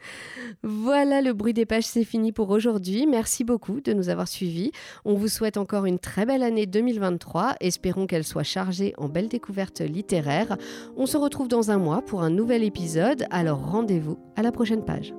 Voilà, 0.62 1.20
le 1.20 1.32
bruit 1.32 1.52
des 1.52 1.66
pages, 1.66 1.84
c'est 1.84 2.04
fini 2.04 2.32
pour 2.32 2.50
aujourd'hui. 2.50 3.06
Merci 3.06 3.44
beaucoup 3.44 3.80
de 3.80 3.92
nous 3.92 4.08
avoir 4.08 4.28
suivis. 4.28 4.72
On 5.04 5.14
vous 5.14 5.28
souhaite 5.28 5.56
encore 5.56 5.84
une 5.84 5.98
très 5.98 6.24
belle 6.24 6.42
année 6.42 6.66
2023. 6.66 7.56
Espérons 7.60 8.06
qu'elle 8.06 8.24
soit 8.24 8.44
chargée 8.44 8.94
en 8.96 9.08
belles 9.08 9.28
découvertes 9.28 9.80
littéraires. 9.80 10.56
On 10.96 11.06
se 11.06 11.16
retrouve 11.16 11.48
dans 11.48 11.70
un 11.70 11.78
mois 11.78 12.02
pour 12.02 12.22
un 12.22 12.30
nouvel 12.30 12.64
épisode, 12.64 13.26
alors 13.30 13.58
rendez-vous 13.70 14.18
à 14.36 14.42
la 14.42 14.52
prochaine 14.52 14.84
page. 14.84 15.12